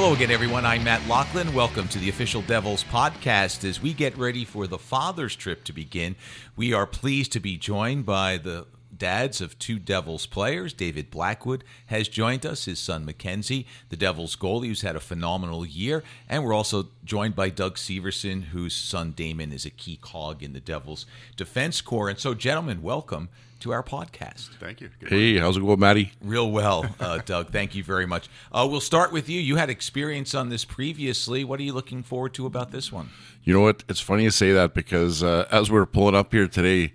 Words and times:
Hello 0.00 0.14
again, 0.14 0.30
everyone. 0.30 0.64
I'm 0.64 0.82
Matt 0.82 1.06
Loughlin. 1.06 1.52
Welcome 1.52 1.86
to 1.88 1.98
the 1.98 2.08
official 2.08 2.40
Devils 2.40 2.84
podcast. 2.84 3.68
As 3.68 3.82
we 3.82 3.92
get 3.92 4.16
ready 4.16 4.46
for 4.46 4.66
the 4.66 4.78
Father's 4.78 5.36
trip 5.36 5.62
to 5.64 5.74
begin, 5.74 6.16
we 6.56 6.72
are 6.72 6.86
pleased 6.86 7.32
to 7.32 7.38
be 7.38 7.58
joined 7.58 8.06
by 8.06 8.38
the 8.38 8.66
dads 8.96 9.42
of 9.42 9.58
two 9.58 9.78
Devils 9.78 10.24
players. 10.24 10.72
David 10.72 11.10
Blackwood 11.10 11.64
has 11.88 12.08
joined 12.08 12.46
us, 12.46 12.64
his 12.64 12.78
son 12.78 13.04
Mackenzie, 13.04 13.66
the 13.90 13.96
Devils 13.96 14.36
goalie, 14.36 14.68
who's 14.68 14.80
had 14.80 14.96
a 14.96 15.00
phenomenal 15.00 15.66
year. 15.66 16.02
And 16.30 16.44
we're 16.44 16.54
also 16.54 16.88
joined 17.04 17.36
by 17.36 17.50
Doug 17.50 17.76
Severson, 17.76 18.44
whose 18.44 18.74
son 18.74 19.12
Damon 19.12 19.52
is 19.52 19.66
a 19.66 19.70
key 19.70 19.98
cog 20.00 20.42
in 20.42 20.54
the 20.54 20.60
Devils 20.60 21.04
defense 21.36 21.82
corps. 21.82 22.08
And 22.08 22.18
so, 22.18 22.32
gentlemen, 22.32 22.80
welcome 22.80 23.28
to 23.60 23.72
our 23.72 23.82
podcast. 23.82 24.48
Thank 24.58 24.80
you. 24.80 24.90
Good 24.98 25.08
Hey, 25.10 25.38
how's 25.38 25.56
it 25.56 25.60
going, 25.60 25.78
Matty? 25.78 26.12
Real 26.22 26.50
well, 26.50 26.86
uh, 27.00 27.18
Doug. 27.18 27.50
Thank 27.50 27.74
you 27.74 27.84
very 27.84 28.06
much. 28.06 28.28
Uh, 28.52 28.66
we'll 28.70 28.80
start 28.80 29.12
with 29.12 29.28
you. 29.28 29.40
You 29.40 29.56
had 29.56 29.70
experience 29.70 30.34
on 30.34 30.48
this 30.48 30.64
previously. 30.64 31.44
What 31.44 31.60
are 31.60 31.62
you 31.62 31.72
looking 31.72 32.02
forward 32.02 32.34
to 32.34 32.46
about 32.46 32.70
this 32.72 32.90
one? 32.90 33.10
You 33.44 33.54
know 33.54 33.60
what? 33.60 33.84
It's 33.88 34.00
funny 34.00 34.24
you 34.24 34.30
say 34.30 34.52
that 34.52 34.74
because 34.74 35.22
uh, 35.22 35.46
as 35.50 35.70
we 35.70 35.78
were 35.78 35.86
pulling 35.86 36.14
up 36.14 36.32
here 36.32 36.48
today, 36.48 36.94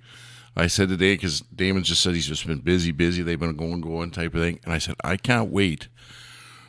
I 0.55 0.68
said 0.68 0.90
today 0.90 1.14
because 1.14 1.41
Damon 1.41 1.84
just 1.84 2.02
said 2.02 2.16
he's 2.16 2.28
just 2.28 2.48
been 2.48 2.60
busy, 2.60 2.91
busy. 2.91 3.22
They've 3.24 3.40
been 3.40 3.55
going, 3.55 3.82
going 3.82 4.12
type 4.12 4.34
of 4.34 4.41
thing, 4.41 4.60
and 4.63 4.74
I 4.74 4.77
said 4.77 4.96
I 5.04 5.18
can't 5.18 5.52
wait. 5.52 5.88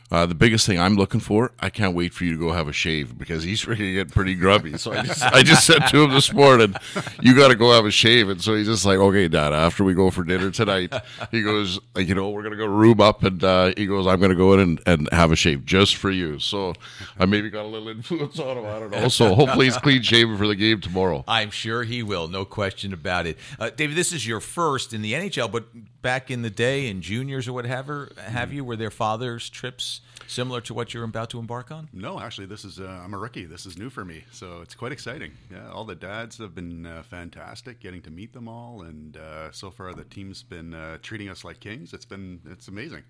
Uh, 0.09 0.25
the 0.25 0.35
biggest 0.37 0.67
thing 0.67 0.79
I'm 0.79 0.95
looking 0.95 1.19
for, 1.19 1.51
I 1.59 1.69
can't 1.69 1.95
wait 1.95 2.15
for 2.15 2.25
you 2.25 2.33
to 2.33 2.39
go 2.39 2.53
have 2.53 2.69
a 2.69 2.73
shave 2.73 3.19
because 3.19 3.43
he's 3.43 3.67
really 3.67 3.95
getting 3.95 4.13
pretty 4.13 4.35
grubby. 4.35 4.79
So 4.79 4.93
I 4.93 5.03
just, 5.03 5.23
I 5.23 5.43
just 5.43 5.67
said 5.67 5.81
to 5.89 6.05
him 6.05 6.11
this 6.11 6.33
morning, 6.33 6.77
"You 7.21 7.35
got 7.35 7.49
to 7.49 7.57
go 7.57 7.73
have 7.73 7.85
a 7.87 7.91
shave." 7.91 8.29
And 8.29 8.41
so 8.41 8.55
he's 8.55 8.67
just 8.67 8.85
like, 8.85 8.99
"Okay, 8.99 9.27
Dad. 9.27 9.53
After 9.53 9.83
we 9.83 9.95
go 9.95 10.11
for 10.11 10.23
dinner 10.23 10.51
tonight, 10.51 10.95
he 11.31 11.43
goes, 11.43 11.81
you 11.97 12.15
know, 12.15 12.31
we're 12.31 12.45
gonna 12.45 12.57
go 12.57 12.67
room 12.67 13.01
up, 13.01 13.25
and 13.25 13.43
uh, 13.43 13.73
he 13.77 13.87
goes, 13.87 14.07
I'm 14.07 14.21
gonna 14.21 14.37
go 14.37 14.53
in 14.55 14.61
and, 14.61 14.81
and 14.87 15.09
have 15.13 15.33
a 15.33 15.37
shave 15.37 15.65
just 15.65 15.97
for 15.97 16.11
you." 16.11 16.39
So 16.39 16.75
I 17.19 17.27
maybe 17.27 17.51
got 17.51 17.65
a 17.65 17.69
little 17.69 17.89
influence 17.89 18.39
on 18.39 18.59
him. 18.59 18.67
I 18.67 18.79
don't 18.79 18.91
know. 18.91 19.09
So 19.09 19.35
hopefully 19.35 19.67
he's 19.67 19.77
clean 19.77 20.03
shaven 20.03 20.37
for 20.37 20.47
the 20.47 20.55
game 20.55 20.81
tomorrow. 20.81 21.25
I'm 21.27 21.51
sure 21.51 21.83
he 21.83 22.03
will, 22.05 22.29
no 22.29 22.45
question 22.45 22.93
about 22.93 23.27
it. 23.27 23.39
Uh, 23.59 23.71
David, 23.71 23.97
this 23.97 24.13
is 24.13 24.27
your 24.27 24.41
first 24.41 24.93
in 24.93 25.03
the 25.03 25.15
NHL, 25.15 25.51
but 25.51 25.65
back 26.03 26.31
in 26.31 26.43
the 26.43 26.51
day 26.51 26.87
in 26.87 27.03
juniors 27.03 27.49
or 27.49 27.53
whatever, 27.53 28.13
have 28.19 28.53
you? 28.53 28.65
Were 28.65 28.77
there 28.77 28.91
fathers' 28.93 29.49
trips 29.51 29.96
similar 30.27 30.61
to 30.63 30.75
what 30.75 30.95
you're 30.95 31.05
about 31.05 31.31
to 31.31 31.39
embark 31.39 31.71
on? 31.71 31.89
No, 31.93 32.21
actually, 32.21 32.47
this 32.47 32.65
is 32.65 32.81
uh, 32.81 33.01
I'm 33.05 33.15
a 33.15 33.19
rookie. 33.19 33.45
This 33.45 33.67
is 33.67 33.79
new 33.79 33.91
for 33.91 34.05
me, 34.05 34.25
so 34.33 34.61
it's 34.61 34.75
quite 34.75 34.93
exciting. 34.93 35.33
Yeah, 35.51 35.71
all 35.71 35.85
the 35.85 35.95
dads 35.95 36.39
have 36.39 36.55
been 36.55 36.87
uh, 36.87 37.03
fantastic, 37.03 37.81
getting 37.81 38.03
to 38.03 38.11
meet 38.11 38.33
them 38.33 38.49
all, 38.49 38.83
and 38.83 39.17
uh, 39.17 39.53
so 39.53 39.71
far 39.71 39.93
the 39.95 40.05
team's 40.05 40.43
been 40.43 40.75
uh, 40.75 40.99
treating 41.03 41.29
us 41.29 41.45
like 41.45 41.61
kings. 41.61 41.93
It's 41.93 42.05
been 42.05 42.41
it's 42.51 42.69
amazing. 42.69 43.03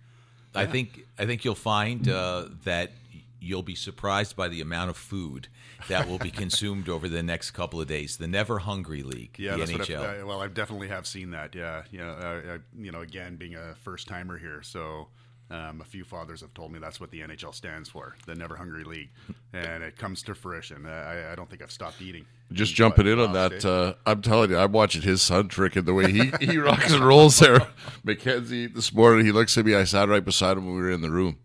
I 0.54 0.66
think 0.66 1.06
I 1.18 1.26
think 1.26 1.44
you'll 1.44 1.54
find 1.54 2.08
uh, 2.08 2.46
that 2.64 2.92
you'll 3.40 3.62
be 3.62 3.74
surprised 3.74 4.34
by 4.34 4.48
the 4.48 4.60
amount 4.60 4.90
of 4.90 4.96
food 4.96 5.48
that 5.88 6.08
will 6.08 6.18
be 6.18 6.30
consumed 6.42 6.88
over 6.88 7.08
the 7.08 7.22
next 7.22 7.50
couple 7.52 7.80
of 7.80 7.86
days. 7.86 8.16
The 8.16 8.26
Never 8.26 8.60
Hungry 8.60 9.02
League, 9.02 9.38
Yeah, 9.38 9.56
NHL. 9.56 10.00
I've, 10.00 10.22
uh, 10.22 10.26
well, 10.26 10.40
I 10.40 10.48
definitely 10.48 10.88
have 10.88 11.06
seen 11.06 11.30
that. 11.30 11.54
Yeah, 11.54 11.82
yeah. 11.90 12.10
Uh, 12.10 12.54
uh, 12.54 12.58
you 12.76 12.90
know, 12.90 13.00
again, 13.00 13.36
being 13.36 13.54
a 13.54 13.74
first 13.82 14.08
timer 14.08 14.38
here, 14.38 14.62
so 14.62 15.08
um, 15.50 15.80
a 15.80 15.84
few 15.84 16.04
fathers 16.04 16.40
have 16.40 16.52
told 16.54 16.72
me 16.72 16.78
that's 16.78 17.00
what 17.00 17.10
the 17.10 17.20
NHL 17.20 17.54
stands 17.54 17.88
for, 17.88 18.16
the 18.26 18.34
Never 18.34 18.56
Hungry 18.56 18.84
League, 18.84 19.10
and 19.52 19.82
it 19.82 19.96
comes 19.96 20.22
to 20.24 20.34
fruition. 20.34 20.86
I, 20.86 21.32
I 21.32 21.34
don't 21.36 21.48
think 21.48 21.62
I've 21.62 21.70
stopped 21.70 22.02
eating. 22.02 22.26
Just 22.52 22.74
jumping 22.74 23.06
in 23.06 23.18
on 23.18 23.32
that, 23.32 23.64
uh, 23.64 23.94
I'm 24.04 24.22
telling 24.22 24.50
you, 24.50 24.58
I'm 24.58 24.72
watching 24.72 25.02
his 25.02 25.22
son 25.22 25.48
trick 25.48 25.76
and 25.76 25.86
the 25.86 25.94
way 25.94 26.10
he, 26.10 26.32
he 26.40 26.58
rocks 26.58 26.92
and 26.92 27.04
rolls 27.04 27.38
there. 27.38 27.66
Mackenzie, 28.04 28.66
this 28.66 28.92
morning, 28.92 29.24
he 29.24 29.32
looks 29.32 29.56
at 29.56 29.64
me. 29.64 29.74
I 29.74 29.84
sat 29.84 30.08
right 30.08 30.24
beside 30.24 30.56
him 30.56 30.66
when 30.66 30.76
we 30.76 30.82
were 30.82 30.90
in 30.90 31.00
the 31.00 31.10
room. 31.10 31.38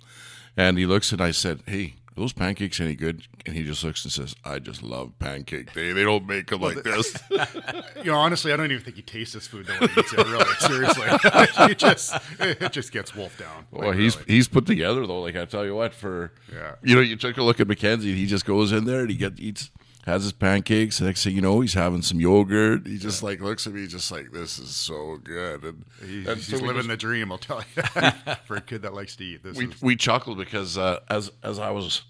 And 0.57 0.77
he 0.77 0.85
looks 0.85 1.11
and 1.11 1.21
I 1.21 1.31
said, 1.31 1.61
Hey, 1.65 1.95
those 2.15 2.33
pancakes 2.33 2.79
any 2.79 2.95
good? 2.95 3.23
And 3.45 3.55
he 3.55 3.63
just 3.63 3.83
looks 3.83 4.03
and 4.03 4.11
says, 4.11 4.35
I 4.45 4.59
just 4.59 4.83
love 4.83 5.17
pancake 5.19 5.73
day. 5.73 5.91
They 5.93 6.03
don't 6.03 6.27
make 6.27 6.47
them 6.47 6.61
like 6.61 6.83
this. 6.83 7.17
You 8.03 8.11
know, 8.11 8.17
honestly, 8.17 8.51
I 8.51 8.57
don't 8.57 8.71
even 8.71 8.83
think 8.83 8.95
he 8.95 9.03
tastes 9.03 9.35
this 9.35 9.45
food 9.45 9.67
the 9.67 9.73
way 9.73 9.87
he 9.93 9.99
eats 9.99 10.13
it. 10.13 10.17
Really, 10.17 10.53
seriously, 10.59 11.67
he 11.67 11.75
just 11.75 12.15
it 12.39 12.71
just 12.71 12.91
gets 12.91 13.15
wolfed 13.15 13.37
down. 13.39 13.65
Like, 13.71 13.81
Well, 13.81 13.91
he's 13.91 14.15
really. 14.17 14.33
he's 14.33 14.47
put 14.47 14.65
together 14.65 15.05
though. 15.05 15.21
Like 15.21 15.35
I 15.35 15.45
tell 15.45 15.63
you 15.65 15.75
what, 15.75 15.93
for 15.93 16.31
Yeah. 16.51 16.75
you 16.81 16.95
know, 16.95 17.01
you 17.01 17.15
took 17.15 17.37
a 17.37 17.43
look 17.43 17.59
at 17.59 17.67
Mackenzie. 17.67 18.15
He 18.15 18.25
just 18.25 18.43
goes 18.45 18.71
in 18.71 18.85
there 18.85 19.01
and 19.01 19.09
he 19.11 19.15
gets 19.17 19.39
eats 19.39 19.69
has 20.05 20.23
his 20.23 20.31
pancakes. 20.33 20.97
The 20.99 21.05
next 21.05 21.23
thing 21.23 21.35
you 21.35 21.41
know, 21.41 21.59
he's 21.61 21.73
having 21.73 22.01
some 22.01 22.19
yogurt. 22.19 22.87
He 22.87 22.97
just 22.97 23.21
like 23.23 23.39
looks 23.41 23.67
at 23.67 23.73
me, 23.73 23.85
just 23.87 24.11
like 24.11 24.31
this 24.31 24.57
is 24.59 24.75
so 24.75 25.17
good. 25.23 25.63
And, 25.63 25.85
He- 26.05 26.25
and 26.27 26.37
he's 26.37 26.47
so 26.47 26.57
living 26.57 26.75
just- 26.77 26.87
the 26.89 26.97
dream. 26.97 27.31
I'll 27.31 27.37
tell 27.37 27.63
you, 27.75 27.83
for 28.45 28.55
a 28.57 28.61
kid 28.61 28.81
that 28.83 28.93
likes 28.93 29.15
to 29.17 29.23
eat. 29.23 29.43
This 29.43 29.57
we 29.57 29.67
is 29.67 29.81
we 29.81 29.95
chuckled 29.95 30.37
because 30.37 30.77
uh, 30.77 30.99
as 31.09 31.31
as 31.43 31.59
I 31.59 31.69
was 31.71 32.01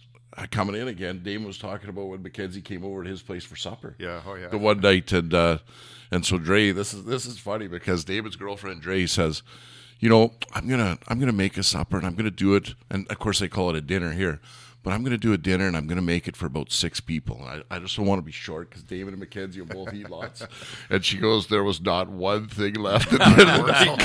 coming 0.51 0.75
in 0.80 0.88
again, 0.88 1.22
Damon 1.24 1.46
was 1.47 1.57
talking 1.57 1.90
about 1.90 2.06
when 2.07 2.24
Mackenzie 2.24 2.62
came 2.62 2.85
over 2.85 3.03
to 3.03 3.09
his 3.09 3.22
place 3.22 3.44
for 3.44 3.56
supper. 3.57 3.96
yeah, 4.00 4.22
oh 4.25 4.35
yeah. 4.35 4.47
the 4.47 4.57
one 4.57 4.80
night 4.80 5.12
and 5.12 5.34
uh 5.34 5.57
and 6.09 6.25
so 6.25 6.38
Dre 6.38 6.72
this 6.72 6.94
is 6.94 7.03
this 7.06 7.25
is 7.25 7.38
funny 7.38 7.68
because 7.68 8.06
David's 8.06 8.38
girlfriend 8.38 8.81
Dre 8.81 9.06
says 9.06 9.44
you 10.00 10.07
know 10.09 10.34
I'm 10.53 10.68
gonna 10.69 10.97
I'm 11.09 11.19
gonna 11.19 11.31
make 11.34 11.57
a 11.57 11.63
supper 11.63 11.97
and 11.97 12.06
I'm 12.07 12.16
gonna 12.16 12.31
do 12.31 12.56
it 12.56 12.75
and 12.90 13.06
of 13.12 13.19
course 13.19 13.40
they 13.40 13.50
call 13.50 13.69
it 13.72 13.75
a 13.75 13.81
dinner 13.81 14.12
here 14.13 14.40
but 14.84 14.92
I'm 14.94 15.03
gonna 15.03 15.18
do 15.18 15.34
a 15.34 15.38
dinner 15.38 15.68
and 15.68 15.75
I'm 15.78 15.88
gonna 15.88 16.02
make 16.02 16.28
it 16.28 16.36
for 16.36 16.46
about 16.46 16.72
six 16.72 17.00
people 17.00 17.42
I, 17.44 17.62
I 17.69 17.80
just 17.80 17.96
don't 17.96 18.06
want 18.06 18.19
to 18.19 18.24
be 18.25 18.31
short 18.31 18.69
because 18.69 18.84
David 18.84 19.14
and 19.14 19.19
Mackenzie 19.19 19.62
will 19.62 19.68
both 19.86 19.94
eat 19.94 20.09
lots 20.09 20.44
and 20.90 21.03
she 21.06 21.18
goes 21.18 21.47
there 21.47 21.64
was 21.64 21.81
not 21.81 22.09
one 22.09 22.47
thing 22.47 22.74
left 22.75 23.12
at 23.14 23.19
the 23.19 23.25
end 23.25 23.40
of 23.42 23.66
the 23.66 23.72
night 23.72 23.97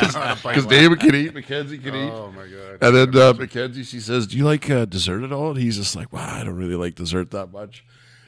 because 0.43 0.67
David 0.67 1.01
can 1.01 1.15
eat 1.15 1.35
Mackenzie 1.35 1.79
can 1.79 1.95
eat 1.95 2.11
Oh 2.11 2.33
my 2.33 2.47
god. 2.47 2.79
and 2.81 3.15
then 3.15 3.23
uh, 3.23 3.33
Mackenzie, 3.33 3.85
she 3.85 4.01
says, 4.01 4.27
"Do 4.27 4.37
you 4.37 4.45
like 4.45 4.69
uh, 4.71 4.85
dessert 4.85 5.23
at 5.25 5.33
all?" 5.33 5.51
And 5.51 5.59
he's 5.61 5.77
just 5.77 5.97
like, 5.97 6.13
"Wow, 6.13 6.29
I 6.41 6.45
don't 6.45 6.57
really 6.57 6.75
like 6.75 6.95
dessert 6.95 7.31
that 7.31 7.53
much." 7.53 7.85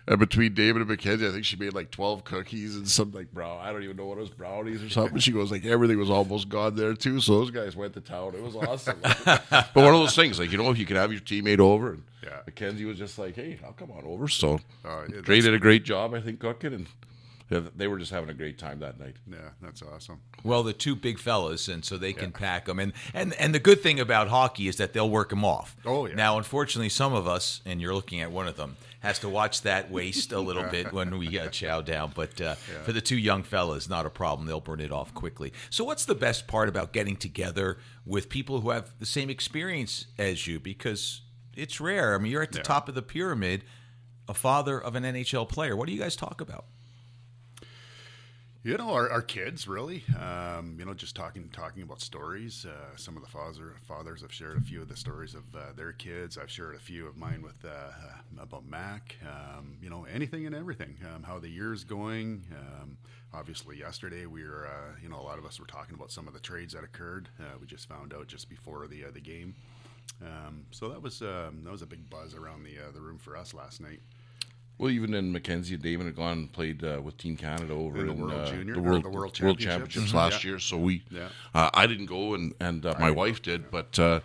And 0.08 0.18
between 0.18 0.54
David 0.54 0.80
and 0.80 0.88
Mackenzie, 0.88 1.26
I 1.28 1.30
think 1.30 1.44
she 1.44 1.56
made 1.56 1.74
like 1.74 1.90
twelve 1.90 2.24
cookies 2.24 2.76
and 2.76 2.88
some 2.88 3.12
like 3.12 3.30
brown. 3.30 3.58
I 3.60 3.70
don't 3.72 3.82
even 3.82 3.96
know 3.96 4.06
what 4.06 4.16
it 4.18 4.22
was, 4.22 4.30
brownies 4.30 4.82
or 4.82 4.88
something. 4.88 5.18
She 5.18 5.32
goes 5.32 5.50
like 5.50 5.64
everything 5.66 5.98
was 5.98 6.08
almost 6.10 6.48
gone 6.48 6.74
there 6.76 6.94
too. 6.94 7.20
So 7.20 7.38
those 7.40 7.50
guys 7.50 7.76
went 7.76 7.92
to 7.94 8.00
town. 8.00 8.34
It 8.34 8.42
was 8.42 8.56
awesome. 8.56 8.98
but 9.24 9.68
one 9.74 9.94
of 9.94 10.00
those 10.00 10.16
things, 10.16 10.38
like 10.38 10.50
you 10.50 10.56
know, 10.58 10.70
if 10.70 10.78
you 10.78 10.86
can 10.86 10.96
have 10.96 11.12
your 11.12 11.20
teammate 11.20 11.60
over, 11.60 11.90
and 11.92 12.02
Yeah. 12.24 12.40
Mackenzie 12.46 12.86
was 12.86 12.96
just 12.96 13.18
like, 13.18 13.36
"Hey, 13.36 13.58
I'll 13.64 13.72
come 13.74 13.90
on 13.90 14.04
over." 14.04 14.28
So 14.28 14.60
Oh, 14.84 15.04
yeah, 15.12 15.20
Dre 15.20 15.40
did 15.40 15.52
a 15.52 15.58
great 15.58 15.84
job, 15.84 16.14
I 16.14 16.20
think, 16.22 16.40
cooking, 16.40 16.72
and 16.72 16.86
yeah, 17.50 17.60
they 17.76 17.86
were 17.86 17.98
just 17.98 18.10
having 18.10 18.30
a 18.30 18.34
great 18.34 18.58
time 18.58 18.78
that 18.80 18.98
night. 18.98 19.16
yeah, 19.30 19.50
that's 19.60 19.82
awesome. 19.82 20.20
Well, 20.42 20.62
the 20.62 20.72
two 20.72 20.94
big 20.96 21.18
fellas, 21.18 21.68
and 21.68 21.84
so 21.84 21.96
they 21.98 22.12
can 22.12 22.32
pack 22.32 22.64
them. 22.66 22.78
And, 22.78 22.92
and 23.12 23.34
and 23.34 23.54
the 23.54 23.58
good 23.58 23.82
thing 23.82 24.00
about 24.00 24.28
hockey 24.28 24.68
is 24.68 24.76
that 24.76 24.92
they'll 24.94 25.10
work 25.10 25.28
them 25.30 25.44
off. 25.44 25.76
Oh, 25.84 26.06
yeah. 26.06 26.14
Now, 26.14 26.38
unfortunately, 26.38 26.88
some 26.90 27.12
of 27.12 27.26
us, 27.28 27.60
and 27.66 27.80
you're 27.80 27.94
looking 27.94 28.20
at 28.20 28.30
one 28.30 28.46
of 28.48 28.56
them, 28.56 28.76
has 29.00 29.18
to 29.20 29.28
watch 29.28 29.62
that 29.62 29.90
waist 29.90 30.32
a 30.32 30.40
little 30.40 30.64
bit 30.70 30.92
when 30.92 31.18
we 31.18 31.38
uh, 31.38 31.48
chow 31.48 31.80
down. 31.80 32.12
But 32.14 32.40
uh, 32.40 32.54
for 32.84 32.92
the 32.92 33.00
two 33.00 33.16
young 33.16 33.42
fellas, 33.42 33.88
not 33.88 34.06
a 34.06 34.10
problem. 34.10 34.46
They'll 34.48 34.60
burn 34.60 34.80
it 34.80 34.90
off 34.92 35.14
quickly. 35.14 35.52
So, 35.70 35.84
what's 35.84 36.04
the 36.04 36.14
best 36.14 36.46
part 36.48 36.68
about 36.68 36.92
getting 36.92 37.16
together 37.16 37.78
with 38.04 38.28
people 38.28 38.60
who 38.60 38.70
have 38.70 38.92
the 38.98 39.06
same 39.06 39.30
experience 39.30 40.06
as 40.18 40.46
you? 40.46 40.58
Because 40.60 41.22
it's 41.56 41.80
rare. 41.80 42.14
I 42.14 42.18
mean, 42.18 42.32
you're 42.32 42.42
at 42.42 42.52
the 42.52 42.58
Yeah. 42.58 42.64
top 42.64 42.88
of 42.88 42.94
the 42.94 43.02
pyramid, 43.02 43.64
a 44.28 44.34
father 44.34 44.80
of 44.80 44.94
an 44.94 45.04
NHL 45.04 45.48
player. 45.48 45.76
What 45.76 45.86
do 45.86 45.92
you 45.92 46.00
guys 46.00 46.16
talk 46.16 46.40
about? 46.40 46.64
You 48.68 48.76
know, 48.76 48.90
our, 48.90 49.08
our 49.08 49.22
kids 49.22 49.66
really. 49.66 50.04
Um, 50.20 50.76
you 50.78 50.84
know, 50.84 50.92
just 50.92 51.16
talking 51.16 51.48
talking 51.54 51.82
about 51.82 52.02
stories. 52.02 52.66
Uh, 52.68 52.94
some 52.96 53.16
of 53.16 53.22
the 53.22 53.28
father 53.30 53.76
fathers 53.80 54.20
have 54.20 54.30
shared 54.30 54.58
a 54.58 54.60
few 54.60 54.82
of 54.82 54.90
the 54.90 54.96
stories 54.96 55.34
of 55.34 55.44
uh, 55.56 55.72
their 55.74 55.92
kids. 55.92 56.36
I've 56.36 56.50
shared 56.50 56.74
a 56.74 56.78
few 56.78 57.06
of 57.06 57.16
mine 57.16 57.40
with 57.40 57.64
uh, 57.64 57.68
uh, 57.68 58.42
about 58.42 58.66
Mac. 58.66 59.16
Um, 59.22 59.78
you 59.80 59.88
know, 59.88 60.04
anything 60.04 60.44
and 60.44 60.54
everything. 60.54 60.98
Um, 61.14 61.22
how 61.22 61.38
the 61.38 61.48
year's 61.48 61.82
going. 61.82 62.44
Um, 62.52 62.98
obviously, 63.32 63.78
yesterday 63.78 64.26
we 64.26 64.42
were. 64.44 64.66
Uh, 64.66 64.98
you 65.02 65.08
know, 65.08 65.18
a 65.18 65.24
lot 65.24 65.38
of 65.38 65.46
us 65.46 65.58
were 65.58 65.66
talking 65.66 65.94
about 65.94 66.10
some 66.10 66.28
of 66.28 66.34
the 66.34 66.40
trades 66.40 66.74
that 66.74 66.84
occurred. 66.84 67.30
Uh, 67.40 67.56
we 67.58 67.66
just 67.66 67.88
found 67.88 68.12
out 68.12 68.26
just 68.26 68.50
before 68.50 68.86
the 68.86 69.04
the 69.14 69.20
game. 69.20 69.54
Um, 70.22 70.66
so 70.72 70.90
that 70.90 71.00
was 71.00 71.22
um, 71.22 71.62
that 71.64 71.72
was 71.72 71.80
a 71.80 71.86
big 71.86 72.10
buzz 72.10 72.34
around 72.34 72.64
the 72.64 72.76
the 72.92 73.00
room 73.00 73.16
for 73.16 73.34
us 73.34 73.54
last 73.54 73.80
night. 73.80 74.00
Well, 74.78 74.90
even 74.90 75.12
in 75.14 75.32
Mackenzie 75.32 75.74
and 75.74 75.82
Damon 75.82 76.06
had 76.06 76.14
gone 76.14 76.38
and 76.38 76.52
played 76.52 76.84
uh, 76.84 77.00
with 77.02 77.16
Team 77.18 77.36
Canada 77.36 77.72
over 77.72 77.98
In 77.98 78.06
the 78.06 78.12
in, 78.12 78.20
World 78.20 78.32
uh, 78.32 78.46
Junior- 78.50 78.74
the 78.74 78.80
World, 78.80 79.02
the 79.04 79.08
World 79.08 79.14
World 79.16 79.34
Championships. 79.34 79.64
Championships 79.74 80.12
Mhm. 80.12 80.14
last 80.14 80.44
Yeah. 80.44 80.50
year. 80.50 80.58
So 80.60 80.76
we, 80.78 81.02
Yeah. 81.10 81.28
uh, 81.52 81.70
I 81.74 81.86
didn't 81.88 82.06
go, 82.06 82.34
and 82.34 82.54
and 82.60 82.86
uh, 82.86 82.94
my 83.00 83.10
wife 83.10 83.42
did, 83.42 83.70
but 83.72 83.98
uh, 83.98 84.20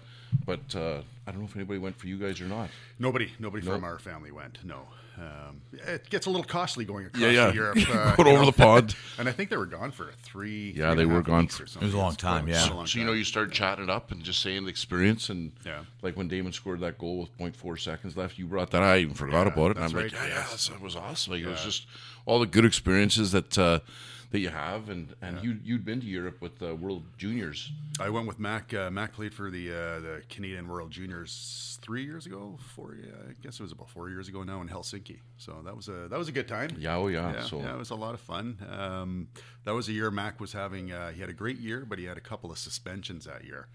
but 0.45 0.75
uh, 0.75 1.01
I 1.27 1.31
don't 1.31 1.39
know 1.39 1.45
if 1.45 1.55
anybody 1.55 1.79
went 1.79 1.97
for 1.97 2.07
you 2.07 2.17
guys 2.17 2.41
or 2.41 2.45
not. 2.45 2.69
Nobody, 2.99 3.31
nobody 3.39 3.65
from 3.65 3.83
our 3.83 3.99
family 3.99 4.31
went. 4.31 4.59
No, 4.63 4.81
um, 5.17 5.61
it 5.73 6.09
gets 6.09 6.25
a 6.25 6.29
little 6.29 6.43
costly 6.45 6.85
going 6.85 7.05
across 7.05 7.21
Yeah, 7.21 7.29
yeah. 7.29 7.53
Europe. 7.53 7.77
Uh, 7.89 8.15
Going 8.15 8.29
over 8.29 8.39
know. 8.39 8.45
the 8.47 8.51
pond. 8.57 8.95
and 9.19 9.29
I 9.29 9.31
think 9.31 9.49
they 9.49 9.57
were 9.57 9.65
gone 9.67 9.91
for 9.91 10.11
three. 10.23 10.73
Yeah, 10.75 10.93
three 10.93 11.03
they 11.03 11.05
were 11.05 11.21
gone 11.21 11.47
for- 11.47 11.63
or 11.63 11.65
It 11.65 11.81
was 11.81 11.93
a 11.93 11.97
long 11.97 12.15
time, 12.15 12.47
yeah. 12.47 12.67
a 12.69 12.73
long 12.73 12.87
So 12.87 12.97
you 12.99 13.05
know, 13.05 13.13
you 13.13 13.23
start 13.23 13.51
chatting 13.51 13.89
up 13.89 14.11
and 14.11 14.23
just 14.23 14.41
saying 14.41 14.63
the 14.63 14.69
experience, 14.69 15.29
and 15.29 15.51
Yeah. 15.65 15.83
like 16.01 16.17
when 16.17 16.27
Damon 16.27 16.51
scored 16.53 16.79
that 16.81 16.97
goal 16.97 17.19
with 17.21 17.37
0.4 17.37 17.79
seconds 17.79 18.17
left, 18.17 18.37
you 18.39 18.45
brought 18.47 18.71
that. 18.71 18.81
I 18.83 18.97
even 18.99 19.13
forgot 19.13 19.45
Yeah, 19.47 19.53
about 19.53 19.71
it, 19.71 19.77
and 19.77 19.85
I'm 19.85 19.91
like, 19.91 20.11
yeah, 20.11 20.25
yeah, 20.27 20.45
that 20.69 20.81
was 20.81 20.95
awesome. 20.95 21.33
Like, 21.33 21.43
It 21.43 21.47
was 21.47 21.63
just 21.63 21.85
all 22.25 22.39
the 22.39 22.47
good 22.47 22.65
experiences 22.65 23.31
that 23.33 23.57
uh, 23.57 23.79
that 24.33 24.39
you 24.39 24.49
have, 24.49 24.89
and 24.89 25.13
and 25.21 25.41
you 25.43 25.59
you'd 25.63 25.85
been 25.85 26.01
to 26.01 26.07
Europe 26.07 26.41
with 26.41 26.57
the 26.57 26.73
World 26.73 27.03
Juniors. 27.17 27.71
I 27.99 28.09
went 28.09 28.25
with 28.27 28.39
Mac. 28.39 28.73
Uh, 28.73 28.89
Mac 28.89 29.13
played 29.13 29.31
for 29.31 29.51
the 29.51 29.69
uh, 29.69 29.99
the 29.99 30.23
Canadian 30.27 30.67
World 30.67 30.89
Juniors 30.89 31.77
three 31.83 32.03
years 32.03 32.25
ago. 32.25 32.57
Four, 32.75 32.95
yeah, 32.95 33.11
I 33.29 33.33
guess 33.43 33.59
it 33.59 33.61
was 33.61 33.71
about 33.71 33.91
four 33.91 34.09
years 34.09 34.27
ago 34.27 34.41
now 34.41 34.59
in 34.61 34.67
Helsinki. 34.67 35.19
So 35.37 35.61
that 35.63 35.75
was 35.75 35.87
a 35.87 36.07
that 36.09 36.17
was 36.17 36.29
a 36.29 36.31
good 36.31 36.47
time. 36.47 36.71
Yeah, 36.79 36.95
oh 36.97 37.09
yeah. 37.09 37.31
Yeah, 37.31 37.43
so 37.43 37.59
yeah, 37.59 37.75
it 37.75 37.77
was 37.77 37.91
a 37.91 37.95
lot 37.95 38.15
of 38.15 38.21
fun. 38.21 38.57
Um, 38.75 39.27
that 39.65 39.75
was 39.75 39.87
a 39.87 39.91
year 39.91 40.09
Mac 40.09 40.39
was 40.41 40.51
having. 40.51 40.91
Uh, 40.91 41.11
he 41.11 41.21
had 41.21 41.29
a 41.29 41.33
great 41.33 41.59
year, 41.59 41.85
but 41.87 41.99
he 41.99 42.05
had 42.05 42.17
a 42.17 42.21
couple 42.21 42.51
of 42.51 42.57
suspensions 42.57 43.25
that 43.25 43.45
year. 43.45 43.67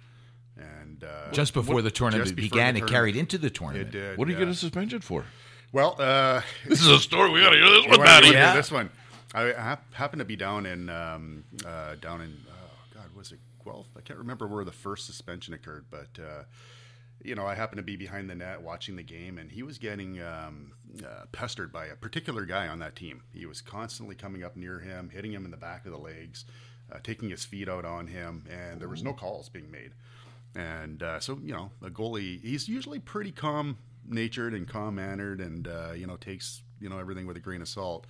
And 0.56 1.04
uh, 1.04 1.30
Just 1.30 1.54
before 1.54 1.82
the 1.82 1.90
tournament 1.92 2.34
before 2.34 2.50
began, 2.50 2.74
the 2.74 2.82
it 2.82 2.88
carried 2.88 3.14
into 3.14 3.38
the 3.38 3.46
it 3.46 3.54
tournament. 3.54 3.92
did. 3.92 4.18
what 4.18 4.26
did 4.26 4.32
you 4.32 4.40
yeah. 4.40 4.46
get 4.46 4.52
a 4.52 4.56
suspension 4.56 5.00
for? 5.00 5.24
Well, 5.70 5.94
uh, 6.00 6.40
This 6.66 6.80
is 6.80 6.88
a 6.88 6.98
story 6.98 7.30
we 7.30 7.40
got 7.42 7.50
to 7.50 7.56
hear 7.56 7.70
this 7.70 7.82
one, 7.86 7.90
wanna- 7.98 8.04
Matty. 8.10 8.30
Yeah. 8.30 8.56
This 8.56 8.72
one, 8.72 8.90
I 9.34 9.42
hap- 9.52 9.94
happened 9.94 10.20
to 10.20 10.24
be 10.24 10.36
down 10.36 10.66
in 10.66 10.88
um, 10.88 11.44
uh, 11.66 11.96
down 11.96 12.20
in 12.22 12.36
oh 12.48 12.94
God, 12.94 13.14
was 13.14 13.32
it 13.32 13.38
Guelph? 13.64 13.88
I 13.96 14.00
can't 14.00 14.18
remember 14.18 14.46
where 14.46 14.64
the 14.64 14.72
first 14.72 15.06
suspension 15.06 15.54
occurred, 15.54 15.86
but 15.90 16.18
uh, 16.18 16.44
you 17.22 17.34
know, 17.34 17.46
I 17.46 17.54
happened 17.54 17.78
to 17.78 17.82
be 17.82 17.96
behind 17.96 18.30
the 18.30 18.34
net 18.34 18.62
watching 18.62 18.96
the 18.96 19.02
game, 19.02 19.38
and 19.38 19.50
he 19.50 19.62
was 19.62 19.78
getting 19.78 20.22
um, 20.22 20.72
uh, 21.04 21.24
pestered 21.32 21.72
by 21.72 21.86
a 21.86 21.96
particular 21.96 22.44
guy 22.44 22.68
on 22.68 22.78
that 22.78 22.96
team. 22.96 23.22
He 23.34 23.44
was 23.44 23.60
constantly 23.60 24.14
coming 24.14 24.44
up 24.44 24.56
near 24.56 24.78
him, 24.78 25.10
hitting 25.10 25.32
him 25.32 25.44
in 25.44 25.50
the 25.50 25.56
back 25.56 25.84
of 25.84 25.92
the 25.92 25.98
legs, 25.98 26.44
uh, 26.92 26.98
taking 27.02 27.30
his 27.30 27.44
feet 27.44 27.68
out 27.68 27.84
on 27.84 28.06
him, 28.06 28.46
and 28.48 28.80
there 28.80 28.88
was 28.88 29.02
no 29.02 29.12
calls 29.12 29.48
being 29.48 29.70
made. 29.70 29.92
And 30.54 31.02
uh, 31.02 31.20
so, 31.20 31.38
you 31.42 31.52
know, 31.52 31.70
a 31.82 31.90
goalie, 31.90 32.40
he's 32.40 32.68
usually 32.68 32.98
pretty 32.98 33.32
calm 33.32 33.78
natured 34.08 34.54
and 34.54 34.66
calm 34.66 34.94
mannered 34.94 35.40
and, 35.40 35.68
uh, 35.68 35.92
you 35.94 36.06
know, 36.06 36.16
takes, 36.16 36.62
you 36.80 36.88
know, 36.88 36.98
everything 36.98 37.26
with 37.26 37.36
a 37.36 37.40
grain 37.40 37.60
of 37.60 37.68
salt. 37.68 38.06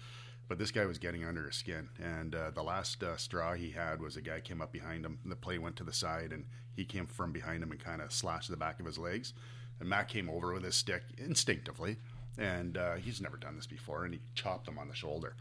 But 0.49 0.59
this 0.59 0.71
guy 0.71 0.87
was 0.87 0.99
getting 0.99 1.25
under 1.25 1.45
his 1.45 1.57
skin. 1.57 1.89
And 2.03 2.35
uh, 2.35 2.51
the 2.51 2.63
last 2.63 3.03
uh, 3.03 3.17
straw 3.17 3.55
he 3.55 3.71
had 3.71 4.01
was 4.01 4.17
a 4.17 4.23
guy 4.23 4.41
came 4.41 4.63
up 4.63 4.73
behind 4.73 5.05
him. 5.05 5.19
The 5.25 5.37
play 5.37 5.59
went 5.59 5.77
to 5.77 5.85
the 5.85 5.93
side 5.93 6.33
and 6.33 6.47
he 6.75 6.85
came 6.85 7.07
from 7.07 7.33
behind 7.33 7.63
him 7.63 7.71
and 7.71 7.79
kind 7.83 8.01
of 8.01 8.13
slashed 8.13 8.51
the 8.51 8.57
back 8.57 8.81
of 8.81 8.87
his 8.87 8.99
legs. 8.99 9.35
And 9.79 9.89
Matt 9.89 10.09
came 10.09 10.31
over 10.31 10.55
with 10.55 10.65
his 10.65 10.75
stick 10.75 11.03
instinctively. 11.19 11.97
And 12.39 12.79
uh, 12.79 12.95
he's 12.95 13.21
never 13.21 13.37
done 13.37 13.57
this 13.57 13.67
before. 13.67 14.05
And 14.05 14.15
he 14.15 14.21
chopped 14.35 14.67
him 14.67 14.79
on 14.79 14.89
the 14.89 14.95
shoulder. 14.95 15.37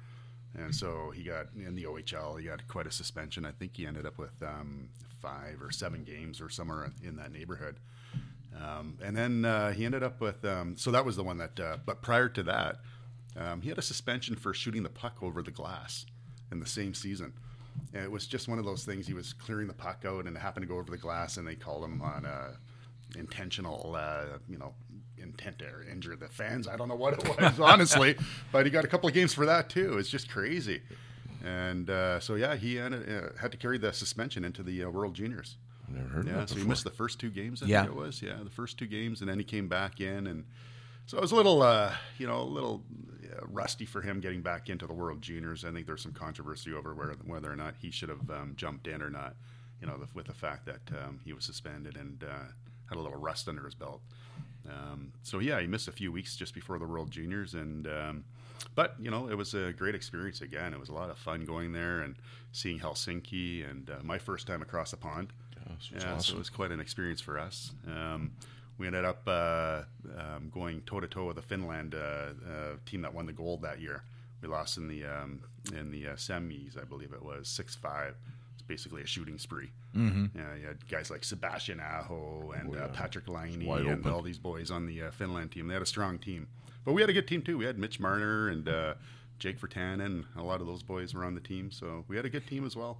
And 0.57 0.74
so 0.74 1.12
he 1.15 1.24
got 1.24 1.48
in 1.56 1.75
the 1.75 1.83
OHL. 1.83 2.39
He 2.39 2.48
got 2.48 2.68
quite 2.68 2.88
a 2.88 2.92
suspension. 2.92 3.45
I 3.45 3.51
think 3.51 3.77
he 3.77 3.86
ended 3.86 4.06
up 4.06 4.18
with 4.18 4.42
um, 4.42 4.89
five 5.21 5.62
or 5.62 5.71
seven 5.71 6.04
games 6.04 6.42
or 6.42 6.50
somewhere 6.50 6.92
in 7.04 7.15
that 7.18 7.31
neighborhood. 7.31 7.77
Um, 8.59 8.98
and 9.04 9.15
then 9.15 9.45
uh, 9.45 9.71
he 9.71 9.86
ended 9.86 10.04
up 10.04 10.19
with. 10.19 10.44
Um, 10.44 10.75
so 10.77 10.92
that 10.92 11.06
was 11.06 11.15
the 11.15 11.24
one 11.24 11.38
that. 11.38 11.59
Uh, 11.59 11.77
but 11.86 12.01
prior 12.01 12.30
to 12.30 12.44
that, 12.44 12.77
um, 13.37 13.61
he 13.61 13.69
had 13.69 13.77
a 13.77 13.81
suspension 13.83 14.35
for 14.35 14.53
shooting 14.53 14.83
the 14.83 14.89
puck 14.89 15.17
over 15.21 15.41
the 15.41 15.51
glass 15.51 16.05
in 16.51 16.59
the 16.59 16.65
same 16.65 16.93
season. 16.93 17.33
And 17.93 18.03
it 18.03 18.11
was 18.11 18.25
just 18.27 18.47
one 18.47 18.59
of 18.59 18.65
those 18.65 18.83
things. 18.83 19.07
He 19.07 19.13
was 19.13 19.33
clearing 19.33 19.67
the 19.67 19.73
puck 19.73 20.03
out 20.05 20.25
and 20.25 20.35
it 20.35 20.39
happened 20.39 20.63
to 20.63 20.67
go 20.67 20.77
over 20.77 20.91
the 20.91 20.97
glass, 20.97 21.37
and 21.37 21.47
they 21.47 21.55
called 21.55 21.83
him 21.83 22.01
on 22.01 22.25
a 22.25 22.57
intentional, 23.17 23.95
uh, 23.97 24.37
you 24.49 24.57
know, 24.57 24.73
intent 25.17 25.59
to 25.59 25.65
injure 25.89 26.15
the 26.15 26.27
fans. 26.27 26.67
I 26.67 26.75
don't 26.75 26.87
know 26.89 26.95
what 26.95 27.13
it 27.13 27.37
was, 27.37 27.59
honestly, 27.59 28.15
but 28.51 28.65
he 28.65 28.71
got 28.71 28.83
a 28.83 28.87
couple 28.87 29.07
of 29.07 29.15
games 29.15 29.33
for 29.33 29.45
that 29.45 29.69
too. 29.69 29.97
It's 29.97 30.09
just 30.09 30.29
crazy. 30.29 30.81
And 31.43 31.89
uh, 31.89 32.19
so 32.19 32.35
yeah, 32.35 32.55
he 32.55 32.79
ended, 32.79 33.07
uh, 33.09 33.39
had 33.39 33.51
to 33.51 33.57
carry 33.57 33.77
the 33.77 33.93
suspension 33.93 34.43
into 34.43 34.63
the 34.63 34.83
uh, 34.83 34.89
World 34.89 35.13
Juniors. 35.13 35.57
Never 35.89 36.07
heard 36.09 36.27
Yeah, 36.27 36.33
of 36.33 36.39
that 36.41 36.49
so 36.49 36.59
he 36.59 36.65
missed 36.65 36.83
the 36.83 36.89
first 36.91 37.19
two 37.19 37.29
games. 37.29 37.63
I 37.63 37.67
Yeah. 37.67 37.83
think 37.83 37.93
it 37.93 37.97
was. 37.97 38.21
Yeah, 38.21 38.37
the 38.43 38.49
first 38.49 38.77
two 38.77 38.87
games, 38.87 39.21
and 39.21 39.29
then 39.29 39.37
he 39.37 39.45
came 39.45 39.67
back 39.69 40.01
in, 40.01 40.27
and 40.27 40.45
so 41.05 41.17
it 41.17 41.21
was 41.21 41.31
a 41.31 41.35
little, 41.35 41.61
uh, 41.61 41.93
you 42.17 42.27
know, 42.27 42.41
a 42.41 42.43
little 42.43 42.83
uh, 43.13 43.16
rusty 43.43 43.85
for 43.85 44.01
him 44.01 44.19
getting 44.19 44.41
back 44.41 44.69
into 44.69 44.87
the 44.87 44.93
World 44.93 45.21
Juniors. 45.21 45.65
I 45.65 45.71
think 45.71 45.85
there's 45.85 46.01
some 46.01 46.13
controversy 46.13 46.73
over 46.73 46.93
where, 46.93 47.13
whether 47.25 47.51
or 47.51 47.55
not 47.55 47.75
he 47.79 47.91
should 47.91 48.09
have 48.09 48.29
um, 48.29 48.53
jumped 48.55 48.87
in 48.87 49.01
or 49.01 49.09
not. 49.09 49.35
You 49.81 49.87
know, 49.87 49.97
the, 49.97 50.07
with 50.13 50.25
the 50.25 50.33
fact 50.33 50.65
that 50.65 50.81
um, 51.03 51.19
he 51.23 51.33
was 51.33 51.45
suspended 51.45 51.97
and 51.97 52.23
uh, 52.23 52.51
had 52.89 52.97
a 52.97 53.01
little 53.01 53.19
rust 53.19 53.47
under 53.47 53.63
his 53.63 53.75
belt. 53.75 54.01
Um, 54.67 55.13
so 55.23 55.39
yeah, 55.39 55.59
he 55.59 55.67
missed 55.67 55.87
a 55.87 55.91
few 55.91 56.11
weeks 56.11 56.35
just 56.35 56.53
before 56.53 56.77
the 56.79 56.85
World 56.85 57.11
Juniors, 57.11 57.53
and 57.53 57.87
um, 57.87 58.25
but 58.75 58.95
you 58.99 59.09
know, 59.09 59.29
it 59.29 59.35
was 59.35 59.53
a 59.53 59.71
great 59.71 59.95
experience 59.95 60.41
again. 60.41 60.73
It 60.73 60.79
was 60.79 60.89
a 60.89 60.93
lot 60.93 61.09
of 61.09 61.17
fun 61.17 61.45
going 61.45 61.71
there 61.71 62.01
and 62.01 62.15
seeing 62.51 62.79
Helsinki, 62.79 63.69
and 63.69 63.89
uh, 63.89 63.95
my 64.03 64.17
first 64.17 64.47
time 64.47 64.61
across 64.61 64.91
the 64.91 64.97
pond. 64.97 65.31
Yeah, 65.55 65.73
Yeah, 65.93 66.17
so 66.17 66.35
it 66.35 66.39
was 66.39 66.49
quite 66.49 66.71
an 66.71 66.79
experience 66.79 67.21
for 67.21 67.39
us. 67.39 67.71
Um, 67.87 68.31
we 68.77 68.88
ended 68.88 69.06
up 69.06 69.21
uh, 69.27 69.81
um, 70.18 70.50
going 70.53 70.81
toe 70.81 71.00
to 71.00 71.07
toe 71.07 71.25
with 71.25 71.35
the 71.35 71.41
Finland 71.41 71.95
uh, 71.95 71.97
uh, 71.97 72.75
team 72.85 73.01
that 73.01 73.13
won 73.13 73.25
the 73.25 73.33
gold 73.33 73.62
that 73.63 73.79
year. 73.79 74.03
We 74.41 74.47
lost 74.47 74.77
in 74.77 74.88
the 74.88 75.06
um, 75.06 75.41
in 75.75 75.91
the 75.91 76.07
uh, 76.09 76.13
semis, 76.15 76.79
I 76.79 76.83
believe 76.83 77.12
it 77.13 77.24
was 77.24 77.47
six 77.47 77.75
five. 77.75 78.15
It's 78.53 78.62
basically 78.62 79.01
a 79.01 79.07
shooting 79.07 79.38
spree. 79.39 79.71
Mm-hmm. 79.95 80.38
Yeah, 80.38 80.56
you 80.59 80.68
had 80.68 80.88
guys 80.88 81.09
like 81.09 81.24
Sebastian 81.24 81.79
Aho 81.79 82.53
and 82.59 82.75
uh, 82.75 82.88
Patrik 82.89 83.27
Laine 83.27 83.62
and 83.88 84.06
all 84.06 84.21
these 84.21 84.38
boys 84.38 84.69
on 84.71 84.85
the 84.85 85.03
uh, 85.03 85.12
Finland 85.12 85.51
team. 85.51 85.68
They 85.68 85.73
had 85.73 85.81
a 85.81 85.88
strong 85.88 86.19
team, 86.19 86.47
but 86.85 86.94
we 86.94 87.01
had 87.01 87.09
a 87.09 87.13
good 87.13 87.27
team 87.27 87.41
too. 87.41 87.57
We 87.57 87.65
had 87.65 87.80
Mitch 87.80 88.00
Marner 88.00 88.50
and 88.50 88.69
uh, 88.69 88.94
Jake 89.39 89.59
Virtanen. 89.59 90.25
A 90.38 90.44
lot 90.44 90.62
of 90.62 90.68
those 90.68 90.83
boys 90.83 91.13
were 91.15 91.25
on 91.25 91.33
the 91.33 91.41
team, 91.41 91.71
so 91.71 92.06
we 92.07 92.15
had 92.15 92.25
a 92.25 92.30
good 92.30 92.45
team 92.47 92.65
as 92.65 92.75
well. 92.75 93.00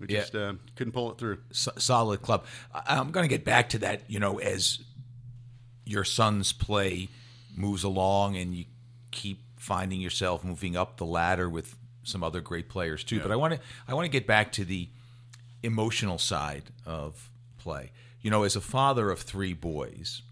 We 0.00 0.06
Yeah. 0.08 0.20
just 0.20 0.34
uh, 0.34 0.54
couldn't 0.74 0.92
pull 0.94 1.12
it 1.12 1.18
through. 1.18 1.38
so- 1.52 1.72
solid 1.76 2.22
club. 2.22 2.44
I- 2.74 2.96
I'm 2.98 3.10
going 3.10 3.24
to 3.24 3.28
get 3.34 3.44
back 3.44 3.68
to 3.70 3.78
that. 3.80 4.02
You 4.10 4.18
know, 4.20 4.38
as 4.40 4.80
your 5.84 6.04
son's 6.04 6.52
play 6.52 7.08
moves 7.56 7.84
along, 7.84 8.36
and 8.36 8.54
you 8.54 8.64
keep 9.10 9.40
finding 9.56 10.00
yourself 10.00 10.42
moving 10.44 10.76
up 10.76 10.96
the 10.96 11.06
ladder 11.06 11.48
with 11.48 11.76
some 12.04 12.22
other 12.24 12.40
great 12.40 12.68
players 12.68 13.04
too. 13.04 13.20
But 13.20 13.30
I 13.30 13.36
want 13.36 13.54
to 13.54 13.60
I 13.86 13.94
want 13.94 14.04
to 14.06 14.10
get 14.10 14.26
back 14.26 14.52
to 14.52 14.64
the 14.64 14.88
emotional 15.62 16.18
side 16.18 16.64
of 16.86 17.30
play. 17.58 17.92
You 18.20 18.30
know, 18.30 18.42
as 18.44 18.56
a 18.56 18.60
father 18.60 19.10
of 19.10 19.20
three 19.20 19.52
boys, 19.52 20.22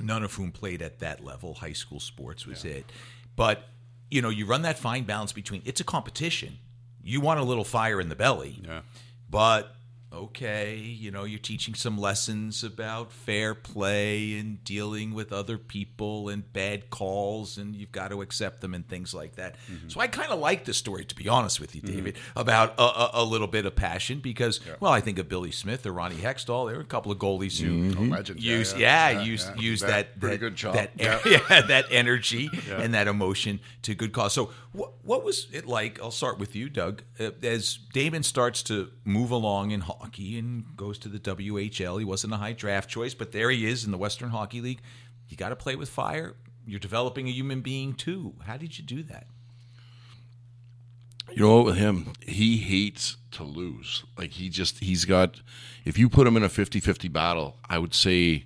none 0.00 0.22
of 0.22 0.34
whom 0.34 0.50
played 0.52 0.82
at 0.82 0.98
that 1.00 1.24
level, 1.24 1.54
high 1.54 1.72
school 1.72 2.00
sports 2.00 2.46
was 2.46 2.64
it. 2.64 2.90
But 3.36 3.68
you 4.10 4.20
know, 4.22 4.28
you 4.28 4.46
run 4.46 4.62
that 4.62 4.78
fine 4.78 5.04
balance 5.04 5.32
between 5.32 5.62
it's 5.64 5.80
a 5.80 5.84
competition. 5.84 6.58
You 7.02 7.20
want 7.20 7.40
a 7.40 7.42
little 7.42 7.64
fire 7.64 8.00
in 8.00 8.08
the 8.08 8.14
belly, 8.16 8.60
Yeah. 8.64 8.80
but 9.28 9.74
okay, 10.14 10.76
you 10.76 11.10
know, 11.10 11.24
you're 11.24 11.38
teaching 11.38 11.74
some 11.74 11.98
lessons 11.98 12.64
about 12.64 13.12
fair 13.12 13.54
play 13.54 14.38
and 14.38 14.62
dealing 14.64 15.14
with 15.14 15.32
other 15.32 15.58
people 15.58 16.28
and 16.28 16.52
bad 16.52 16.90
calls, 16.90 17.58
and 17.58 17.74
you've 17.74 17.92
got 17.92 18.08
to 18.08 18.22
accept 18.22 18.60
them 18.60 18.74
and 18.74 18.88
things 18.88 19.12
like 19.12 19.36
that. 19.36 19.56
Mm-hmm. 19.70 19.88
So 19.88 20.00
I 20.00 20.06
kind 20.06 20.30
of 20.30 20.38
like 20.38 20.64
the 20.64 20.74
story, 20.74 21.04
to 21.04 21.14
be 21.14 21.28
honest 21.28 21.60
with 21.60 21.74
you, 21.74 21.82
mm-hmm. 21.82 21.96
David, 21.96 22.16
about 22.36 22.74
a, 22.78 22.82
a, 22.82 23.10
a 23.14 23.24
little 23.24 23.46
bit 23.46 23.66
of 23.66 23.76
passion 23.76 24.20
because, 24.20 24.60
well, 24.80 24.92
I 24.92 25.00
think 25.00 25.18
of 25.18 25.28
Billy 25.28 25.50
Smith 25.50 25.86
or 25.86 25.92
Ronnie 25.92 26.16
Hextall. 26.16 26.68
There 26.68 26.76
were 26.76 26.82
a 26.82 26.86
couple 26.86 27.12
of 27.12 27.18
goalies 27.18 27.60
who 27.60 27.92
mm-hmm. 27.92 28.12
Oh, 28.12 28.16
legends. 28.16 28.44
Yeah, 28.44 28.56
use 28.56 28.72
yeah. 28.72 28.78
yeah, 28.78 29.10
Yeah, 29.10 29.22
use 29.24 29.50
yeah. 29.54 29.62
use 29.62 29.80
Bet. 29.80 29.90
that 29.90 30.20
that, 30.20 30.40
good 30.40 30.56
that 30.58 30.90
yeah. 30.96 31.60
that 31.62 31.86
energy 31.90 32.50
and 32.70 32.94
that 32.94 33.08
emotion 33.08 33.60
to 33.82 33.94
good 33.94 34.12
cause. 34.12 34.32
So 34.32 34.50
what 34.72 34.92
what 35.02 35.24
was 35.24 35.46
it 35.52 35.66
like? 35.66 36.00
I'll 36.00 36.10
start 36.10 36.38
with 36.38 36.56
you, 36.56 36.68
Doug. 36.68 37.02
Uh, 37.18 37.30
As 37.42 37.78
Damon 37.92 38.22
starts 38.22 38.62
to 38.64 38.90
move 39.04 39.30
along 39.30 39.70
in 39.70 39.80
hockey 40.04 40.38
and 40.38 40.64
goes 40.76 40.98
to 40.98 41.08
the 41.08 41.18
WHL, 41.18 41.98
he 41.98 42.04
wasn't 42.04 42.32
a 42.32 42.36
high 42.36 42.52
draft 42.52 42.90
choice, 42.90 43.14
but 43.14 43.32
there 43.32 43.50
he 43.50 43.66
is 43.66 43.84
in 43.84 43.90
the 43.90 43.98
Western 43.98 44.30
Hockey 44.30 44.60
League. 44.60 44.80
You 45.28 45.36
got 45.36 45.48
to 45.48 45.56
play 45.56 45.76
with 45.76 45.88
fire. 45.88 46.36
You're 46.66 46.80
developing 46.80 47.26
a 47.26 47.30
human 47.30 47.60
being 47.62 47.94
too. 47.94 48.34
How 48.46 48.56
did 48.56 48.78
you 48.78 48.84
do 48.84 49.02
that? 49.04 49.26
You 51.32 51.42
know 51.42 51.62
with 51.62 51.76
him, 51.76 52.12
he 52.20 52.58
hates 52.58 53.16
to 53.32 53.44
lose. 53.44 54.04
Like 54.18 54.32
he 54.32 54.50
just 54.50 54.80
he's 54.80 55.06
got 55.06 55.40
if 55.84 55.98
you 55.98 56.08
put 56.08 56.26
him 56.26 56.36
in 56.36 56.44
a 56.44 56.48
50-50 56.48 57.10
battle, 57.10 57.56
I 57.68 57.78
would 57.78 57.94
say 57.94 58.44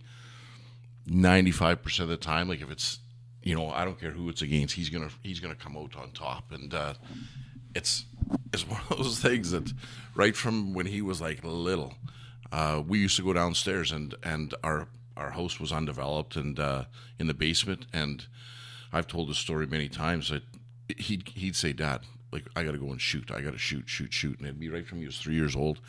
95% 1.08 2.00
of 2.00 2.08
the 2.08 2.16
time 2.16 2.48
like 2.48 2.62
if 2.62 2.70
it's 2.70 3.00
you 3.42 3.54
know, 3.54 3.70
I 3.70 3.84
don't 3.84 3.98
care 3.98 4.10
who 4.10 4.28
it's 4.28 4.42
against, 4.42 4.74
he's 4.74 4.90
going 4.90 5.08
to 5.08 5.14
he's 5.22 5.40
going 5.40 5.54
to 5.54 5.60
come 5.60 5.76
out 5.76 5.96
on 5.96 6.12
top 6.12 6.52
and 6.52 6.72
uh 6.72 6.94
it's 7.74 8.04
it's 8.52 8.66
one 8.68 8.80
of 8.90 8.98
those 8.98 9.18
things 9.18 9.50
that 9.50 9.72
right 10.18 10.37
from 10.37 10.75
when 10.75 10.84
he 10.84 11.00
was 11.00 11.22
like 11.22 11.42
little, 11.42 11.94
uh, 12.52 12.82
we 12.87 12.98
used 12.98 13.16
to 13.16 13.22
go 13.22 13.32
downstairs 13.32 13.90
and 13.92 14.14
and 14.22 14.54
our 14.62 14.88
our 15.16 15.30
house 15.30 15.58
was 15.58 15.72
undeveloped 15.72 16.37
and 16.37 16.60
uh, 16.60 16.84
in 17.18 17.26
the 17.26 17.34
basement 17.34 17.87
and 17.92 18.26
I've 18.92 19.06
told 19.06 19.28
this 19.28 19.38
story 19.38 19.66
many 19.66 19.88
times 19.88 20.30
that 20.30 20.42
he'd 20.96 21.28
he'd 21.28 21.56
say, 21.56 21.72
Dad, 21.72 22.00
like 22.32 22.46
I 22.56 22.64
got 22.64 22.72
to 22.72 22.78
go 22.78 22.90
and 22.90 23.00
shoot, 23.00 23.30
I 23.30 23.40
got 23.40 23.52
to 23.52 23.58
shoot, 23.58 23.88
shoot, 23.88 24.12
shoot, 24.12 24.38
and 24.38 24.46
it'd 24.46 24.60
be 24.60 24.68
right 24.68 24.87
from 24.87 24.98
he 24.98 25.06
was 25.06 25.18
three 25.18 25.34
years 25.34 25.54
old, 25.54 25.80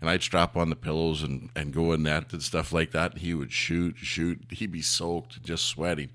and 0.00 0.10
I'd 0.10 0.22
strap 0.22 0.56
on 0.56 0.70
the 0.70 0.76
pillows 0.76 1.22
and 1.22 1.50
and 1.54 1.72
go 1.72 1.92
in 1.92 2.02
net 2.02 2.32
and 2.32 2.42
stuff 2.42 2.72
like 2.72 2.92
that. 2.92 3.12
And 3.12 3.20
he 3.20 3.34
would 3.34 3.52
shoot, 3.52 3.96
shoot. 3.98 4.40
He'd 4.50 4.72
be 4.72 4.82
soaked, 4.82 5.42
just 5.42 5.66
sweating, 5.66 6.10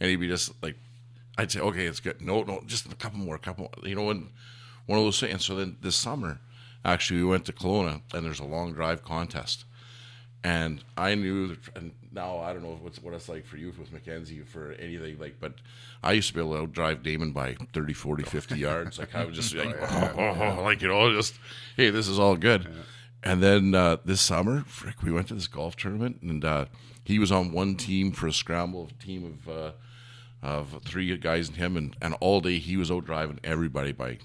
and 0.00 0.10
he'd 0.10 0.16
be 0.16 0.28
just 0.28 0.52
like, 0.62 0.76
I'd 1.36 1.50
say, 1.50 1.60
okay, 1.60 1.86
it's 1.86 2.00
good. 2.00 2.20
No, 2.20 2.42
no, 2.42 2.62
just 2.66 2.90
a 2.90 2.94
couple 2.94 3.18
more, 3.18 3.36
a 3.36 3.40
couple 3.40 3.64
more. 3.64 3.88
You 3.88 3.94
know, 3.94 4.10
and 4.10 4.28
one 4.86 4.98
of 4.98 5.04
those 5.04 5.20
things. 5.20 5.32
And 5.32 5.42
so 5.42 5.56
then 5.56 5.76
this 5.80 5.96
summer, 5.96 6.40
actually, 6.84 7.20
we 7.22 7.28
went 7.28 7.44
to 7.46 7.52
Kelowna, 7.52 8.02
and 8.12 8.24
there's 8.24 8.40
a 8.40 8.44
long 8.44 8.72
drive 8.72 9.02
contest. 9.02 9.64
And 10.44 10.84
I 10.96 11.14
knew, 11.16 11.56
and 11.74 11.92
now 12.12 12.38
I 12.38 12.52
don't 12.52 12.62
know 12.62 12.78
what's 12.80 13.02
what 13.02 13.12
it's 13.12 13.28
like 13.28 13.44
for 13.44 13.56
you 13.56 13.72
with 13.78 13.92
Mackenzie 13.92 14.40
for 14.40 14.72
anything 14.72 15.18
like, 15.18 15.36
but 15.40 15.54
I 16.02 16.12
used 16.12 16.28
to 16.28 16.34
be 16.34 16.40
able 16.40 16.60
to 16.60 16.66
drive 16.66 17.02
Damon 17.02 17.32
by 17.32 17.56
30, 17.72 17.92
40, 17.92 18.22
50 18.22 18.58
yards. 18.58 18.98
Like 18.98 19.14
I 19.14 19.24
was 19.24 19.34
just 19.34 19.54
like, 19.54 19.76
oh, 19.80 20.12
oh, 20.16 20.56
oh, 20.58 20.62
like 20.62 20.80
you 20.80 20.88
know, 20.88 21.12
just 21.12 21.34
hey, 21.76 21.90
this 21.90 22.06
is 22.06 22.18
all 22.18 22.36
good. 22.36 22.68
And 23.24 23.42
then 23.42 23.74
uh, 23.74 23.96
this 24.04 24.20
summer, 24.20 24.62
frick, 24.66 25.02
we 25.02 25.10
went 25.10 25.28
to 25.28 25.34
this 25.34 25.48
golf 25.48 25.74
tournament, 25.74 26.22
and 26.22 26.44
uh, 26.44 26.66
he 27.04 27.18
was 27.18 27.32
on 27.32 27.50
one 27.50 27.74
team 27.74 28.12
for 28.12 28.28
a 28.28 28.32
scramble 28.32 28.90
team 29.02 29.24
of 29.24 29.48
uh, 29.48 29.72
of 30.40 30.80
three 30.84 31.16
guys 31.16 31.48
and 31.48 31.56
him, 31.56 31.76
and, 31.76 31.96
and 32.00 32.14
all 32.20 32.40
day 32.40 32.58
he 32.58 32.76
was 32.76 32.90
out 32.90 33.04
driving 33.04 33.40
everybody 33.42 33.90
by 33.92 34.18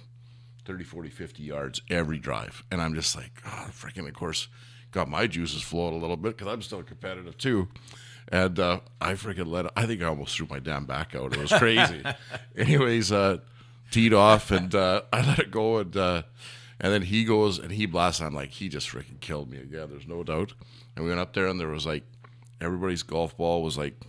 30, 0.65 0.83
40, 0.83 1.09
50 1.09 1.43
yards 1.43 1.81
every 1.89 2.17
drive. 2.17 2.63
And 2.71 2.81
I'm 2.81 2.95
just 2.95 3.15
like, 3.15 3.41
oh, 3.45 3.67
freaking, 3.71 4.07
of 4.07 4.13
course, 4.13 4.47
got 4.91 5.09
my 5.09 5.27
juices 5.27 5.61
flowing 5.61 5.95
a 5.95 5.97
little 5.97 6.17
bit 6.17 6.37
because 6.37 6.51
I'm 6.51 6.61
still 6.61 6.83
competitive 6.83 7.37
too. 7.37 7.67
And 8.29 8.57
uh, 8.59 8.79
I 9.01 9.13
freaking 9.13 9.47
let, 9.47 9.65
I 9.75 9.85
think 9.85 10.01
I 10.01 10.05
almost 10.05 10.35
threw 10.35 10.47
my 10.49 10.59
damn 10.59 10.85
back 10.85 11.15
out. 11.15 11.33
It 11.33 11.41
was 11.41 11.51
crazy. 11.51 12.01
Anyways, 12.55 13.11
uh, 13.11 13.39
teed 13.91 14.13
off 14.13 14.49
and 14.51 14.73
uh, 14.73 15.01
I 15.11 15.25
let 15.25 15.39
it 15.39 15.51
go. 15.51 15.79
And, 15.79 15.95
uh, 15.95 16.23
and 16.79 16.93
then 16.93 17.03
he 17.03 17.25
goes 17.25 17.59
and 17.59 17.71
he 17.71 17.85
blasts. 17.85 18.21
I'm 18.21 18.33
like, 18.33 18.51
he 18.51 18.69
just 18.69 18.89
freaking 18.89 19.19
killed 19.19 19.51
me 19.51 19.57
again. 19.57 19.87
There's 19.89 20.07
no 20.07 20.23
doubt. 20.23 20.53
And 20.95 21.03
we 21.03 21.09
went 21.09 21.19
up 21.19 21.33
there 21.33 21.47
and 21.47 21.59
there 21.59 21.67
was 21.67 21.85
like, 21.85 22.03
everybody's 22.61 23.03
golf 23.03 23.35
ball 23.35 23.61
was 23.61 23.77
like, 23.77 23.99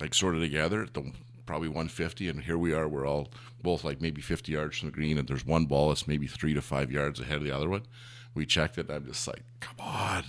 like 0.00 0.14
sort 0.14 0.34
of 0.34 0.42
together 0.42 0.82
at 0.82 0.94
the 0.94 1.12
probably 1.46 1.68
150, 1.68 2.28
and 2.28 2.42
here 2.42 2.58
we 2.58 2.72
are. 2.72 2.88
We're 2.88 3.06
all 3.06 3.28
both 3.62 3.84
like 3.84 4.00
maybe 4.00 4.20
50 4.20 4.52
yards 4.52 4.78
from 4.78 4.88
the 4.88 4.92
green, 4.92 5.16
and 5.18 5.26
there's 5.26 5.46
one 5.46 5.66
ball 5.66 5.88
that's 5.88 6.06
maybe 6.08 6.26
three 6.26 6.54
to 6.54 6.60
five 6.62 6.90
yards 6.90 7.20
ahead 7.20 7.38
of 7.38 7.44
the 7.44 7.52
other 7.56 7.68
one. 7.68 7.82
We 8.34 8.44
checked 8.46 8.76
it, 8.78 8.88
and 8.88 8.96
I'm 8.96 9.06
just 9.06 9.26
like, 9.26 9.42
come 9.60 9.76
on, 9.80 10.24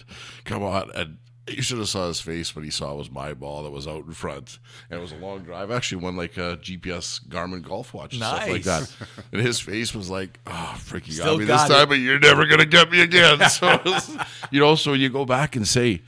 come 0.45 0.63
on. 0.63 0.91
And 0.95 1.17
you 1.49 1.61
should 1.61 1.77
have 1.77 1.87
saw 1.89 2.07
his 2.07 2.19
face 2.19 2.53
when 2.55 2.63
he 2.65 2.69
saw 2.71 2.91
it 2.93 2.97
was 2.97 3.09
my 3.11 3.33
ball 3.33 3.63
that 3.63 3.71
was 3.71 3.87
out 3.87 4.05
in 4.05 4.13
front, 4.13 4.59
and 4.89 4.97
it 4.99 5.01
was 5.01 5.11
a 5.11 5.17
long 5.17 5.39
drive. 5.43 5.71
I 5.71 5.75
actually 5.75 6.01
won 6.03 6.15
like 6.17 6.37
uh, 6.37 6.41
a 6.41 6.57
GPS 6.57 7.25
Garmin 7.27 7.61
golf 7.61 7.93
watch 7.93 8.13
and 8.13 8.21
stuff 8.23 8.47
like 8.49 8.63
that. 8.63 8.91
And 9.31 9.41
his 9.41 9.59
face 9.59 9.93
was 9.95 10.09
like, 10.09 10.39
"Oh, 10.47 10.73
freaking 10.77 11.11
Still 11.13 11.25
got 11.33 11.39
me 11.39 11.45
this 11.45 11.65
it. 11.65 11.67
time, 11.69 11.89
but 11.89 11.95
you're 11.99 12.19
never 12.19 12.45
gonna 12.45 12.65
get 12.65 12.91
me 12.91 13.01
again." 13.01 13.39
So, 13.49 13.79
was- 13.85 14.17
you 14.51 14.59
know, 14.59 14.75
so 14.75 14.93
you 14.93 15.09
go 15.09 15.25
back 15.25 15.55
and 15.55 15.67
say, 15.67 16.01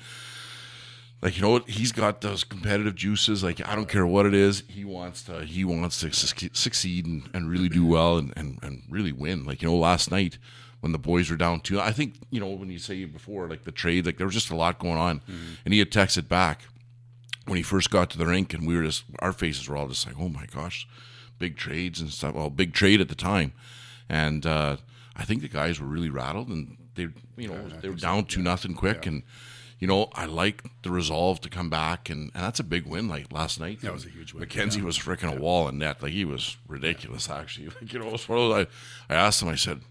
like 1.22 1.36
you 1.36 1.42
know 1.42 1.50
what? 1.52 1.70
He's 1.70 1.92
got 1.92 2.22
those 2.22 2.44
competitive 2.44 2.96
juices. 2.96 3.44
Like 3.44 3.66
i 3.68 3.76
don't 3.76 3.90
care 3.90 4.06
what 4.08 4.26
it 4.26 4.34
is. 4.34 4.64
He 4.68 4.86
wants 4.86 5.24
to 5.24 5.44
he 5.44 5.66
wants 5.66 6.00
to 6.02 6.12
suc- 6.14 6.56
succeed 6.56 7.06
and, 7.06 7.30
and 7.34 7.50
really 7.50 7.70
do 7.70 7.86
well 7.86 8.18
and, 8.18 8.34
and, 8.38 8.60
and 8.62 8.84
really 8.90 9.12
win. 9.12 9.46
Like 9.46 9.62
you 9.62 9.68
know 9.68 9.76
last 9.76 10.12
night 10.12 10.38
when 10.80 10.94
the 10.94 10.98
boys 10.98 11.30
were 11.30 11.36
down 11.36 11.60
two 11.60 11.78
i 11.78 11.92
think 11.92 12.14
you 12.32 12.40
know 12.40 12.48
when 12.48 12.70
you 12.72 12.80
say 12.80 13.04
before 13.04 13.50
like 13.50 13.66
the 13.66 13.72
trade 13.72 14.06
like 14.06 14.16
there 14.16 14.26
was 14.26 14.34
just 14.34 14.50
a 14.50 14.56
lot 14.56 14.80
going 14.80 14.98
on. 14.98 15.22
And 15.66 15.74
he 15.74 15.80
had 15.80 15.92
texted 15.92 16.30
back 16.30 16.62
when 17.46 17.58
he 17.58 17.64
first 17.64 17.90
got 17.90 18.10
to 18.12 18.18
the 18.18 18.26
rink 18.26 18.54
and 18.54 18.66
we 18.66 18.78
were 18.78 18.84
just 18.84 19.04
our 19.20 19.34
faces 19.34 19.68
were 19.68 19.76
all 19.76 19.88
just 19.90 20.06
like 20.08 20.16
oh 20.20 20.30
my 20.30 20.46
gosh 20.46 20.88
big 21.38 21.58
trades 21.58 22.00
and 22.00 22.10
stuff. 22.12 22.34
Well 22.36 22.50
big 22.50 22.74
trade 22.74 23.02
at 23.02 23.10
the 23.10 23.16
time. 23.16 23.52
And 24.08 24.46
uh, 24.46 24.78
i 25.18 25.26
think 25.26 25.42
the 25.42 25.50
guys 25.50 25.82
were 25.82 25.88
really 25.88 26.10
rattled 26.10 26.48
and 26.48 26.78
they 26.96 27.08
you 27.36 27.50
know 27.50 27.68
they 27.82 27.90
were 27.90 27.96
down 27.96 28.24
to 28.26 28.40
nothing 28.42 28.74
quick 28.74 29.06
and 29.06 29.24
you 29.80 29.88
know 29.88 30.10
i 30.14 30.26
like 30.26 30.64
the 30.84 30.92
resolve 30.92 31.40
to 31.42 31.50
come 31.50 31.70
back 31.70 32.10
and, 32.10 32.32
and 32.34 32.44
that's 32.44 32.60
a 32.60 32.64
big 32.64 32.86
win 32.86 33.08
like 33.08 33.32
last 33.32 33.60
night 33.60 33.82
That 33.82 33.94
was 33.94 34.06
a 34.06 34.10
huge 34.10 34.34
win. 34.34 34.42
mackenzie 34.42 34.82
was 34.82 34.98
freaking 34.98 35.36
a 35.36 35.40
wall 35.40 35.68
in 35.68 35.78
net 35.78 36.02
like 36.04 36.12
he 36.12 36.26
was 36.26 36.58
ridiculous 36.68 37.30
actually 37.30 37.68
like 37.82 37.92
you 37.94 38.00
know 38.00 38.10
it's 38.14 38.28
one 38.28 38.40
of 38.40 38.50
those, 38.50 38.68
I, 39.10 39.14
I 39.14 39.18
asked 39.18 39.42
him 39.42 39.50
i 39.50 39.56
said 39.56 39.82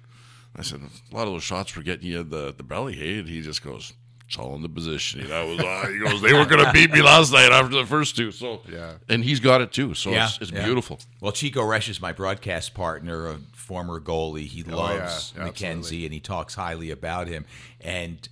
I 0.56 0.62
said, 0.62 0.80
a 0.80 1.14
lot 1.14 1.26
of 1.28 1.34
those 1.34 1.44
shots 1.44 1.76
were 1.76 1.82
getting 1.82 2.08
you 2.08 2.20
in 2.20 2.30
the, 2.30 2.52
the 2.56 2.64
belly, 2.64 2.94
hey? 2.94 3.18
And 3.18 3.28
he 3.28 3.42
just 3.42 3.62
goes, 3.62 3.92
it's 4.26 4.36
all 4.36 4.56
in 4.56 4.62
the 4.62 4.68
positioning. 4.68 5.28
That 5.28 5.46
was, 5.46 5.60
uh, 5.60 5.86
he 5.88 5.98
goes, 5.98 6.20
they 6.20 6.32
were 6.32 6.46
going 6.46 6.64
to 6.64 6.72
beat 6.72 6.90
me 6.90 7.00
last 7.00 7.32
night 7.32 7.52
after 7.52 7.76
the 7.76 7.86
first 7.86 8.16
two. 8.16 8.32
So, 8.32 8.62
Yeah. 8.68 8.94
And 9.08 9.22
he's 9.22 9.40
got 9.40 9.60
it 9.60 9.72
too. 9.72 9.94
So 9.94 10.10
it's, 10.10 10.38
it's 10.40 10.50
yeah. 10.50 10.64
beautiful. 10.64 10.98
Well, 11.20 11.32
Chico 11.32 11.62
Resch 11.62 11.88
is 11.88 12.00
my 12.00 12.12
broadcast 12.12 12.74
partner, 12.74 13.28
a 13.28 13.38
former 13.54 14.00
goalie. 14.00 14.46
He 14.46 14.64
loves 14.64 15.32
yeah, 15.36 15.44
Mackenzie 15.44 15.68
absolutely. 15.68 16.04
and 16.06 16.14
he 16.14 16.20
talks 16.20 16.54
highly 16.54 16.90
about 16.90 17.28
him. 17.28 17.44
And 17.80 18.28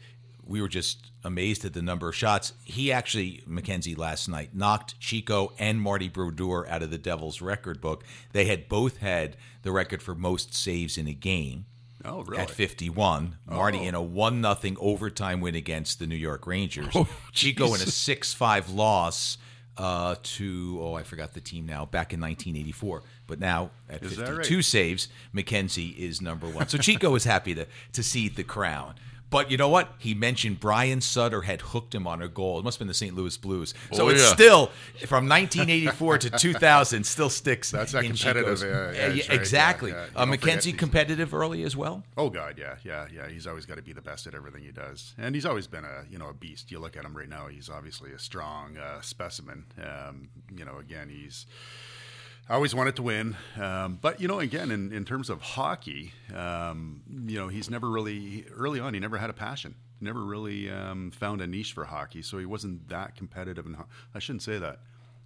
we 0.47 0.61
were 0.61 0.69
just 0.69 1.11
amazed 1.25 1.65
at 1.65 1.75
the 1.75 1.83
number 1.83 2.09
of 2.09 2.15
shots. 2.15 2.53
He 2.65 2.93
actually, 2.93 3.43
Mackenzie 3.47 3.95
last 3.95 4.29
night, 4.29 4.55
knocked 4.55 4.99
Chico 5.01 5.53
and 5.59 5.81
Marty 5.81 6.09
Brodeur 6.09 6.67
out 6.69 6.83
of 6.83 6.91
the 6.91 6.99
Devils 6.99 7.43
record 7.43 7.81
book. 7.81 8.05
They 8.33 8.45
had 8.45 8.69
both 8.69 8.99
had 8.99 9.37
the 9.63 9.73
record 9.73 10.03
for 10.03 10.15
most 10.15 10.55
saves 10.55 10.97
in 10.97 11.09
a 11.09 11.13
game. 11.13 11.67
Oh, 12.05 12.23
really? 12.23 12.43
At 12.43 12.51
51, 12.51 13.37
Marty 13.47 13.85
in 13.85 13.95
a 13.97 14.03
one 14.03 14.41
nothing 14.41 14.77
overtime 14.79 15.41
win 15.41 15.57
against 15.57 15.99
the 15.99 16.07
New 16.07 16.15
York 16.15 16.47
Rangers. 16.47 16.93
Oh, 16.95 17.09
Chico 17.33 17.75
in 17.75 17.81
a 17.81 17.87
six 17.87 18.33
five 18.33 18.71
loss 18.71 19.39
uh, 19.77 20.15
to 20.23 20.79
oh 20.81 20.95
I 20.95 21.03
forgot 21.03 21.35
the 21.35 21.41
team 21.41 21.67
now 21.67 21.85
back 21.85 22.13
in 22.13 22.21
1984. 22.21 23.03
But 23.27 23.41
now 23.41 23.71
at 23.91 24.03
Is 24.03 24.17
52 24.17 24.57
right? 24.57 24.65
saves, 24.65 25.09
Mackenzie 25.33 25.89
is 25.99 26.23
number 26.23 26.47
one. 26.47 26.69
So 26.69 26.79
Chico 26.79 27.15
is 27.15 27.25
happy 27.25 27.55
to 27.55 27.67
to 27.93 28.03
see 28.03 28.29
the 28.29 28.45
crown. 28.45 28.95
But 29.29 29.51
you 29.51 29.57
know 29.57 29.69
what? 29.69 29.93
He 29.99 30.15
mentioned 30.15 30.61
Brian 30.61 31.01
Sutter 31.01 31.43
had 31.43 31.61
hooked 31.61 31.95
him 31.95 32.07
on 32.07 32.23
a 32.23 32.29
goal. 32.29 32.59
It 32.61 32.65
must 32.65 32.77
have 32.77 32.81
been 32.81 32.89
the 32.89 32.95
St. 32.95 33.15
Louis 33.15 33.37
Blues. 33.37 33.75
So 33.93 34.05
Oh, 34.05 34.09
it's 34.09 34.23
yeah. 34.23 34.33
still 34.33 34.67
from 35.07 35.29
1984 35.29 36.19
to 36.19 36.31
2000 36.31 37.05
still 37.05 37.29
sticks. 37.29 37.71
That's 37.73 37.93
that 37.93 38.05
competitive, 38.05 38.63
uh, 38.63 38.67
yeah, 38.67 39.07
right? 39.09 39.15
Yeah, 39.17 39.33
exactly. 39.33 39.93
Uh, 40.15 40.27
Mackenzie 40.27 40.73
competitive 40.73 41.35
early 41.35 41.65
as 41.65 41.77
well. 41.77 42.05
Oh 42.17 42.31
God, 42.31 42.57
yeah, 42.57 42.77
yeah, 42.85 43.07
yeah. 43.13 43.29
He's 43.29 43.47
always 43.49 43.67
got 43.67 43.77
to 43.77 43.83
be 43.83 43.93
the 43.93 44.01
best 44.01 44.27
at 44.29 44.35
everything 44.35 44.63
he 44.63 44.71
does, 44.73 45.15
and 45.19 45.35
he's 45.35 45.45
always 45.47 45.67
been 45.67 45.85
a 45.85 46.05
you 46.09 46.19
know 46.19 46.29
a 46.29 46.35
beast. 46.35 46.71
You 46.71 46.79
look 46.79 46.97
at 46.97 47.05
him 47.05 47.17
right 47.17 47.29
now; 47.29 47.49
he's 47.49 47.69
obviously 47.69 48.13
a 48.13 48.19
strong 48.19 48.77
uh, 48.79 49.01
specimen. 49.01 49.65
Um, 49.83 50.29
you 50.57 50.65
know, 50.65 50.79
again, 50.79 51.09
he's 51.09 51.47
I 52.49 52.55
always 52.55 52.77
wanted 52.77 52.95
to 52.97 53.03
win, 53.03 53.37
um, 53.61 53.99
but 54.01 54.21
you 54.21 54.29
know, 54.29 54.39
again, 54.39 54.71
in, 54.71 54.93
in 54.93 55.05
terms 55.05 55.31
of 55.31 55.41
hockey, 55.41 56.13
um, 56.33 57.03
you 57.27 57.37
know, 57.37 57.49
he's 57.49 57.69
never 57.69 57.91
really 57.91 58.47
early 58.55 58.79
on. 58.79 58.95
He 58.95 59.01
never 59.01 59.19
had 59.19 59.31
a 59.31 59.33
passion. 59.33 59.75
Never 60.01 60.23
really 60.23 60.71
um, 60.71 61.11
found 61.11 61.41
a 61.41 61.47
niche 61.49 61.73
for 61.73 61.85
hockey, 61.85 62.23
so 62.23 62.39
he 62.39 62.47
wasn't 62.47 62.89
that 62.89 63.17
competitive. 63.17 63.67
And 63.67 63.77
I 64.15 64.19
shouldn't 64.21 64.43
say 64.43 64.59
that. 64.59 64.79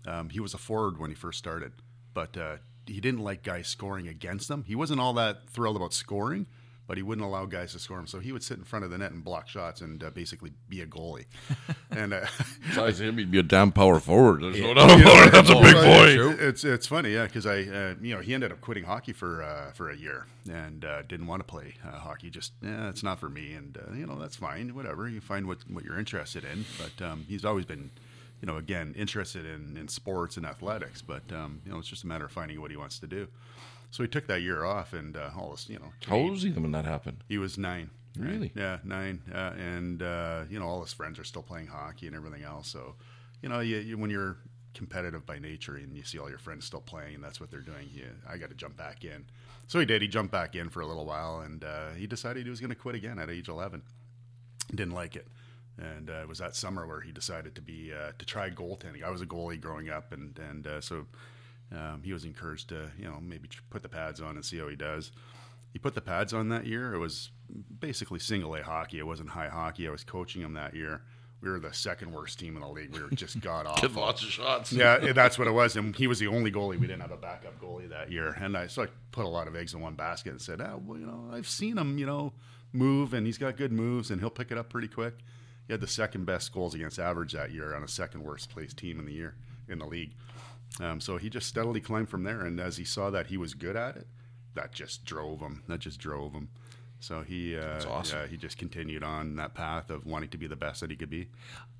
Um, 0.06 0.30
he 0.30 0.40
was 0.40 0.54
a 0.54 0.58
forward 0.58 0.98
when 0.98 1.10
he 1.10 1.14
first 1.14 1.38
started, 1.38 1.72
but 2.14 2.38
uh, 2.38 2.56
he 2.86 3.00
didn't 3.00 3.20
like 3.20 3.42
guys 3.42 3.68
scoring 3.68 4.08
against 4.08 4.50
him. 4.50 4.64
He 4.66 4.74
wasn't 4.74 5.00
all 5.00 5.12
that 5.14 5.50
thrilled 5.50 5.76
about 5.76 5.92
scoring, 5.92 6.46
but 6.90 6.96
he 6.96 7.04
wouldn't 7.04 7.24
allow 7.24 7.44
guys 7.44 7.70
to 7.70 7.78
score 7.78 8.00
him. 8.00 8.08
So 8.08 8.18
he 8.18 8.32
would 8.32 8.42
sit 8.42 8.58
in 8.58 8.64
front 8.64 8.84
of 8.84 8.90
the 8.90 8.98
net 8.98 9.12
and 9.12 9.22
block 9.22 9.46
shots 9.46 9.80
and 9.80 10.02
uh, 10.02 10.10
basically 10.10 10.50
be 10.68 10.80
a 10.80 10.86
goalie. 10.86 11.26
and 11.92 12.12
uh, 12.12 12.26
Besides 12.66 13.00
him, 13.00 13.16
he'd 13.16 13.30
be 13.30 13.38
a 13.38 13.44
damn 13.44 13.70
power 13.70 14.00
forward. 14.00 14.42
There's 14.42 14.60
no 14.60 14.74
doubt 14.74 15.00
about 15.00 15.28
it. 15.28 15.32
That's 15.32 15.50
a 15.50 15.54
big 15.54 15.74
Well, 15.76 16.34
boy. 16.34 16.44
It's 16.44 16.64
it's 16.64 16.88
funny, 16.88 17.14
yeah, 17.14 17.26
because 17.26 17.46
I 17.46 17.60
uh, 17.60 17.94
you 18.02 18.16
know 18.16 18.20
he 18.20 18.34
ended 18.34 18.50
up 18.50 18.60
quitting 18.60 18.82
hockey 18.82 19.12
for 19.12 19.40
uh, 19.40 19.70
for 19.70 19.88
a 19.88 19.96
year 19.96 20.26
and 20.50 20.84
uh, 20.84 21.02
didn't 21.02 21.28
want 21.28 21.38
to 21.38 21.44
play 21.44 21.74
uh, 21.86 21.96
hockey. 22.00 22.28
Just 22.28 22.54
yeah, 22.60 22.88
it's 22.88 23.04
not 23.04 23.20
for 23.20 23.28
me, 23.28 23.52
and 23.52 23.78
uh, 23.78 23.92
you 23.94 24.04
know 24.04 24.18
that's 24.18 24.34
fine. 24.34 24.74
Whatever 24.74 25.08
you 25.08 25.20
find 25.20 25.46
what 25.46 25.58
what 25.70 25.84
you're 25.84 25.96
interested 25.96 26.42
in. 26.42 26.64
But 26.76 27.06
um, 27.06 27.24
he's 27.28 27.44
always 27.44 27.66
been. 27.66 27.90
You 28.42 28.46
know, 28.46 28.56
again, 28.56 28.94
interested 28.96 29.44
in, 29.44 29.76
in 29.76 29.86
sports 29.88 30.38
and 30.38 30.46
athletics, 30.46 31.02
but 31.02 31.30
um, 31.30 31.60
you 31.66 31.72
know, 31.72 31.78
it's 31.78 31.88
just 31.88 32.04
a 32.04 32.06
matter 32.06 32.24
of 32.24 32.32
finding 32.32 32.58
what 32.58 32.70
he 32.70 32.76
wants 32.78 32.98
to 33.00 33.06
do. 33.06 33.28
So 33.90 34.02
he 34.04 34.08
took 34.08 34.26
that 34.28 34.40
year 34.42 34.64
off, 34.64 34.92
and 34.92 35.16
uh, 35.16 35.30
all 35.36 35.50
this, 35.50 35.68
you 35.68 35.78
know, 35.78 35.92
How 36.06 36.16
old 36.16 36.30
was 36.32 36.42
he 36.42 36.50
when 36.50 36.72
that 36.72 36.84
happened? 36.84 37.24
he 37.28 37.38
was 37.38 37.58
nine. 37.58 37.90
right? 38.16 38.30
Really? 38.30 38.52
Yeah, 38.54 38.78
nine. 38.84 39.22
Uh, 39.32 39.52
and 39.58 40.02
uh, 40.02 40.42
you 40.48 40.58
know, 40.60 40.66
all 40.66 40.80
his 40.82 40.92
friends 40.92 41.18
are 41.18 41.24
still 41.24 41.42
playing 41.42 41.66
hockey 41.66 42.06
and 42.06 42.14
everything 42.14 42.42
else. 42.44 42.68
So, 42.68 42.94
you 43.42 43.48
know, 43.48 43.60
you, 43.60 43.78
you, 43.78 43.98
when 43.98 44.10
you're 44.10 44.36
competitive 44.74 45.26
by 45.26 45.38
nature 45.40 45.74
and 45.76 45.96
you 45.96 46.04
see 46.04 46.18
all 46.18 46.28
your 46.28 46.38
friends 46.38 46.64
still 46.64 46.80
playing 46.80 47.16
and 47.16 47.24
that's 47.24 47.40
what 47.40 47.50
they're 47.50 47.60
doing, 47.60 47.88
you, 47.92 48.06
I 48.28 48.36
got 48.36 48.50
to 48.50 48.54
jump 48.54 48.76
back 48.76 49.04
in. 49.04 49.24
So 49.66 49.78
he 49.80 49.86
did. 49.86 50.02
He 50.02 50.08
jumped 50.08 50.32
back 50.32 50.54
in 50.54 50.68
for 50.68 50.80
a 50.80 50.86
little 50.86 51.04
while, 51.06 51.40
and 51.40 51.62
uh, 51.64 51.90
he 51.96 52.06
decided 52.06 52.44
he 52.44 52.50
was 52.50 52.60
going 52.60 52.70
to 52.70 52.76
quit 52.76 52.94
again 52.94 53.18
at 53.18 53.28
age 53.30 53.48
11. 53.48 53.82
Didn't 54.74 54.94
like 54.94 55.16
it. 55.16 55.26
And 55.78 56.10
uh, 56.10 56.14
it 56.22 56.28
was 56.28 56.38
that 56.38 56.54
summer 56.54 56.86
where 56.86 57.00
he 57.00 57.10
decided 57.12 57.54
to 57.54 57.60
be 57.62 57.92
uh, 57.92 58.12
to 58.18 58.26
try 58.26 58.50
goaltending. 58.50 59.02
I 59.04 59.10
was 59.10 59.20
a 59.22 59.26
goalie 59.26 59.60
growing 59.60 59.88
up, 59.88 60.12
and 60.12 60.38
and 60.38 60.66
uh, 60.66 60.80
so 60.80 61.06
um, 61.72 62.02
he 62.04 62.12
was 62.12 62.24
encouraged 62.24 62.68
to 62.70 62.90
you 62.98 63.04
know 63.04 63.18
maybe 63.20 63.48
put 63.70 63.82
the 63.82 63.88
pads 63.88 64.20
on 64.20 64.36
and 64.36 64.44
see 64.44 64.58
how 64.58 64.68
he 64.68 64.76
does. 64.76 65.12
He 65.72 65.78
put 65.78 65.94
the 65.94 66.00
pads 66.00 66.32
on 66.34 66.48
that 66.48 66.66
year. 66.66 66.92
It 66.94 66.98
was 66.98 67.30
basically 67.78 68.18
single 68.18 68.54
A 68.56 68.62
hockey. 68.62 68.98
It 68.98 69.06
wasn't 69.06 69.28
high 69.30 69.48
hockey. 69.48 69.86
I 69.86 69.90
was 69.90 70.02
coaching 70.02 70.42
him 70.42 70.54
that 70.54 70.74
year. 70.74 71.02
We 71.42 71.48
were 71.48 71.58
the 71.60 71.72
second 71.72 72.12
worst 72.12 72.38
team 72.38 72.54
in 72.56 72.60
the 72.62 72.68
league. 72.68 72.92
We 72.92 73.00
were 73.00 73.08
just 73.10 73.40
god 73.42 73.64
Get 73.76 73.84
awful. 73.84 74.02
lots 74.02 74.22
of 74.22 74.28
shots. 74.30 74.72
Yeah, 74.72 75.12
that's 75.12 75.38
what 75.38 75.46
it 75.48 75.52
was. 75.52 75.76
And 75.76 75.94
he 75.96 76.06
was 76.06 76.18
the 76.18 76.26
only 76.26 76.50
goalie. 76.52 76.78
We 76.78 76.86
didn't 76.86 77.00
have 77.02 77.12
a 77.12 77.16
backup 77.16 77.60
goalie 77.60 77.88
that 77.88 78.10
year. 78.10 78.36
And 78.40 78.56
I 78.56 78.66
so 78.66 78.82
I 78.82 78.86
put 79.12 79.24
a 79.24 79.28
lot 79.28 79.46
of 79.48 79.54
eggs 79.56 79.72
in 79.72 79.80
one 79.80 79.94
basket 79.94 80.30
and 80.30 80.40
said, 80.42 80.60
ah, 80.60 80.76
well, 80.84 80.98
you 80.98 81.06
know, 81.06 81.30
I've 81.32 81.48
seen 81.48 81.78
him, 81.78 81.98
you 81.98 82.04
know, 82.06 82.32
move, 82.72 83.14
and 83.14 83.24
he's 83.26 83.38
got 83.38 83.56
good 83.56 83.72
moves, 83.72 84.10
and 84.10 84.20
he'll 84.20 84.28
pick 84.30 84.50
it 84.50 84.58
up 84.58 84.68
pretty 84.70 84.88
quick. 84.88 85.14
He 85.66 85.72
had 85.72 85.80
the 85.80 85.86
second 85.86 86.24
best 86.26 86.52
goals 86.52 86.74
against 86.74 86.98
average 86.98 87.32
that 87.32 87.52
year 87.52 87.74
on 87.76 87.84
a 87.84 87.88
second 87.88 88.24
worst 88.24 88.50
placed 88.50 88.76
team 88.76 88.98
in 88.98 89.06
the 89.06 89.12
year 89.12 89.34
in 89.68 89.78
the 89.78 89.86
league. 89.86 90.12
Um, 90.78 91.00
so 91.00 91.16
he 91.16 91.28
just 91.30 91.48
steadily 91.48 91.80
climbed 91.80 92.08
from 92.08 92.22
there. 92.22 92.40
And 92.42 92.60
as 92.60 92.76
he 92.76 92.84
saw 92.84 93.10
that 93.10 93.26
he 93.26 93.36
was 93.36 93.54
good 93.54 93.76
at 93.76 93.96
it, 93.96 94.06
that 94.54 94.72
just 94.72 95.04
drove 95.04 95.40
him. 95.40 95.62
That 95.68 95.80
just 95.80 95.98
drove 95.98 96.32
him. 96.32 96.48
So 97.00 97.22
he, 97.22 97.56
uh, 97.56 97.82
awesome. 97.88 98.20
yeah, 98.20 98.26
he 98.26 98.36
just 98.36 98.58
continued 98.58 99.02
on 99.02 99.36
that 99.36 99.54
path 99.54 99.90
of 99.90 100.06
wanting 100.06 100.28
to 100.30 100.38
be 100.38 100.46
the 100.46 100.56
best 100.56 100.80
that 100.82 100.90
he 100.90 100.96
could 100.96 101.10
be. 101.10 101.28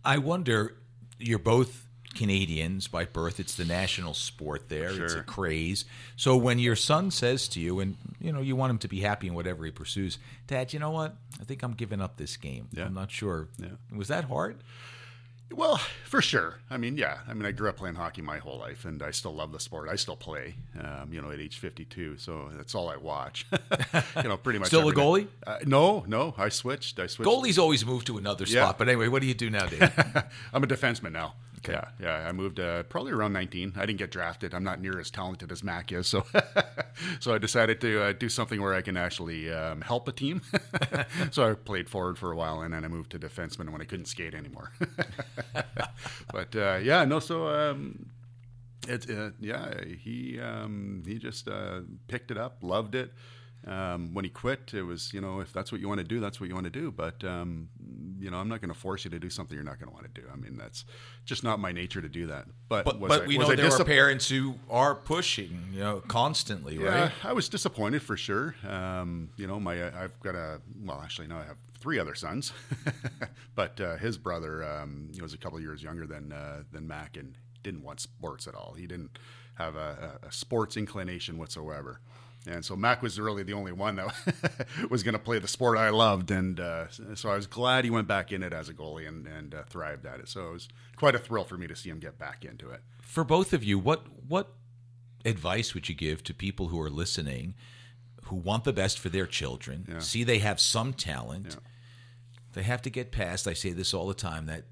I 0.04 0.18
wonder 0.18 0.76
you're 1.18 1.38
both 1.38 1.86
Canadians 2.14 2.88
by 2.88 3.04
birth. 3.04 3.38
It's 3.38 3.54
the 3.54 3.64
national 3.64 4.14
sport 4.14 4.68
there. 4.68 4.90
It's 5.04 5.14
a 5.14 5.22
craze. 5.22 5.84
So 6.16 6.36
when 6.36 6.58
your 6.58 6.74
son 6.74 7.10
says 7.10 7.48
to 7.48 7.60
you, 7.60 7.80
and 7.80 7.96
you 8.18 8.32
know 8.32 8.40
you 8.40 8.56
want 8.56 8.70
him 8.70 8.78
to 8.78 8.88
be 8.88 9.00
happy 9.00 9.28
in 9.28 9.34
whatever 9.34 9.64
he 9.64 9.70
pursues, 9.70 10.18
Dad, 10.46 10.72
you 10.72 10.80
know 10.80 10.90
what? 10.90 11.14
I 11.40 11.44
think 11.44 11.62
I'm 11.62 11.74
giving 11.74 12.00
up 12.00 12.16
this 12.16 12.36
game. 12.36 12.68
Yeah. 12.72 12.86
I'm 12.86 12.94
not 12.94 13.10
sure. 13.10 13.48
Yeah. 13.58 13.68
Was 13.94 14.08
that 14.08 14.24
hard? 14.24 14.56
Well, 15.52 15.78
for 16.04 16.22
sure. 16.22 16.60
I 16.70 16.76
mean, 16.76 16.96
yeah. 16.96 17.18
I 17.28 17.34
mean, 17.34 17.44
I 17.44 17.50
grew 17.50 17.68
up 17.68 17.76
playing 17.76 17.96
hockey 17.96 18.22
my 18.22 18.38
whole 18.38 18.58
life, 18.58 18.84
and 18.84 19.02
I 19.02 19.10
still 19.10 19.34
love 19.34 19.52
the 19.52 19.60
sport. 19.60 19.88
I 19.88 19.96
still 19.96 20.16
play, 20.16 20.54
um, 20.78 21.12
you 21.12 21.20
know, 21.20 21.30
at 21.30 21.40
age 21.40 21.58
52. 21.58 22.18
So 22.18 22.50
that's 22.56 22.74
all 22.74 22.88
I 22.88 22.96
watch. 22.96 23.46
you 24.16 24.22
know, 24.22 24.36
pretty 24.36 24.58
much. 24.58 24.68
Still 24.68 24.88
a 24.88 24.94
goalie? 24.94 25.26
Uh, 25.46 25.58
no, 25.66 26.04
no. 26.06 26.34
I 26.38 26.48
switched. 26.50 27.00
I 27.00 27.06
switched. 27.08 27.28
Goalies 27.28 27.58
always 27.58 27.84
move 27.84 28.04
to 28.04 28.18
another 28.18 28.46
spot. 28.46 28.54
Yeah. 28.54 28.72
But 28.76 28.88
anyway, 28.88 29.08
what 29.08 29.22
do 29.22 29.28
you 29.28 29.34
do 29.34 29.50
now, 29.50 29.66
Dave? 29.66 29.82
I'm 30.52 30.62
a 30.62 30.66
defenseman 30.66 31.12
now. 31.12 31.34
Okay. 31.62 31.72
Yeah, 31.72 31.88
yeah. 32.00 32.28
I 32.28 32.32
moved 32.32 32.58
uh, 32.58 32.84
probably 32.84 33.12
around 33.12 33.34
19. 33.34 33.74
I 33.76 33.84
didn't 33.84 33.98
get 33.98 34.10
drafted. 34.10 34.54
I'm 34.54 34.64
not 34.64 34.80
near 34.80 34.98
as 34.98 35.10
talented 35.10 35.52
as 35.52 35.62
Mac 35.62 35.92
is, 35.92 36.06
so 36.06 36.24
so 37.20 37.34
I 37.34 37.38
decided 37.38 37.80
to 37.82 38.02
uh, 38.02 38.12
do 38.12 38.28
something 38.28 38.62
where 38.62 38.72
I 38.72 38.80
can 38.80 38.96
actually 38.96 39.52
um, 39.52 39.82
help 39.82 40.08
a 40.08 40.12
team. 40.12 40.40
so 41.30 41.50
I 41.50 41.54
played 41.54 41.90
forward 41.90 42.18
for 42.18 42.32
a 42.32 42.36
while, 42.36 42.62
and 42.62 42.72
then 42.72 42.84
I 42.84 42.88
moved 42.88 43.10
to 43.12 43.18
defenseman 43.18 43.70
when 43.70 43.82
I 43.82 43.84
couldn't 43.84 44.06
skate 44.06 44.34
anymore. 44.34 44.72
but 46.32 46.56
uh, 46.56 46.78
yeah, 46.82 47.04
no. 47.04 47.18
So 47.20 47.48
um, 47.48 48.06
it, 48.88 49.10
uh, 49.10 49.30
yeah, 49.38 49.84
he 49.84 50.40
um, 50.40 51.02
he 51.06 51.18
just 51.18 51.46
uh, 51.46 51.80
picked 52.08 52.30
it 52.30 52.38
up, 52.38 52.58
loved 52.62 52.94
it. 52.94 53.12
Um, 53.66 54.14
when 54.14 54.24
he 54.24 54.30
quit, 54.30 54.72
it 54.72 54.82
was 54.82 55.12
you 55.12 55.20
know 55.20 55.40
if 55.40 55.52
that's 55.52 55.70
what 55.70 55.80
you 55.80 55.88
want 55.88 55.98
to 55.98 56.04
do, 56.04 56.18
that's 56.18 56.40
what 56.40 56.48
you 56.48 56.54
want 56.54 56.64
to 56.64 56.70
do. 56.70 56.90
But 56.90 57.22
um, 57.24 57.68
you 58.18 58.30
know, 58.30 58.38
I'm 58.38 58.48
not 58.48 58.60
going 58.60 58.72
to 58.72 58.78
force 58.78 59.04
you 59.04 59.10
to 59.10 59.18
do 59.18 59.30
something 59.30 59.54
you're 59.54 59.64
not 59.64 59.78
going 59.78 59.88
to 59.88 59.94
want 59.94 60.12
to 60.14 60.20
do. 60.20 60.26
I 60.32 60.36
mean, 60.36 60.56
that's 60.56 60.84
just 61.24 61.44
not 61.44 61.60
my 61.60 61.72
nature 61.72 62.00
to 62.00 62.08
do 62.08 62.26
that. 62.28 62.46
But 62.68 62.84
But, 62.84 63.00
was 63.00 63.08
but 63.08 63.22
I, 63.22 63.26
we 63.26 63.38
know 63.38 63.50
I 63.50 63.56
there 63.56 63.72
are 63.72 63.84
parents 63.84 64.28
who 64.28 64.54
are 64.70 64.94
pushing, 64.94 65.68
you 65.72 65.80
know, 65.80 66.00
constantly, 66.00 66.76
yeah, 66.76 67.02
right? 67.02 67.12
I 67.22 67.32
was 67.32 67.48
disappointed 67.48 68.02
for 68.02 68.16
sure. 68.16 68.54
Um, 68.66 69.30
you 69.36 69.46
know, 69.46 69.60
my 69.60 69.84
I've 69.86 70.18
got 70.20 70.34
a 70.34 70.60
well, 70.82 71.00
actually 71.02 71.28
no, 71.28 71.36
I 71.36 71.44
have 71.44 71.56
three 71.80 71.98
other 71.98 72.14
sons, 72.14 72.52
but 73.54 73.80
uh, 73.80 73.96
his 73.96 74.16
brother 74.18 74.64
um, 74.64 75.10
was 75.20 75.34
a 75.34 75.38
couple 75.38 75.58
of 75.58 75.64
years 75.64 75.82
younger 75.82 76.06
than 76.06 76.32
uh, 76.32 76.62
than 76.72 76.86
Mac 76.86 77.16
and 77.16 77.34
didn't 77.62 77.82
want 77.82 78.00
sports 78.00 78.46
at 78.46 78.54
all. 78.54 78.74
He 78.74 78.86
didn't 78.86 79.18
have 79.54 79.76
a, 79.76 80.18
a 80.22 80.32
sports 80.32 80.76
inclination 80.76 81.36
whatsoever. 81.38 82.00
And 82.46 82.64
so 82.64 82.74
Mac 82.74 83.02
was 83.02 83.20
really 83.20 83.42
the 83.42 83.52
only 83.52 83.72
one 83.72 83.96
that 83.96 84.66
was 84.90 85.02
going 85.02 85.12
to 85.12 85.18
play 85.18 85.38
the 85.38 85.46
sport 85.48 85.76
I 85.76 85.90
loved, 85.90 86.30
and 86.30 86.58
uh, 86.58 86.86
so 87.14 87.28
I 87.30 87.36
was 87.36 87.46
glad 87.46 87.84
he 87.84 87.90
went 87.90 88.08
back 88.08 88.32
in 88.32 88.42
it 88.42 88.52
as 88.54 88.68
a 88.70 88.74
goalie 88.74 89.06
and, 89.06 89.26
and 89.26 89.54
uh, 89.54 89.62
thrived 89.68 90.06
at 90.06 90.20
it. 90.20 90.28
So 90.28 90.48
it 90.48 90.52
was 90.52 90.68
quite 90.96 91.14
a 91.14 91.18
thrill 91.18 91.44
for 91.44 91.58
me 91.58 91.66
to 91.66 91.76
see 91.76 91.90
him 91.90 91.98
get 91.98 92.18
back 92.18 92.44
into 92.44 92.70
it. 92.70 92.80
For 93.02 93.24
both 93.24 93.52
of 93.52 93.62
you, 93.62 93.78
what 93.78 94.06
what 94.26 94.54
advice 95.24 95.74
would 95.74 95.88
you 95.90 95.94
give 95.94 96.22
to 96.24 96.32
people 96.34 96.68
who 96.68 96.80
are 96.80 96.88
listening, 96.88 97.54
who 98.24 98.36
want 98.36 98.64
the 98.64 98.72
best 98.72 98.98
for 98.98 99.10
their 99.10 99.26
children, 99.26 99.84
Yeah. 99.86 99.98
see 99.98 100.24
they 100.24 100.38
have 100.38 100.58
some 100.60 100.94
talent, 100.94 101.48
Yeah. 101.50 101.56
they 102.54 102.62
have 102.62 102.80
to 102.82 102.90
get 102.90 103.12
past. 103.12 103.46
I 103.46 103.52
say 103.52 103.72
this 103.72 103.92
all 103.92 104.06
the 104.08 104.14
time 104.14 104.46
that 104.46 104.64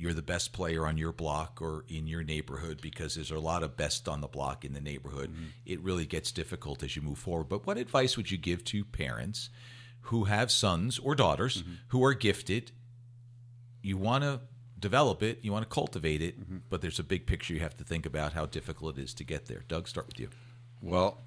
you're 0.00 0.14
the 0.14 0.22
best 0.22 0.52
player 0.52 0.86
on 0.86 0.96
your 0.96 1.12
block 1.12 1.60
or 1.60 1.84
in 1.88 2.06
your 2.06 2.22
neighborhood 2.22 2.80
because 2.80 3.14
there's 3.14 3.30
a 3.30 3.38
lot 3.38 3.62
of 3.62 3.76
best 3.76 4.08
on 4.08 4.20
the 4.22 4.26
block 4.28 4.64
in 4.64 4.72
the 4.72 4.80
neighborhood. 4.80 5.30
Mm-hmm. 5.30 5.44
It 5.66 5.80
really 5.82 6.06
gets 6.06 6.32
difficult 6.32 6.82
as 6.82 6.96
you 6.96 7.02
move 7.02 7.18
forward. 7.18 7.48
But 7.50 7.66
what 7.66 7.76
advice 7.76 8.16
would 8.16 8.30
you 8.30 8.38
give 8.38 8.64
to 8.64 8.84
parents 8.84 9.50
who 10.04 10.24
have 10.24 10.50
sons 10.50 10.98
or 10.98 11.14
daughters 11.14 11.62
Mm-hmm. 11.62 11.72
who 11.88 12.02
are 12.04 12.14
gifted? 12.14 12.72
You 13.82 13.98
want 13.98 14.24
to 14.24 14.40
develop 14.78 15.22
it, 15.22 15.40
you 15.42 15.52
want 15.52 15.64
to 15.68 15.74
cultivate 15.74 16.22
it, 16.22 16.40
Mm-hmm. 16.40 16.58
but 16.70 16.80
there's 16.80 16.98
a 16.98 17.04
big 17.04 17.26
picture 17.26 17.52
you 17.52 17.60
have 17.60 17.76
to 17.76 17.84
think 17.84 18.06
about 18.06 18.32
how 18.32 18.46
difficult 18.46 18.96
it 18.98 19.02
is 19.02 19.12
to 19.14 19.24
get 19.24 19.46
there. 19.46 19.64
Doug, 19.68 19.86
start 19.86 20.06
with 20.06 20.18
you. 20.18 20.30
Well, 20.80 21.18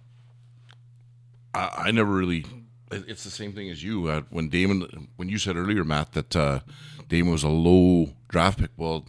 I, 1.53 1.83
I 1.87 1.91
never 1.91 2.11
really. 2.11 2.45
It- 2.93 3.05
It's 3.07 3.23
the 3.23 3.29
same 3.31 3.53
thing 3.53 3.69
as 3.69 3.83
you. 3.83 4.07
Uh, 4.07 4.21
when 4.29 4.49
Damon, 4.49 5.07
when 5.15 5.29
you 5.29 5.37
said 5.37 5.55
earlier, 5.55 5.83
Matt, 5.83 6.13
that 6.13 6.35
uh, 6.35 6.59
Damon 7.07 7.31
was 7.31 7.43
a 7.43 7.49
low 7.49 8.13
draft 8.29 8.59
pick. 8.59 8.71
Well, 8.77 9.05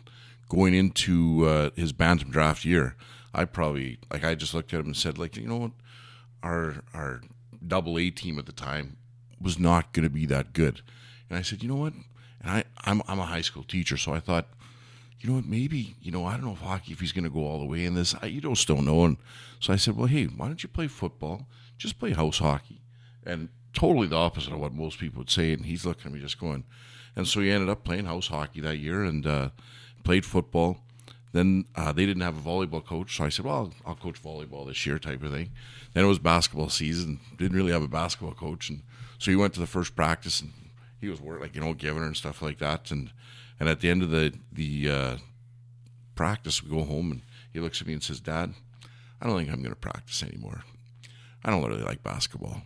going 0.48 0.74
into 0.74 1.46
uh, 1.46 1.70
his 1.76 1.92
bantam 1.92 2.30
draft 2.30 2.64
year, 2.64 2.96
I 3.34 3.44
probably 3.44 3.98
like 4.12 4.24
I 4.24 4.34
just 4.34 4.54
looked 4.54 4.72
at 4.74 4.80
him 4.80 4.86
and 4.86 4.96
said, 4.96 5.18
like, 5.18 5.36
you 5.36 5.46
know 5.48 5.56
what, 5.56 5.72
our 6.42 6.82
our 6.92 7.22
double 7.66 7.98
A 7.98 8.10
team 8.10 8.38
at 8.38 8.46
the 8.46 8.52
time 8.52 8.96
was 9.40 9.58
not 9.58 9.92
going 9.92 10.04
to 10.04 10.10
be 10.10 10.26
that 10.26 10.52
good, 10.52 10.80
and 11.28 11.38
I 11.38 11.42
said, 11.42 11.62
you 11.62 11.68
know 11.68 11.76
what, 11.76 11.92
and 12.40 12.50
I 12.50 12.64
I'm 12.84 13.02
I'm 13.08 13.18
a 13.18 13.26
high 13.26 13.40
school 13.42 13.64
teacher, 13.64 13.96
so 13.96 14.12
I 14.12 14.20
thought 14.20 14.48
you 15.20 15.30
know 15.30 15.36
what, 15.36 15.46
maybe, 15.46 15.96
you 16.02 16.10
know, 16.12 16.26
I 16.26 16.32
don't 16.32 16.44
know 16.44 16.52
if 16.52 16.58
hockey, 16.60 16.92
if 16.92 17.00
he's 17.00 17.12
going 17.12 17.24
to 17.24 17.30
go 17.30 17.46
all 17.46 17.58
the 17.58 17.64
way 17.64 17.86
in 17.86 17.94
this, 17.94 18.14
I, 18.20 18.26
you 18.26 18.42
just 18.42 18.68
don't 18.68 18.84
know. 18.84 19.06
And 19.06 19.16
so 19.58 19.72
I 19.72 19.76
said, 19.76 19.96
well, 19.96 20.06
hey, 20.06 20.24
why 20.26 20.48
don't 20.48 20.62
you 20.62 20.68
play 20.68 20.86
football? 20.86 21.46
Just 21.78 21.98
play 21.98 22.10
house 22.12 22.40
hockey. 22.40 22.82
And 23.24 23.48
totally 23.74 24.06
the 24.06 24.16
opposite 24.16 24.52
of 24.52 24.60
what 24.60 24.72
most 24.72 24.98
people 24.98 25.18
would 25.18 25.30
say. 25.30 25.52
And 25.52 25.66
he's 25.66 25.84
looking 25.84 26.06
at 26.06 26.12
me 26.12 26.20
just 26.20 26.40
going, 26.40 26.64
and 27.16 27.26
so 27.26 27.40
he 27.40 27.50
ended 27.50 27.68
up 27.68 27.84
playing 27.84 28.06
house 28.06 28.28
hockey 28.28 28.60
that 28.60 28.78
year 28.78 29.04
and 29.04 29.26
uh, 29.26 29.50
played 30.04 30.24
football. 30.24 30.78
Then 31.32 31.64
uh, 31.74 31.90
they 31.90 32.06
didn't 32.06 32.22
have 32.22 32.38
a 32.38 32.48
volleyball 32.48 32.84
coach, 32.84 33.16
so 33.16 33.24
I 33.24 33.28
said, 33.28 33.44
"Well, 33.44 33.72
I'll, 33.84 33.96
coach 33.96 34.22
volleyball 34.22 34.68
this 34.68 34.86
year," 34.86 35.00
type 35.00 35.22
of 35.24 35.32
thing. 35.32 35.50
Then 35.92 36.04
it 36.04 36.08
was 36.08 36.20
basketball 36.20 36.68
season. 36.68 37.18
Didn't 37.36 37.56
really 37.56 37.72
have 37.72 37.82
a 37.82 37.88
basketball 37.88 38.34
coach, 38.34 38.70
and 38.70 38.82
so 39.18 39.32
he 39.32 39.36
went 39.36 39.52
to 39.54 39.60
the 39.60 39.66
first 39.66 39.96
practice, 39.96 40.40
and 40.40 40.52
he 41.00 41.08
was 41.08 41.20
work 41.20 41.40
like 41.40 41.56
you 41.56 41.60
know 41.60 41.74
giving 41.74 42.02
her 42.02 42.06
and 42.06 42.16
stuff 42.16 42.40
like 42.40 42.58
that. 42.58 42.92
And 42.92 43.10
and 43.58 43.68
at 43.68 43.80
the 43.80 43.90
end 43.90 44.04
of 44.04 44.10
the 44.10 44.32
the 44.52 44.88
uh, 44.88 45.16
practice, 46.14 46.62
we 46.62 46.70
go 46.70 46.84
home, 46.84 47.10
and 47.10 47.22
he 47.52 47.58
looks 47.58 47.80
at 47.80 47.88
me 47.88 47.94
and 47.94 48.02
says, 48.02 48.20
"Dad, 48.20 48.54
I 49.20 49.26
don't 49.26 49.36
think 49.36 49.50
I'm 49.50 49.60
going 49.60 49.70
to 49.70 49.76
practice 49.76 50.22
anymore. 50.22 50.62
I 51.44 51.50
don't 51.50 51.68
really 51.68 51.82
like 51.82 52.04
basketball." 52.04 52.62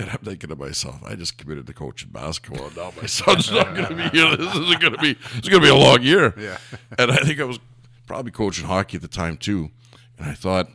And 0.00 0.08
I'm 0.08 0.18
thinking 0.18 0.48
to 0.48 0.56
myself, 0.56 1.02
I 1.04 1.14
just 1.14 1.36
committed 1.36 1.66
to 1.66 1.74
coaching 1.74 2.08
basketball. 2.10 2.68
and 2.68 2.76
Now 2.76 2.90
my 2.98 3.06
son's 3.06 3.50
not 3.52 3.74
going 3.74 3.86
to 3.88 3.94
be 3.94 4.18
here. 4.18 4.34
This 4.34 4.54
isn't 4.56 4.80
going 4.80 4.94
to 4.94 4.98
be. 4.98 5.10
It's 5.36 5.48
going 5.48 5.60
to 5.60 5.66
be 5.66 5.68
a 5.68 5.74
long 5.74 6.02
year. 6.02 6.32
Yeah. 6.38 6.56
and 6.98 7.10
I 7.10 7.16
think 7.16 7.38
I 7.38 7.44
was 7.44 7.58
probably 8.06 8.32
coaching 8.32 8.64
hockey 8.64 8.96
at 8.96 9.02
the 9.02 9.08
time 9.08 9.36
too. 9.36 9.70
And 10.18 10.26
I 10.30 10.32
thought, 10.32 10.68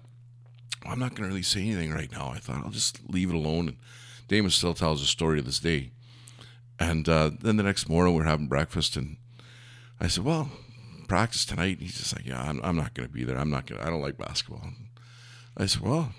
well, 0.84 0.94
I'm 0.94 1.00
not 1.00 1.12
going 1.16 1.24
to 1.24 1.30
really 1.30 1.42
say 1.42 1.62
anything 1.62 1.92
right 1.92 2.12
now. 2.12 2.30
I 2.30 2.38
thought 2.38 2.64
I'll 2.64 2.70
just 2.70 3.00
leave 3.10 3.30
it 3.32 3.36
alone. 3.36 3.70
And 3.70 3.78
Damon 4.28 4.52
still 4.52 4.76
tells 4.76 5.02
the 5.02 5.08
story 5.08 5.40
to 5.40 5.46
this 5.46 5.60
day. 5.60 5.92
And 6.80 7.10
uh, 7.10 7.32
then 7.42 7.58
the 7.58 7.64
next 7.64 7.90
morning 7.90 8.14
we're 8.14 8.26
having 8.26 8.48
breakfast, 8.48 8.96
and 8.96 9.18
I 10.00 10.08
said, 10.08 10.24
"Well, 10.26 10.52
practice 11.08 11.46
tonight." 11.46 11.78
And 11.78 11.82
he's 11.82 11.98
just 11.98 12.16
like, 12.16 12.28
"Yeah, 12.28 12.42
I'm, 12.42 12.60
I'm 12.64 12.76
not 12.76 12.94
going 12.94 13.08
to 13.08 13.14
be 13.14 13.24
there. 13.24 13.38
I'm 13.38 13.50
not 13.50 13.66
going. 13.66 13.80
to 13.82 13.88
I 13.88 13.90
don't 13.90 14.02
like 14.02 14.18
basketball." 14.18 14.70
I 15.58 15.66
said, 15.68 15.82
"Well, 15.82 16.12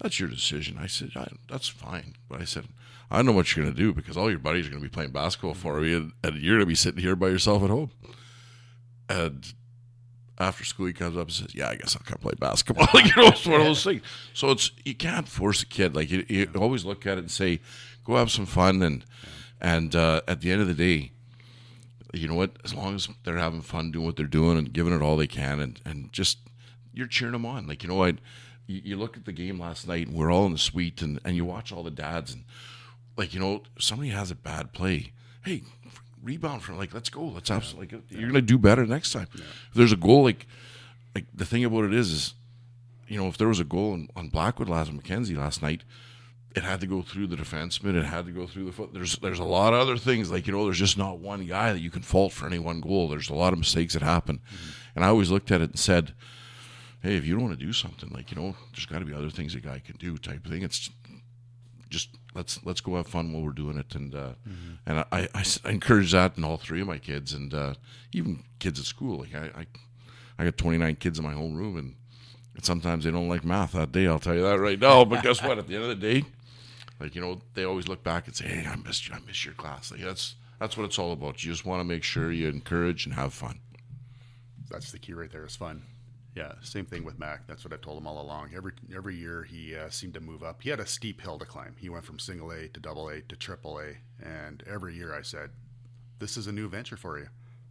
that's 0.00 0.18
your 0.18 0.28
decision." 0.28 0.78
I 0.80 0.86
said, 0.86 1.10
I, 1.16 1.28
"That's 1.48 1.68
fine," 1.68 2.14
but 2.28 2.40
I 2.40 2.44
said, 2.44 2.66
"I 3.10 3.16
don't 3.16 3.26
know 3.26 3.32
what 3.32 3.54
you're 3.54 3.64
going 3.64 3.74
to 3.74 3.80
do 3.80 3.92
because 3.92 4.16
all 4.16 4.30
your 4.30 4.38
buddies 4.38 4.66
are 4.66 4.70
going 4.70 4.82
to 4.82 4.88
be 4.88 4.92
playing 4.92 5.12
basketball 5.12 5.54
for 5.54 5.84
you, 5.84 5.96
and, 5.96 6.12
and 6.24 6.36
you're 6.36 6.56
going 6.56 6.60
to 6.60 6.66
be 6.66 6.74
sitting 6.74 7.00
here 7.00 7.16
by 7.16 7.28
yourself 7.28 7.62
at 7.62 7.70
home." 7.70 7.90
And 9.08 9.52
after 10.40 10.64
school, 10.64 10.86
he 10.86 10.92
comes 10.92 11.16
up 11.16 11.24
and 11.24 11.32
says, 11.32 11.54
"Yeah, 11.54 11.68
I 11.68 11.76
guess 11.76 11.94
I'll 11.94 12.02
come 12.02 12.18
play 12.18 12.32
basketball." 12.38 12.88
like, 12.94 13.04
you 13.16 13.22
know, 13.22 13.28
it's 13.28 13.46
one 13.46 13.60
of 13.60 13.66
those 13.66 13.84
things. 13.84 14.02
So 14.32 14.50
it's 14.50 14.70
you 14.84 14.94
can't 14.94 15.28
force 15.28 15.62
a 15.62 15.66
kid. 15.66 15.94
Like 15.94 16.10
you, 16.10 16.24
you 16.28 16.50
always 16.56 16.84
look 16.84 17.06
at 17.06 17.18
it 17.18 17.20
and 17.20 17.30
say, 17.30 17.60
"Go 18.04 18.16
have 18.16 18.30
some 18.30 18.46
fun," 18.46 18.82
and 18.82 19.04
and 19.60 19.94
uh, 19.94 20.22
at 20.26 20.40
the 20.40 20.50
end 20.50 20.62
of 20.62 20.68
the 20.68 20.74
day, 20.74 21.12
you 22.14 22.26
know 22.26 22.34
what? 22.34 22.52
As 22.64 22.74
long 22.74 22.94
as 22.94 23.08
they're 23.24 23.36
having 23.36 23.60
fun 23.60 23.90
doing 23.90 24.06
what 24.06 24.16
they're 24.16 24.26
doing 24.26 24.56
and 24.56 24.72
giving 24.72 24.94
it 24.94 25.02
all 25.02 25.16
they 25.16 25.26
can, 25.26 25.60
and 25.60 25.80
and 25.84 26.12
just 26.12 26.38
you're 26.94 27.06
cheering 27.06 27.32
them 27.32 27.46
on. 27.46 27.66
Like 27.66 27.82
you 27.82 27.88
know 27.88 27.94
what? 27.96 28.16
You, 28.70 28.80
you 28.84 28.96
look 28.96 29.16
at 29.16 29.24
the 29.24 29.32
game 29.32 29.58
last 29.58 29.88
night, 29.88 30.06
and 30.06 30.16
we're 30.16 30.32
all 30.32 30.46
in 30.46 30.52
the 30.52 30.58
suite, 30.58 31.02
and 31.02 31.18
and 31.24 31.36
you 31.36 31.44
watch 31.44 31.72
all 31.72 31.82
the 31.82 31.90
dads, 31.90 32.32
and 32.32 32.44
like 33.16 33.34
you 33.34 33.40
know, 33.40 33.62
somebody 33.78 34.10
has 34.10 34.30
a 34.30 34.34
bad 34.34 34.72
play. 34.72 35.12
Hey, 35.44 35.62
rebound 36.22 36.62
from 36.62 36.78
like 36.78 36.94
let's 36.94 37.10
go. 37.10 37.24
Let's 37.24 37.50
absolutely 37.50 37.98
like, 37.98 38.04
you're 38.10 38.28
gonna 38.28 38.42
do 38.42 38.58
better 38.58 38.86
next 38.86 39.12
time. 39.12 39.28
If 39.34 39.74
there's 39.74 39.92
a 39.92 39.96
goal, 39.96 40.24
like 40.24 40.46
like 41.14 41.26
the 41.34 41.44
thing 41.44 41.64
about 41.64 41.84
it 41.84 41.94
is 41.94 42.12
is 42.12 42.34
you 43.08 43.18
know 43.18 43.28
if 43.28 43.38
there 43.38 43.48
was 43.48 43.60
a 43.60 43.64
goal 43.64 43.92
on, 43.92 44.08
on 44.16 44.28
Blackwood 44.28 44.68
last 44.68 44.92
Mackenzie 44.92 45.34
last 45.34 45.62
night, 45.62 45.82
it 46.54 46.62
had 46.62 46.80
to 46.80 46.86
go 46.86 47.02
through 47.02 47.26
the 47.26 47.36
defenseman. 47.36 47.96
It 47.96 48.04
had 48.04 48.26
to 48.26 48.32
go 48.32 48.46
through 48.46 48.66
the 48.66 48.72
foot. 48.72 48.92
There's 48.92 49.16
there's 49.16 49.38
a 49.38 49.44
lot 49.44 49.72
of 49.72 49.80
other 49.80 49.96
things 49.96 50.30
like 50.30 50.46
you 50.46 50.52
know 50.52 50.64
there's 50.64 50.78
just 50.78 50.98
not 50.98 51.18
one 51.18 51.46
guy 51.46 51.72
that 51.72 51.80
you 51.80 51.90
can 51.90 52.02
fault 52.02 52.32
for 52.32 52.46
any 52.46 52.58
one 52.58 52.80
goal. 52.80 53.08
There's 53.08 53.30
a 53.30 53.34
lot 53.34 53.52
of 53.52 53.58
mistakes 53.58 53.94
that 53.94 54.02
happen, 54.02 54.38
mm-hmm. 54.38 54.70
and 54.96 55.04
I 55.04 55.08
always 55.08 55.30
looked 55.30 55.50
at 55.50 55.60
it 55.60 55.70
and 55.70 55.78
said, 55.78 56.14
hey, 57.02 57.16
if 57.16 57.24
you 57.26 57.34
don't 57.34 57.44
want 57.44 57.58
to 57.58 57.64
do 57.64 57.72
something 57.72 58.10
like 58.10 58.30
you 58.30 58.40
know 58.40 58.54
there's 58.72 58.86
got 58.86 59.00
to 59.00 59.04
be 59.04 59.14
other 59.14 59.30
things 59.30 59.54
a 59.54 59.60
guy 59.60 59.80
can 59.84 59.96
do 59.96 60.16
type 60.18 60.44
of 60.44 60.50
thing. 60.50 60.62
It's 60.62 60.90
just 61.88 62.10
let's 62.34 62.60
let's 62.64 62.80
go 62.80 62.96
have 62.96 63.06
fun 63.06 63.32
while 63.32 63.42
we're 63.42 63.52
doing 63.52 63.78
it. 63.78 63.94
And 63.94 64.14
uh, 64.14 64.32
and 64.86 65.00
I, 65.00 65.28
I, 65.34 65.44
I 65.64 65.70
encourage 65.70 66.12
that 66.12 66.36
in 66.36 66.44
all 66.44 66.56
three 66.56 66.80
of 66.80 66.86
my 66.86 66.98
kids 66.98 67.32
and 67.32 67.52
uh, 67.52 67.74
even 68.12 68.44
kids 68.58 68.78
at 68.78 68.86
school. 68.86 69.18
Like 69.20 69.34
I, 69.34 69.60
I 69.60 69.66
I 70.38 70.44
got 70.44 70.56
29 70.56 70.96
kids 70.96 71.18
in 71.18 71.24
my 71.24 71.32
home 71.34 71.54
room 71.54 71.76
and, 71.76 71.94
and 72.54 72.64
sometimes 72.64 73.04
they 73.04 73.10
don't 73.10 73.28
like 73.28 73.44
math 73.44 73.72
that 73.72 73.92
day 73.92 74.06
I'll 74.06 74.18
tell 74.18 74.34
you 74.34 74.42
that 74.42 74.58
right 74.58 74.80
now. 74.80 75.04
But 75.10 75.22
guess 75.22 75.42
what? 75.42 75.58
At 75.58 75.66
the 75.68 75.74
end 75.74 75.84
of 75.84 75.90
the 75.90 75.94
day 75.96 76.24
like 77.00 77.14
you 77.14 77.20
know 77.20 77.40
they 77.54 77.64
always 77.64 77.88
look 77.88 78.04
back 78.04 78.26
and 78.26 78.36
say 78.36 78.46
hey 78.46 78.66
I 78.66 78.76
missed 78.76 79.08
you 79.08 79.14
I 79.14 79.18
missed 79.26 79.44
your 79.44 79.54
class. 79.54 79.90
Like 79.90 80.00
that's 80.00 80.36
that's 80.58 80.76
what 80.76 80.84
it's 80.84 80.98
all 80.98 81.12
about. 81.12 81.42
You 81.42 81.50
just 81.50 81.64
want 81.64 81.80
to 81.80 81.84
make 81.84 82.04
sure 82.04 82.30
you 82.30 82.48
encourage 82.48 83.06
and 83.06 83.14
have 83.14 83.32
fun. 83.32 83.60
That's 84.70 84.92
the 84.92 84.98
key 84.98 85.14
right 85.14 85.30
there. 85.32 85.44
Is 85.44 85.56
fun. 85.56 85.82
Yeah, 86.34 86.52
same 86.62 86.86
thing 86.86 87.04
with 87.04 87.18
Mac. 87.18 87.46
That's 87.46 87.64
what 87.64 87.72
I 87.72 87.76
told 87.76 87.98
him 87.98 88.06
all 88.06 88.20
along. 88.20 88.50
Every 88.54 88.72
every 88.94 89.16
year 89.16 89.42
he 89.42 89.74
uh, 89.74 89.90
seemed 89.90 90.14
to 90.14 90.20
move 90.20 90.42
up. 90.42 90.62
He 90.62 90.70
had 90.70 90.78
a 90.78 90.86
steep 90.86 91.20
hill 91.20 91.38
to 91.38 91.44
climb. 91.44 91.74
He 91.78 91.88
went 91.88 92.04
from 92.04 92.18
single 92.18 92.52
A 92.52 92.68
to 92.68 92.80
double 92.80 93.08
A 93.08 93.20
to 93.22 93.36
triple 93.36 93.80
A, 93.80 93.96
and 94.24 94.62
every 94.66 94.94
year 94.94 95.12
I 95.12 95.22
said, 95.22 95.50
"This 96.20 96.36
is 96.36 96.46
a 96.46 96.52
new 96.52 96.68
venture 96.68 96.96
for 96.96 97.18
you." 97.18 97.28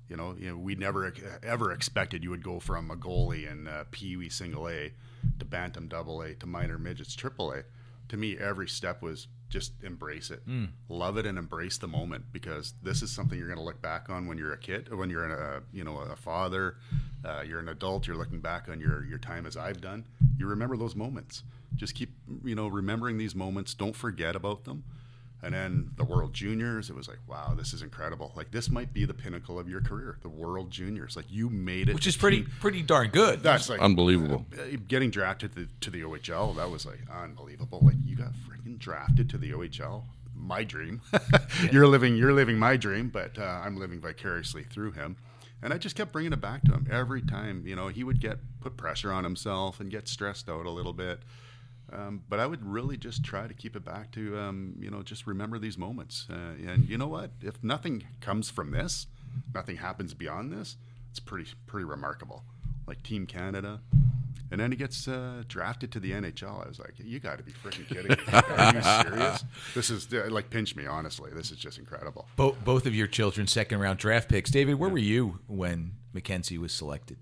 You 0.10 0.18
know, 0.18 0.36
you 0.38 0.50
know, 0.50 0.58
we 0.58 0.76
never 0.76 1.14
ever 1.42 1.72
expected 1.72 2.24
you 2.24 2.32
would 2.32 2.44
go 2.44 2.60
from 2.60 2.92
a 2.92 2.98
goalie 2.98 3.50
in 3.50 3.68
uh, 3.68 3.86
Pee 3.92 4.18
Wee 4.18 4.30
single 4.30 4.68
A 4.68 4.92
to 5.38 5.46
Bantam 5.46 5.88
double 5.88 6.22
A 6.22 6.34
to 6.36 6.46
minor 6.46 6.78
midgets 6.78 7.16
triple 7.16 7.54
A. 7.54 7.64
To 8.10 8.18
me, 8.18 8.38
every 8.38 8.68
step 8.68 9.02
was 9.02 9.28
just 9.50 9.72
embrace 9.84 10.32
it, 10.32 10.48
mm. 10.48 10.70
love 10.90 11.18
it, 11.18 11.26
and 11.26 11.38
embrace 11.38 11.78
the 11.78 11.88
moment 11.88 12.26
because 12.32 12.74
this 12.82 13.02
is 13.02 13.12
something 13.12 13.38
you're 13.38 13.48
going 13.48 13.60
to 13.60 13.64
look 13.64 13.82
back 13.82 14.10
on 14.10 14.28
when 14.28 14.38
you're 14.38 14.54
a 14.54 14.58
kid, 14.58 14.90
or 14.92 14.98
when 14.98 15.10
you're 15.10 15.26
a 15.26 15.62
you 15.72 15.84
know 15.84 15.98
a 15.98 16.16
father, 16.16 16.78
uh, 17.26 17.44
you're 17.46 17.60
an 17.60 17.70
adult, 17.70 18.08
you're 18.08 18.16
looking 18.16 18.40
back 18.40 18.70
on 18.70 18.80
your 18.80 19.06
your 19.06 19.18
time 19.18 19.46
as 19.46 19.58
I've 19.58 19.82
done. 19.82 20.06
You 20.38 20.48
remember 20.48 20.78
those 20.78 20.96
moments. 20.96 21.44
Just 21.76 21.96
keep 21.96 22.12
you 22.44 22.56
know 22.56 22.68
remembering 22.68 23.18
these 23.18 23.36
moments. 23.36 23.74
Don't 23.74 23.96
forget 23.96 24.36
about 24.36 24.64
them. 24.64 24.84
And 25.42 25.54
then 25.54 25.92
the 25.96 26.04
World 26.04 26.34
Juniors, 26.34 26.90
it 26.90 26.96
was 26.98 27.08
like, 27.08 27.20
wow, 27.26 27.54
this 27.58 27.74
is 27.74 27.82
incredible. 27.82 28.34
Like 28.36 28.52
this 28.52 28.70
might 28.70 28.94
be 28.94 29.06
the 29.06 29.14
pinnacle 29.14 29.58
of 29.58 29.70
your 29.70 29.80
career, 29.80 30.18
the 30.22 30.30
World 30.30 30.70
Juniors. 30.70 31.16
Like 31.16 31.26
you 31.30 31.50
made 31.50 31.88
it, 31.88 31.96
which 31.96 32.08
is 32.08 32.18
pretty 32.18 32.44
pretty 32.60 32.82
darn 32.82 33.10
good. 33.10 33.42
That's 33.42 33.70
like 33.70 33.80
unbelievable. 33.80 34.46
Uh, 34.54 34.78
getting 34.88 35.10
drafted 35.10 35.56
to, 35.56 35.68
to, 35.80 35.90
the 35.90 36.02
OHL, 36.02 36.56
that 36.58 36.70
was 36.70 36.86
like 36.86 37.00
unbelievable. 37.10 37.80
Like 37.82 37.96
you 38.04 38.18
got 38.18 38.34
freaking 38.50 38.78
drafted 38.80 39.30
to 39.30 39.38
the 39.38 39.52
OHL. 39.52 40.04
My 40.36 40.64
dream. 40.64 41.02
you're 41.72 41.88
living 41.88 42.18
you're 42.18 42.34
living 42.34 42.58
my 42.58 42.76
dream, 42.76 43.08
but 43.08 43.38
uh, 43.38 43.62
I'm 43.64 43.78
living 43.78 44.02
vicariously 44.02 44.64
through 44.64 44.92
him. 44.92 45.16
And 45.62 45.74
I 45.74 45.78
just 45.78 45.96
kept 45.96 46.12
bringing 46.12 46.34
it 46.34 46.42
back 46.42 46.64
to 46.64 46.74
him 46.74 46.88
every 46.90 47.22
time. 47.22 47.64
You 47.66 47.76
know, 47.76 47.90
he 47.90 48.04
would 48.04 48.22
get 48.22 48.40
put 48.62 48.78
pressure 48.78 49.12
on 49.12 49.24
himself 49.24 49.80
and 49.80 49.92
get 49.92 50.08
stressed 50.08 50.50
out 50.50 50.66
a 50.66 50.72
little 50.72 50.94
bit 50.94 51.20
um, 51.92 52.24
but 52.30 52.40
I 52.40 52.46
would 52.46 52.66
really 52.66 52.98
just 52.98 53.24
try 53.24 53.48
to 53.48 53.54
keep 53.54 53.76
it 53.76 53.84
back 53.84 54.12
to, 54.12 54.38
um, 54.38 54.76
you 54.80 54.92
know, 54.92 55.02
just 55.02 55.26
remember 55.26 55.58
these 55.58 55.78
moments. 55.78 56.28
Uh, 56.30 56.54
and 56.68 56.88
you 56.88 56.98
know 56.98 57.08
what? 57.08 57.32
If 57.42 57.64
nothing 57.64 58.04
comes 58.22 58.50
from 58.50 58.72
this, 58.72 59.08
nothing 59.54 59.78
happens 59.78 60.14
beyond 60.14 60.52
this, 60.52 60.78
it's 61.10 61.20
pretty 61.20 61.50
pretty 61.66 61.86
remarkable. 61.86 62.44
Like 62.88 63.04
Team 63.04 63.26
Canada, 63.26 63.82
and 64.52 64.60
then 64.60 64.72
he 64.72 64.78
gets 64.78 65.08
uh, 65.08 65.44
drafted 65.48 65.92
to 65.94 66.00
the 66.00 66.12
NHL. 66.12 66.66
I 66.66 66.68
was 66.68 66.80
like, 66.80 66.94
you 66.98 67.20
got 67.20 67.38
to 67.38 67.44
be 67.44 67.52
freaking 67.52 67.88
kidding 67.88 68.12
me! 68.12 68.18
Are 68.34 68.74
you 68.74 69.10
serious? 69.12 69.44
This 69.76 69.90
is 69.90 70.12
like 70.12 70.50
pinch 70.50 70.76
me. 70.76 70.86
Honestly, 70.86 71.32
this 71.34 71.52
is 71.52 71.58
just 71.58 71.78
incredible. 71.78 72.28
Both 72.36 72.64
both 72.64 72.86
of 72.86 72.96
your 72.96 73.08
children 73.08 73.48
second 73.48 73.80
round 73.80 74.00
draft 74.00 74.30
picks. 74.30 74.52
David, 74.52 74.76
where 74.76 74.90
yeah. 74.90 74.94
were 74.94 75.00
you 75.00 75.40
when 75.48 75.94
Mackenzie 76.14 76.58
was 76.58 76.74
selected? 76.74 77.18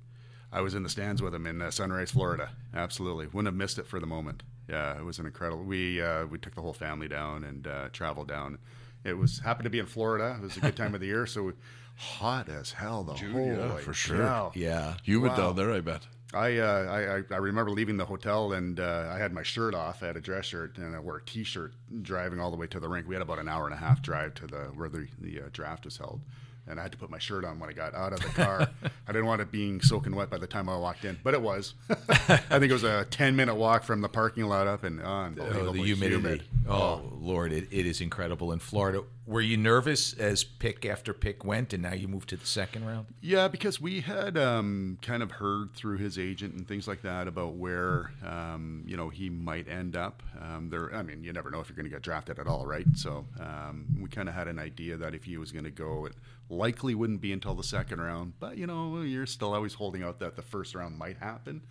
I 0.51 0.61
was 0.61 0.73
in 0.73 0.83
the 0.83 0.89
stands 0.89 1.21
with 1.21 1.35
him 1.35 1.45
in 1.45 1.61
uh, 1.61 1.71
Sunrise, 1.71 2.11
Florida. 2.11 2.51
Absolutely, 2.73 3.27
wouldn't 3.27 3.47
have 3.47 3.55
missed 3.55 3.77
it 3.77 3.87
for 3.87 3.99
the 3.99 4.07
moment 4.07 4.43
yeah, 4.69 4.97
it 4.97 5.03
was 5.03 5.19
an 5.19 5.25
incredible. 5.25 5.63
We 5.63 6.01
uh, 6.01 6.25
we 6.25 6.37
took 6.37 6.55
the 6.55 6.61
whole 6.61 6.73
family 6.73 7.07
down 7.07 7.43
and 7.43 7.67
uh, 7.67 7.89
traveled 7.93 8.27
down. 8.27 8.57
It 9.03 9.13
was 9.13 9.39
happened 9.39 9.63
to 9.65 9.69
be 9.69 9.79
in 9.79 9.85
Florida. 9.85 10.35
It 10.37 10.43
was 10.43 10.57
a 10.57 10.59
good 10.59 10.75
time 10.75 10.93
of 10.93 10.99
the 10.99 11.07
year, 11.07 11.25
so 11.25 11.43
we, 11.43 11.53
hot 11.95 12.49
as 12.49 12.71
hell 12.71 13.03
the 13.03 13.13
Dude, 13.13 13.31
whole 13.31 13.47
yeah, 13.47 13.77
for 13.77 13.93
sure. 13.93 14.51
Yeah, 14.53 14.95
humid 15.03 15.31
wow. 15.31 15.37
down 15.37 15.55
there, 15.55 15.71
I 15.71 15.79
bet. 15.79 16.05
I, 16.33 16.57
uh, 16.57 17.23
I 17.29 17.33
I 17.33 17.37
remember 17.37 17.71
leaving 17.71 17.95
the 17.95 18.05
hotel 18.05 18.53
and 18.53 18.79
uh, 18.79 19.09
I 19.13 19.17
had 19.17 19.31
my 19.31 19.43
shirt 19.43 19.73
off. 19.73 20.03
I 20.03 20.07
had 20.07 20.17
a 20.17 20.21
dress 20.21 20.45
shirt 20.45 20.77
and 20.77 20.95
I 20.95 20.99
wore 20.99 21.17
a 21.17 21.23
t-shirt 21.23 21.73
driving 22.01 22.39
all 22.39 22.51
the 22.51 22.57
way 22.57 22.67
to 22.67 22.79
the 22.79 22.89
rink. 22.89 23.07
We 23.07 23.15
had 23.15 23.21
about 23.21 23.39
an 23.39 23.47
hour 23.47 23.65
and 23.65 23.73
a 23.73 23.77
half 23.77 24.01
drive 24.01 24.33
to 24.35 24.47
the 24.47 24.63
where 24.75 24.89
the 24.89 25.07
the 25.19 25.41
uh, 25.41 25.43
draft 25.53 25.85
was 25.85 25.97
held 25.97 26.21
and 26.67 26.79
I 26.79 26.83
had 26.83 26.91
to 26.91 26.97
put 26.97 27.09
my 27.09 27.17
shirt 27.17 27.45
on 27.45 27.59
when 27.59 27.69
I 27.69 27.73
got 27.73 27.95
out 27.95 28.13
of 28.13 28.19
the 28.19 28.29
car. 28.29 28.69
I 29.07 29.11
didn't 29.11 29.25
want 29.25 29.41
it 29.41 29.51
being 29.51 29.81
soaking 29.81 30.15
wet 30.15 30.29
by 30.29 30.37
the 30.37 30.47
time 30.47 30.67
I 30.69 30.77
walked 30.77 31.05
in, 31.05 31.17
but 31.23 31.33
it 31.33 31.41
was. 31.41 31.73
I 31.89 32.37
think 32.37 32.65
it 32.65 32.73
was 32.73 32.83
a 32.83 33.05
ten 33.05 33.35
minute 33.35 33.55
walk 33.55 33.83
from 33.83 34.01
the 34.01 34.09
parking 34.09 34.45
lot 34.45 34.67
up, 34.67 34.83
and 34.83 35.01
oh, 35.01 35.33
oh 35.39 35.71
the 35.71 35.81
humidity. 35.81 36.15
Humid. 36.15 36.43
Oh, 36.67 36.75
oh, 36.75 37.13
Lord, 37.19 37.51
it, 37.53 37.67
it 37.71 37.85
is 37.85 38.01
incredible 38.01 38.51
in 38.51 38.59
Florida. 38.59 39.03
Were 39.27 39.41
you 39.41 39.57
nervous 39.57 40.13
as 40.13 40.45
pick 40.45 40.85
after 40.85 41.13
pick 41.13 41.43
went, 41.43 41.73
and 41.73 41.83
now 41.83 41.93
you 41.93 42.07
moved 42.07 42.29
to 42.29 42.37
the 42.37 42.45
second 42.45 42.85
round? 42.85 43.07
Yeah, 43.19 43.49
because 43.49 43.81
we 43.81 43.99
had 43.99 44.37
um, 44.37 44.97
kind 45.01 45.21
of 45.21 45.31
heard 45.31 45.73
through 45.73 45.97
his 45.97 46.17
agent 46.17 46.53
and 46.53 46.65
things 46.65 46.87
like 46.87 47.01
that 47.01 47.27
about 47.27 47.55
where 47.55 48.11
um, 48.25 48.83
you 48.87 48.95
know 48.95 49.09
he 49.09 49.29
might 49.29 49.67
end 49.67 49.97
up. 49.97 50.23
Um, 50.41 50.69
there, 50.69 50.95
I 50.95 51.03
mean, 51.03 51.25
you 51.25 51.33
never 51.33 51.51
know 51.51 51.59
if 51.59 51.67
you're 51.67 51.75
going 51.75 51.83
to 51.83 51.91
get 51.91 52.03
drafted 52.03 52.39
at 52.39 52.47
all, 52.47 52.65
right? 52.65 52.85
So 52.95 53.25
um, 53.37 53.85
we 53.99 54.07
kind 54.07 54.29
of 54.29 54.35
had 54.35 54.47
an 54.47 54.59
idea 54.59 54.95
that 54.95 55.13
if 55.13 55.25
he 55.25 55.35
was 55.35 55.51
going 55.51 55.65
to 55.65 55.71
go, 55.71 56.05
it 56.05 56.13
likely 56.49 56.95
wouldn't 56.95 57.19
be 57.19 57.33
until 57.33 57.53
the 57.53 57.63
second 57.63 57.99
round. 57.99 58.31
But 58.39 58.57
you 58.57 58.65
know, 58.65 59.01
you're 59.01 59.25
still 59.25 59.53
always 59.53 59.73
holding 59.73 60.03
out 60.03 60.19
that 60.19 60.37
the 60.37 60.41
first 60.41 60.73
round 60.73 60.97
might 60.97 61.17
happen. 61.17 61.63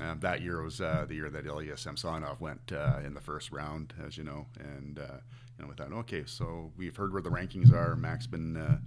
Um, 0.00 0.20
that 0.20 0.42
year 0.42 0.62
was 0.62 0.80
uh, 0.80 1.06
the 1.08 1.14
year 1.14 1.30
that 1.30 1.46
Ilya 1.46 1.76
Samsonov 1.76 2.40
went 2.40 2.72
uh, 2.72 2.98
in 3.04 3.14
the 3.14 3.20
first 3.20 3.50
round, 3.50 3.94
as 4.04 4.18
you 4.18 4.24
know, 4.24 4.46
and 4.58 4.98
uh, 4.98 5.20
you 5.58 5.64
know, 5.64 5.68
we 5.68 5.74
thought, 5.74 5.92
okay, 5.92 6.24
so 6.26 6.70
we've 6.76 6.94
heard 6.96 7.12
where 7.12 7.22
the 7.22 7.30
rankings 7.30 7.72
are. 7.72 7.96
Mac's 7.96 8.26
been, 8.26 8.56
uh, 8.56 8.78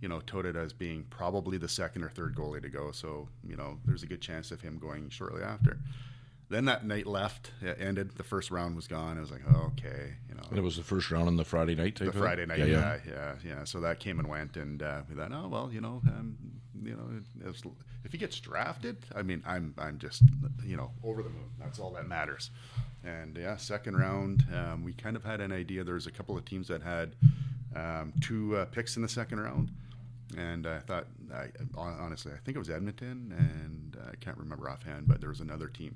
you 0.00 0.08
know, 0.08 0.20
touted 0.20 0.56
as 0.56 0.72
being 0.72 1.04
probably 1.10 1.58
the 1.58 1.68
second 1.68 2.02
or 2.02 2.08
third 2.08 2.34
goalie 2.34 2.62
to 2.62 2.70
go. 2.70 2.92
So 2.92 3.28
you 3.46 3.56
know, 3.56 3.78
there's 3.84 4.02
a 4.02 4.06
good 4.06 4.22
chance 4.22 4.50
of 4.50 4.60
him 4.62 4.78
going 4.78 5.10
shortly 5.10 5.42
after. 5.42 5.78
Then 6.48 6.66
that 6.66 6.84
night 6.86 7.06
left, 7.06 7.52
it 7.60 7.78
ended. 7.80 8.12
The 8.16 8.22
first 8.22 8.50
round 8.50 8.76
was 8.76 8.86
gone. 8.86 9.16
I 9.16 9.20
was 9.20 9.30
like, 9.30 9.42
oh, 9.54 9.72
okay, 9.72 10.14
you 10.28 10.34
know. 10.34 10.42
And 10.48 10.58
it 10.58 10.62
was 10.62 10.76
the 10.76 10.82
first 10.82 11.10
round 11.10 11.26
on 11.26 11.36
the 11.36 11.44
Friday 11.44 11.74
night. 11.74 11.96
the 11.98 12.12
Friday 12.12 12.46
night, 12.46 12.60
yeah 12.60 12.66
yeah. 12.66 12.98
yeah, 13.06 13.12
yeah, 13.12 13.34
yeah, 13.44 13.64
So 13.64 13.80
that 13.80 13.98
came 13.98 14.18
and 14.18 14.28
went, 14.28 14.56
and 14.56 14.82
uh, 14.82 15.02
we 15.08 15.14
thought, 15.14 15.32
oh 15.32 15.48
well, 15.48 15.70
you 15.72 15.80
know, 15.80 16.00
um, 16.06 16.36
you 16.82 16.92
know, 16.92 17.50
if 18.04 18.12
he 18.12 18.18
gets 18.18 18.38
drafted, 18.38 18.98
I 19.14 19.22
mean, 19.22 19.42
I'm 19.46 19.74
I'm 19.78 19.98
just 19.98 20.22
you 20.64 20.76
know 20.76 20.90
over 21.02 21.22
the 21.22 21.30
moon. 21.30 21.50
That's 21.58 21.78
all 21.78 21.90
that 21.92 22.06
matters. 22.06 22.50
And 23.04 23.36
yeah, 23.36 23.56
second 23.56 23.96
round, 23.96 24.44
um, 24.54 24.82
we 24.82 24.92
kind 24.92 25.16
of 25.16 25.24
had 25.24 25.40
an 25.40 25.52
idea. 25.52 25.84
There's 25.84 26.06
a 26.06 26.10
couple 26.10 26.36
of 26.38 26.44
teams 26.44 26.68
that 26.68 26.82
had 26.82 27.16
um, 27.76 28.12
two 28.20 28.56
uh, 28.56 28.64
picks 28.66 28.96
in 28.96 29.02
the 29.02 29.08
second 29.08 29.40
round 29.40 29.70
and 30.38 30.66
I 30.66 30.80
thought, 30.80 31.06
I, 31.32 31.48
honestly, 31.76 32.32
I 32.32 32.38
think 32.44 32.56
it 32.56 32.58
was 32.58 32.70
Edmonton, 32.70 33.32
and 33.38 33.96
I 34.10 34.16
can't 34.16 34.36
remember 34.36 34.68
offhand, 34.68 35.06
but 35.06 35.20
there 35.20 35.28
was 35.28 35.40
another 35.40 35.68
team 35.68 35.94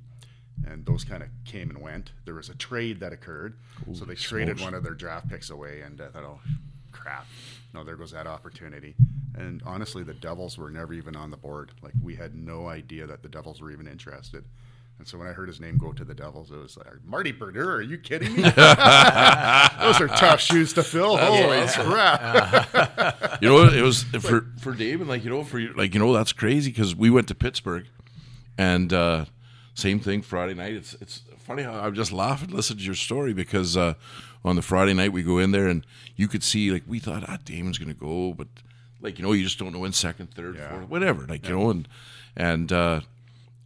and 0.66 0.84
those 0.86 1.04
kind 1.04 1.22
of 1.22 1.28
came 1.44 1.70
and 1.70 1.80
went. 1.80 2.12
There 2.24 2.34
was 2.34 2.48
a 2.48 2.54
trade 2.54 3.00
that 3.00 3.12
occurred, 3.12 3.56
Ooh, 3.88 3.94
so 3.94 4.04
they 4.04 4.14
traded 4.14 4.60
one 4.60 4.74
of 4.74 4.82
their 4.82 4.94
draft 4.94 5.28
picks 5.28 5.50
away, 5.50 5.82
and 5.82 6.00
I 6.00 6.08
thought, 6.08 6.24
oh, 6.24 6.40
crap, 6.92 7.26
no, 7.74 7.84
there 7.84 7.96
goes 7.96 8.12
that 8.12 8.26
opportunity. 8.26 8.94
And 9.34 9.62
honestly, 9.64 10.02
the 10.02 10.14
Devils 10.14 10.58
were 10.58 10.70
never 10.70 10.92
even 10.94 11.14
on 11.16 11.30
the 11.30 11.36
board. 11.36 11.72
Like 11.82 11.94
we 12.02 12.16
had 12.16 12.34
no 12.34 12.66
idea 12.66 13.06
that 13.06 13.22
the 13.22 13.28
Devils 13.28 13.60
were 13.60 13.70
even 13.70 13.86
interested. 13.86 14.44
And 14.98 15.06
so 15.06 15.16
when 15.16 15.28
I 15.28 15.32
heard 15.32 15.46
his 15.46 15.60
name 15.60 15.78
go 15.78 15.92
to 15.92 16.04
the 16.04 16.14
Devils, 16.14 16.50
it 16.50 16.56
was 16.56 16.76
like 16.76 16.86
Marty 17.04 17.30
Brodeur. 17.30 17.76
Are 17.76 17.82
you 17.82 17.98
kidding 17.98 18.34
me? 18.34 18.42
Those 18.42 18.54
are 20.00 20.08
tough 20.08 20.40
shoes 20.40 20.72
to 20.72 20.82
fill. 20.82 21.16
Holy 21.16 21.66
crap! 21.68 23.38
you 23.42 23.48
know, 23.48 23.64
it 23.68 23.82
was 23.82 24.02
for 24.02 24.46
for 24.60 24.72
David. 24.72 25.06
Like 25.06 25.22
you 25.22 25.30
know, 25.30 25.44
for 25.44 25.60
like 25.74 25.94
you 25.94 26.00
know, 26.00 26.12
that's 26.12 26.32
crazy 26.32 26.70
because 26.70 26.96
we 26.96 27.10
went 27.10 27.28
to 27.28 27.34
Pittsburgh, 27.34 27.86
and. 28.56 28.92
uh 28.92 29.24
same 29.78 30.00
thing 30.00 30.22
Friday 30.22 30.54
night. 30.54 30.72
It's 30.74 30.94
it's 30.94 31.22
funny 31.38 31.62
how 31.62 31.72
I'm 31.72 31.94
just 31.94 32.10
laughing 32.12 32.50
listening 32.50 32.80
to 32.80 32.84
your 32.84 32.96
story 32.96 33.32
because 33.32 33.76
uh, 33.76 33.94
on 34.44 34.56
the 34.56 34.62
Friday 34.62 34.92
night 34.92 35.12
we 35.12 35.22
go 35.22 35.38
in 35.38 35.52
there 35.52 35.68
and 35.68 35.86
you 36.16 36.26
could 36.26 36.42
see 36.42 36.72
like 36.72 36.82
we 36.86 36.98
thought 36.98 37.24
ah 37.28 37.38
Damon's 37.44 37.78
gonna 37.78 37.94
go, 37.94 38.32
but 38.32 38.48
like 39.00 39.18
you 39.18 39.24
know 39.24 39.32
you 39.32 39.44
just 39.44 39.58
don't 39.58 39.72
know 39.72 39.84
in 39.84 39.92
second, 39.92 40.32
third, 40.34 40.56
yeah. 40.56 40.70
fourth, 40.70 40.88
whatever. 40.88 41.26
Like 41.26 41.44
yeah. 41.44 41.50
you 41.50 41.58
know 41.58 41.70
and 41.70 41.88
and 42.36 42.72
uh, 42.72 43.00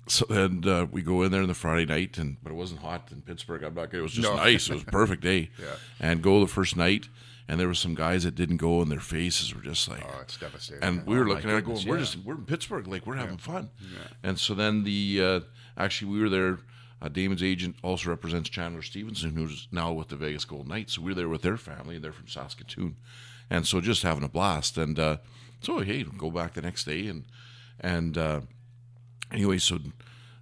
so 0.07 0.27
and 0.29 0.67
uh, 0.67 0.87
we 0.91 1.03
go 1.03 1.23
in 1.23 1.33
there 1.33 1.43
on 1.43 1.49
the 1.49 1.55
Friday 1.55 1.87
night 1.87 2.19
and 2.19 2.37
but 2.43 2.51
it 2.51 2.57
wasn't 2.57 2.81
hot 2.81 3.09
in 3.11 3.23
Pittsburgh. 3.23 3.63
I'm 3.63 3.75
not 3.75 3.87
kidding. 3.87 4.01
It 4.01 4.03
was 4.03 4.13
just 4.13 4.29
no. 4.29 4.37
nice. 4.37 4.69
It 4.69 4.75
was 4.75 4.85
perfect 4.85 5.23
day. 5.23 5.51
yeah. 5.59 5.75
And 6.01 6.23
go 6.23 6.41
the 6.41 6.47
first 6.47 6.77
night 6.77 7.09
and 7.49 7.61
there 7.61 7.67
were 7.67 7.75
some 7.75 7.95
guys 7.95 8.25
that 8.25 8.35
didn't 8.35 8.59
go, 8.59 8.81
and 8.81 8.91
their 8.91 9.01
faces 9.01 9.55
were 9.55 9.61
just 9.61 9.89
like, 9.89 10.03
"Oh, 10.03 10.21
it's 10.23 10.37
devastating." 10.37 10.83
And 10.83 11.07
we 11.07 11.19
were 11.19 11.25
oh, 11.25 11.29
looking 11.29 11.51
at 11.51 11.57
it, 11.57 11.65
going, 11.65 11.87
"We're 11.87 11.97
yeah. 11.97 12.01
just 12.01 12.17
we're 12.25 12.35
in 12.35 12.45
Pittsburgh, 12.45 12.87
like 12.87 13.07
we're 13.07 13.17
having 13.17 13.37
fun." 13.37 13.71
Yeah. 13.81 13.99
And 14.23 14.39
so 14.39 14.55
then 14.55 14.85
the 14.85 15.21
uh, 15.23 15.41
actually 15.77 16.13
we 16.13 16.21
were 16.21 16.29
there. 16.29 16.61
Uh, 17.01 17.09
Damon's 17.09 17.43
agent 17.43 17.75
also 17.83 18.11
represents 18.11 18.49
Chandler 18.49 18.81
Stephenson, 18.81 19.35
who's 19.35 19.67
now 19.73 19.93
with 19.93 20.09
the 20.09 20.17
Vegas 20.17 20.45
Golden 20.45 20.69
Knights. 20.69 20.95
So 20.95 21.03
we 21.03 21.11
were 21.11 21.15
there 21.17 21.29
with 21.29 21.43
their 21.43 21.57
family, 21.57 21.97
and 21.97 22.05
they're 22.05 22.13
from 22.13 22.29
Saskatoon, 22.29 22.97
and 23.53 23.67
so 23.67 23.81
just 23.81 24.03
having 24.03 24.25
a 24.25 24.29
blast. 24.29 24.79
And 24.79 24.99
uh, 24.99 25.17
so 25.61 25.79
hey, 25.79 26.03
go 26.03 26.31
back 26.31 26.55
the 26.55 26.63
next 26.63 26.85
day, 26.85 27.07
and 27.07 27.25
and 27.79 28.19
uh, 28.19 28.41
anyway, 29.33 29.59
so 29.59 29.79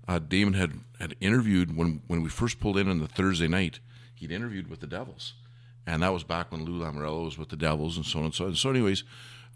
uh, 0.08 0.18
Damon 0.18 0.54
had 0.54 0.72
had 0.98 1.16
interviewed 1.20 1.76
when 1.76 2.02
when 2.06 2.22
we 2.22 2.28
first 2.28 2.60
pulled 2.60 2.78
in 2.78 2.88
on 2.88 3.00
the 3.00 3.08
Thursday 3.08 3.48
night. 3.48 3.80
He'd 4.14 4.30
interviewed 4.30 4.68
with 4.68 4.80
the 4.80 4.86
Devils 4.86 5.32
and 5.86 6.02
that 6.02 6.12
was 6.12 6.24
back 6.24 6.52
when 6.52 6.64
Lou 6.64 6.80
Lamoriello 6.80 7.24
was 7.24 7.38
with 7.38 7.48
the 7.48 7.56
Devils 7.56 7.96
and 7.96 8.06
so 8.06 8.20
on 8.20 8.26
and 8.26 8.34
so 8.34 8.46
on. 8.46 8.54
So, 8.54 8.70
anyways, 8.70 9.02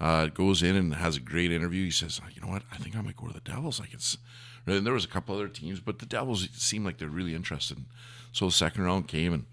uh, 0.01 0.27
goes 0.27 0.63
in 0.63 0.77
and 0.77 0.95
has 0.95 1.17
a 1.17 1.21
great 1.21 1.53
interview. 1.53 1.85
He 1.85 1.91
says, 1.91 2.21
"You 2.35 2.43
know 2.43 2.49
what? 2.49 2.63
I 2.73 2.77
think 2.77 2.97
I 2.97 3.01
might 3.01 3.17
go 3.17 3.29
to 3.29 3.33
the 3.33 3.41
Devils. 3.41 3.81
Like 3.81 3.95
it's." 3.95 4.19
And 4.67 4.87
there 4.87 4.95
was 4.95 5.05
a 5.05 5.09
couple 5.09 5.35
other 5.35 5.49
teams, 5.49 5.81
but 5.81 5.99
the 5.99 6.07
Devils 6.07 6.49
seemed 6.53 6.87
like 6.87 6.97
they're 6.99 7.09
really 7.09 7.35
interested. 7.35 7.85
So 8.33 8.47
the 8.47 8.53
second 8.53 8.83
round 8.83 9.09
came, 9.09 9.33
and 9.33 9.47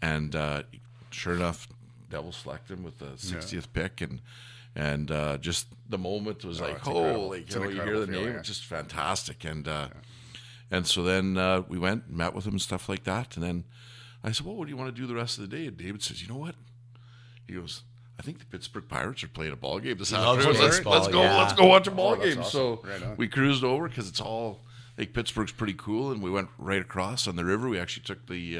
and 0.00 0.34
uh, 0.36 0.62
sure 1.10 1.34
enough, 1.34 1.68
Devils 2.12 2.36
select 2.36 2.70
him 2.70 2.82
with 2.84 2.98
the 2.98 3.06
60th 3.06 3.52
yeah. 3.52 3.60
pick, 3.72 4.00
and 4.02 4.20
and 4.76 5.10
uh, 5.10 5.38
just 5.38 5.66
the 5.88 5.98
moment 5.98 6.44
was 6.44 6.60
like, 6.60 6.76
it's 6.76 6.88
oh, 6.88 7.28
like 7.28 7.42
It's 7.42 7.54
you 7.54 7.60
know, 7.60 7.68
you 7.68 7.82
hear 7.82 7.98
the 7.98 8.06
name, 8.06 8.28
yeah. 8.28 8.38
it's 8.38 8.48
just 8.48 8.64
fantastic, 8.64 9.44
and 9.44 9.66
uh, 9.66 9.88
and 10.70 10.86
so 10.86 11.02
then 11.02 11.36
uh, 11.38 11.62
we 11.68 11.78
went, 11.78 12.04
and 12.06 12.16
met 12.16 12.34
with 12.34 12.46
him 12.46 12.52
and 12.52 12.62
stuff 12.62 12.88
like 12.88 13.04
that, 13.04 13.34
and 13.34 13.42
then 13.42 13.64
I 14.22 14.32
said, 14.32 14.46
well, 14.46 14.54
what 14.54 14.66
do 14.66 14.70
you 14.70 14.76
want 14.76 14.94
to 14.94 15.00
do 15.00 15.06
the 15.06 15.14
rest 15.14 15.38
of 15.38 15.48
the 15.48 15.56
day? 15.56 15.66
And 15.66 15.76
David 15.76 16.02
says, 16.02 16.22
you 16.22 16.28
know 16.28 16.38
what? 16.38 16.54
He 17.48 17.54
goes. 17.54 17.82
I 18.18 18.22
think 18.22 18.38
the 18.38 18.44
Pittsburgh 18.44 18.86
Pirates 18.88 19.24
are 19.24 19.28
playing 19.28 19.52
a 19.52 19.56
ball 19.56 19.80
game 19.80 19.96
this 19.96 20.12
afternoon. 20.12 20.54
Let's, 20.54 20.76
baseball, 20.76 20.92
let's 20.92 21.08
go. 21.08 21.22
yeah. 21.22 21.38
Let's 21.38 21.54
go 21.54 21.66
watch 21.66 21.86
a 21.88 21.90
ball 21.90 22.12
Oh, 22.12 22.16
game. 22.16 22.38
awesome. 22.38 22.44
So 22.44 22.82
Right 22.84 23.18
we 23.18 23.26
cruised 23.26 23.64
over 23.64 23.88
because 23.88 24.08
it's 24.08 24.20
all 24.20 24.60
like 24.96 25.12
Pittsburgh's 25.12 25.50
pretty 25.50 25.72
cool, 25.72 26.12
and 26.12 26.22
we 26.22 26.30
went 26.30 26.50
right 26.58 26.80
across 26.80 27.26
on 27.26 27.36
the 27.36 27.44
river. 27.44 27.68
We 27.68 27.80
actually 27.80 28.04
took 28.04 28.26
the 28.28 28.58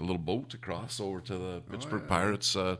the 0.00 0.04
little 0.06 0.22
boat 0.22 0.50
to 0.50 0.58
cross 0.58 0.98
over 1.00 1.20
to 1.20 1.36
the 1.38 1.62
Pittsburgh 1.70 2.06
Pirates 2.08 2.56
uh, 2.56 2.76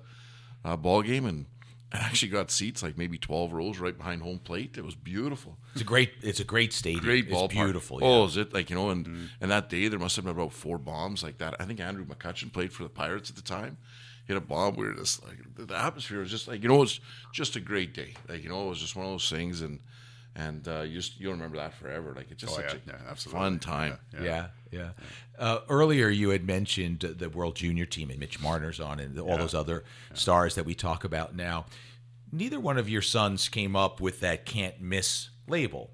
uh, 0.65 0.77
ball 0.77 1.03
game, 1.03 1.27
and 1.27 1.47
I 1.93 1.99
actually 1.99 2.31
got 2.31 2.51
seats 2.51 2.83
like 2.83 2.97
maybe 2.99 3.19
twelve 3.19 3.53
rows 3.53 3.79
right 3.79 3.97
behind 3.97 4.23
home 4.23 4.39
plate. 4.39 4.77
It 4.79 4.85
was 4.85 4.95
beautiful, 4.95 5.59
It's 5.73 5.83
a 5.83 5.85
great. 5.85 6.11
It's 6.23 6.41
a 6.41 6.45
great 6.45 6.73
stadium. 6.73 7.05
great 7.05 7.27
it's 7.29 7.35
ballpark. 7.37 7.51
Beautiful. 7.51 7.99
Oh, 8.03 8.25
is 8.25 8.37
it 8.37 8.53
like 8.55 8.71
you 8.71 8.77
know? 8.77 8.91
And 8.91 9.29
and 9.41 9.51
that 9.51 9.69
day 9.69 9.89
there 9.89 9.99
must 9.99 10.17
have 10.17 10.25
been 10.25 10.35
about 10.35 10.53
four 10.53 10.79
bombs 10.79 11.23
like 11.23 11.39
that. 11.39 11.55
I 11.61 11.65
think 11.65 11.79
Andrew 11.81 12.05
McCutchen 12.05 12.53
played 12.53 12.73
for 12.73 12.83
the 12.85 12.89
Pirates 12.91 13.29
at 13.31 13.37
the 13.37 13.43
time. 13.43 13.77
Hit 14.27 14.37
a 14.37 14.41
bomb. 14.41 14.77
We 14.77 14.87
were 14.87 14.95
just 14.95 15.25
like 15.27 15.39
the- 15.57 15.65
the 15.67 15.77
atmosphere 15.77 16.21
was 16.21 16.31
just 16.31 16.49
like 16.49 16.63
you 16.63 16.69
know 16.69 16.77
it 16.77 16.81
was 16.81 17.01
just 17.33 17.57
a 17.57 17.61
great 17.61 17.93
day. 17.95 18.15
Like 18.29 18.43
you 18.45 18.49
know 18.49 18.67
it 18.67 18.69
was 18.71 18.81
just 18.81 18.97
one 18.97 19.07
of 19.07 19.13
those 19.13 19.29
things 19.31 19.61
and. 19.61 19.81
And 20.37 20.67
uh, 20.69 20.83
you 20.83 20.95
just 20.95 21.19
you'll 21.19 21.33
remember 21.33 21.57
that 21.57 21.75
forever. 21.75 22.15
Like 22.17 22.31
it's 22.31 22.41
just 22.41 22.53
Oh, 22.53 22.63
such 22.63 22.77
yeah. 22.87 22.95
a 22.95 23.09
Yeah, 23.09 23.15
fun 23.15 23.59
time. 23.59 23.99
Yeah, 24.15 24.23
yeah. 24.23 24.47
Uh, 25.39 25.61
earlier, 25.69 26.09
you 26.09 26.31
had 26.31 26.47
mentioned 26.47 27.01
the 27.01 27.29
World 27.31 27.57
Junior 27.57 27.87
team 27.87 28.11
and 28.11 28.19
Mitch 28.21 28.41
Marner's 28.41 28.79
on, 28.81 29.01
and 29.01 29.19
all 29.19 29.37
those 29.39 29.55
other 29.55 29.85
stars 30.15 30.55
that 30.55 30.65
we 30.67 30.75
talk 30.75 31.05
about 31.05 31.35
now. 31.35 31.67
Neither 32.33 32.61
one 32.61 32.79
of 32.79 32.89
your 32.89 33.03
sons 33.03 33.49
came 33.49 33.75
up 33.75 34.01
with 34.01 34.21
that 34.21 34.45
"can't 34.47 34.81
miss" 34.81 35.31
label, 35.49 35.91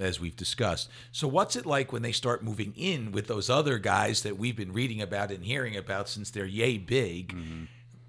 as 0.00 0.20
we've 0.20 0.36
discussed. 0.36 0.88
So, 1.12 1.26
what's 1.28 1.56
it 1.56 1.66
like 1.66 1.92
when 1.92 2.02
they 2.02 2.12
start 2.12 2.42
moving 2.44 2.72
in 2.76 3.10
with 3.12 3.26
those 3.26 3.50
other 3.50 3.78
guys 3.78 4.22
that 4.22 4.36
we've 4.38 4.56
been 4.56 4.72
reading 4.72 5.00
about 5.02 5.30
and 5.30 5.44
hearing 5.44 5.76
about 5.76 6.08
since 6.08 6.30
they're 6.30 6.44
yay 6.46 6.78
big? 6.78 7.34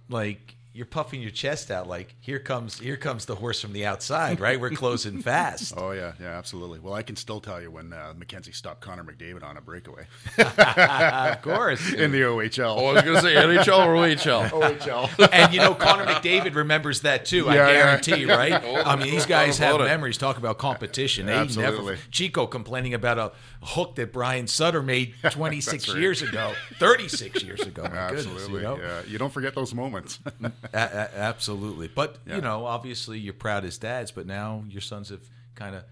Like 0.09 0.55
you're 0.77 0.85
puffing 0.85 1.21
your 1.21 1.31
chest 1.31 1.71
out, 1.71 1.87
like 1.87 2.15
here 2.21 2.37
comes 2.39 2.79
here 2.79 2.95
comes 2.97 3.25
the 3.25 3.35
horse 3.35 3.59
from 3.59 3.73
the 3.73 3.85
outside, 3.85 4.39
right? 4.39 4.59
We're 4.59 4.69
closing 4.69 5.21
fast. 5.21 5.73
Oh 5.77 5.91
yeah, 5.91 6.13
yeah, 6.19 6.37
absolutely. 6.37 6.79
Well, 6.79 6.93
I 6.93 7.01
can 7.03 7.15
still 7.15 7.39
tell 7.41 7.61
you 7.61 7.71
when 7.71 7.91
uh, 7.93 8.13
Mackenzie 8.17 8.51
stopped 8.51 8.81
Connor 8.81 9.03
McDavid 9.03 9.43
on 9.43 9.57
a 9.57 9.61
breakaway 9.61 10.05
of 10.37 11.41
course. 11.41 11.93
in 11.93 12.11
the 12.11 12.21
OHL. 12.21 12.75
Oh, 12.77 12.85
I 12.87 12.93
was 12.93 13.01
gonna 13.03 13.21
say 13.21 13.33
NHL 13.35 13.85
or 13.87 13.95
OHL. 13.95 14.49
OHL. 14.49 15.29
and 15.31 15.53
you 15.53 15.59
know 15.59 15.73
Connor 15.73 16.05
McDavid 16.05 16.55
remembers 16.55 17.01
that 17.01 17.25
too. 17.25 17.49
I 17.49 17.55
Yeah, 17.55 17.67
yeah. 17.67 17.73
guarantee, 17.73 18.25
right? 18.25 18.53
I 18.85 18.95
mean, 18.95 19.11
these 19.11 19.25
guys 19.25 19.59
no 19.59 19.65
have 19.67 19.75
about 19.75 19.85
it. 19.85 19.89
memories. 19.89 20.17
Talk 20.17 20.37
about 20.37 20.57
competition. 20.57 21.25
They 21.25 21.33
Absolutely. 21.33 21.85
never 21.93 22.01
Chico 22.11 22.45
complaining 22.47 22.93
about 22.93 23.17
a 23.17 23.31
hook 23.65 23.95
that 23.95 24.13
Brian 24.13 24.47
Sutter 24.47 24.81
made 24.83 25.13
26 25.31 25.71
That's 25.85 25.89
right. 25.93 26.01
years 26.01 26.21
ago, 26.21 26.53
36 26.79 27.43
years 27.43 27.61
ago. 27.61 27.83
My 27.83 27.89
Absolutely. 27.89 28.41
goodness, 28.43 28.49
you 28.49 28.61
know? 28.61 28.77
Yeah, 28.77 29.01
you 29.07 29.17
don't 29.17 29.33
forget 29.33 29.55
those 29.55 29.73
moments. 29.73 30.19
A- 30.73 30.77
a- 30.77 31.17
absolutely. 31.17 31.87
But 31.87 32.17
Yeah. 32.25 32.35
you 32.35 32.41
know, 32.41 32.65
obviously, 32.65 33.19
you're 33.19 33.33
proud 33.33 33.65
as 33.65 33.77
dads. 33.77 34.11
But 34.11 34.25
now 34.25 34.63
your 34.67 34.81
sons 34.81 35.09
have 35.09 35.21
kind 35.55 35.75
of 35.75 35.83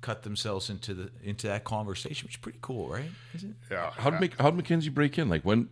cut 0.00 0.22
themselves 0.22 0.70
into 0.70 0.94
the 0.94 1.10
into 1.22 1.46
that 1.48 1.64
conversation, 1.64 2.26
which 2.26 2.34
is 2.36 2.40
pretty 2.40 2.58
cool, 2.62 2.88
right? 2.88 3.10
Is 3.34 3.44
it? 3.44 3.50
yeah. 3.70 3.90
How 3.90 4.10
did 4.10 4.20
Mc, 4.20 4.34
how 4.38 4.50
did 4.50 4.56
Mackenzie 4.56 4.90
break 4.90 5.18
in? 5.18 5.28
Like 5.28 5.42
when? 5.42 5.68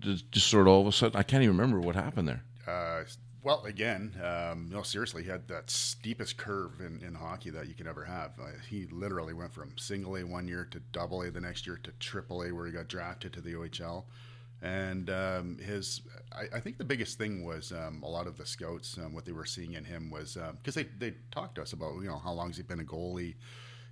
Just, 0.00 0.30
just 0.32 0.48
sort 0.48 0.66
of 0.66 0.72
all 0.72 0.80
of 0.82 0.86
a 0.86 0.92
sudden, 0.92 1.16
I 1.18 1.22
can't 1.22 1.42
even 1.42 1.56
remember 1.56 1.80
what 1.80 1.94
happened 1.94 2.28
there. 2.28 2.42
Uh, 2.66 3.04
well, 3.42 3.64
again, 3.64 4.12
um, 4.22 4.68
no, 4.70 4.82
seriously, 4.82 5.22
he 5.22 5.30
had 5.30 5.48
that 5.48 5.70
steepest 5.70 6.36
curve 6.36 6.80
in, 6.80 7.00
in 7.06 7.14
hockey 7.14 7.50
that 7.50 7.68
you 7.68 7.74
could 7.74 7.86
ever 7.86 8.04
have. 8.04 8.32
Uh, 8.40 8.46
he 8.68 8.86
literally 8.90 9.32
went 9.34 9.52
from 9.54 9.76
single 9.78 10.16
A 10.16 10.24
one 10.24 10.46
year 10.48 10.66
to 10.72 10.80
double 10.92 11.22
A 11.22 11.30
the 11.30 11.40
next 11.40 11.66
year 11.66 11.78
to 11.84 11.90
triple 12.00 12.42
A, 12.42 12.52
where 12.52 12.66
he 12.66 12.72
got 12.72 12.88
drafted 12.88 13.32
to 13.34 13.40
the 13.40 13.52
OHL. 13.54 14.04
And 14.62 15.08
um, 15.10 15.58
his, 15.58 16.00
I, 16.34 16.56
I 16.56 16.60
think 16.60 16.78
the 16.78 16.84
biggest 16.84 17.18
thing 17.18 17.44
was 17.44 17.72
um, 17.72 18.02
a 18.02 18.08
lot 18.08 18.26
of 18.26 18.36
the 18.36 18.44
scouts, 18.46 18.98
um, 18.98 19.14
what 19.14 19.24
they 19.24 19.32
were 19.32 19.44
seeing 19.44 19.74
in 19.74 19.84
him 19.84 20.10
was 20.10 20.36
because 20.58 20.74
they, 20.74 20.84
they 20.98 21.14
talked 21.30 21.54
to 21.56 21.62
us 21.62 21.72
about, 21.72 21.94
you 21.96 22.08
know, 22.08 22.18
how 22.18 22.32
long 22.32 22.48
has 22.48 22.56
he 22.56 22.62
been 22.62 22.80
a 22.80 22.84
goalie? 22.84 23.34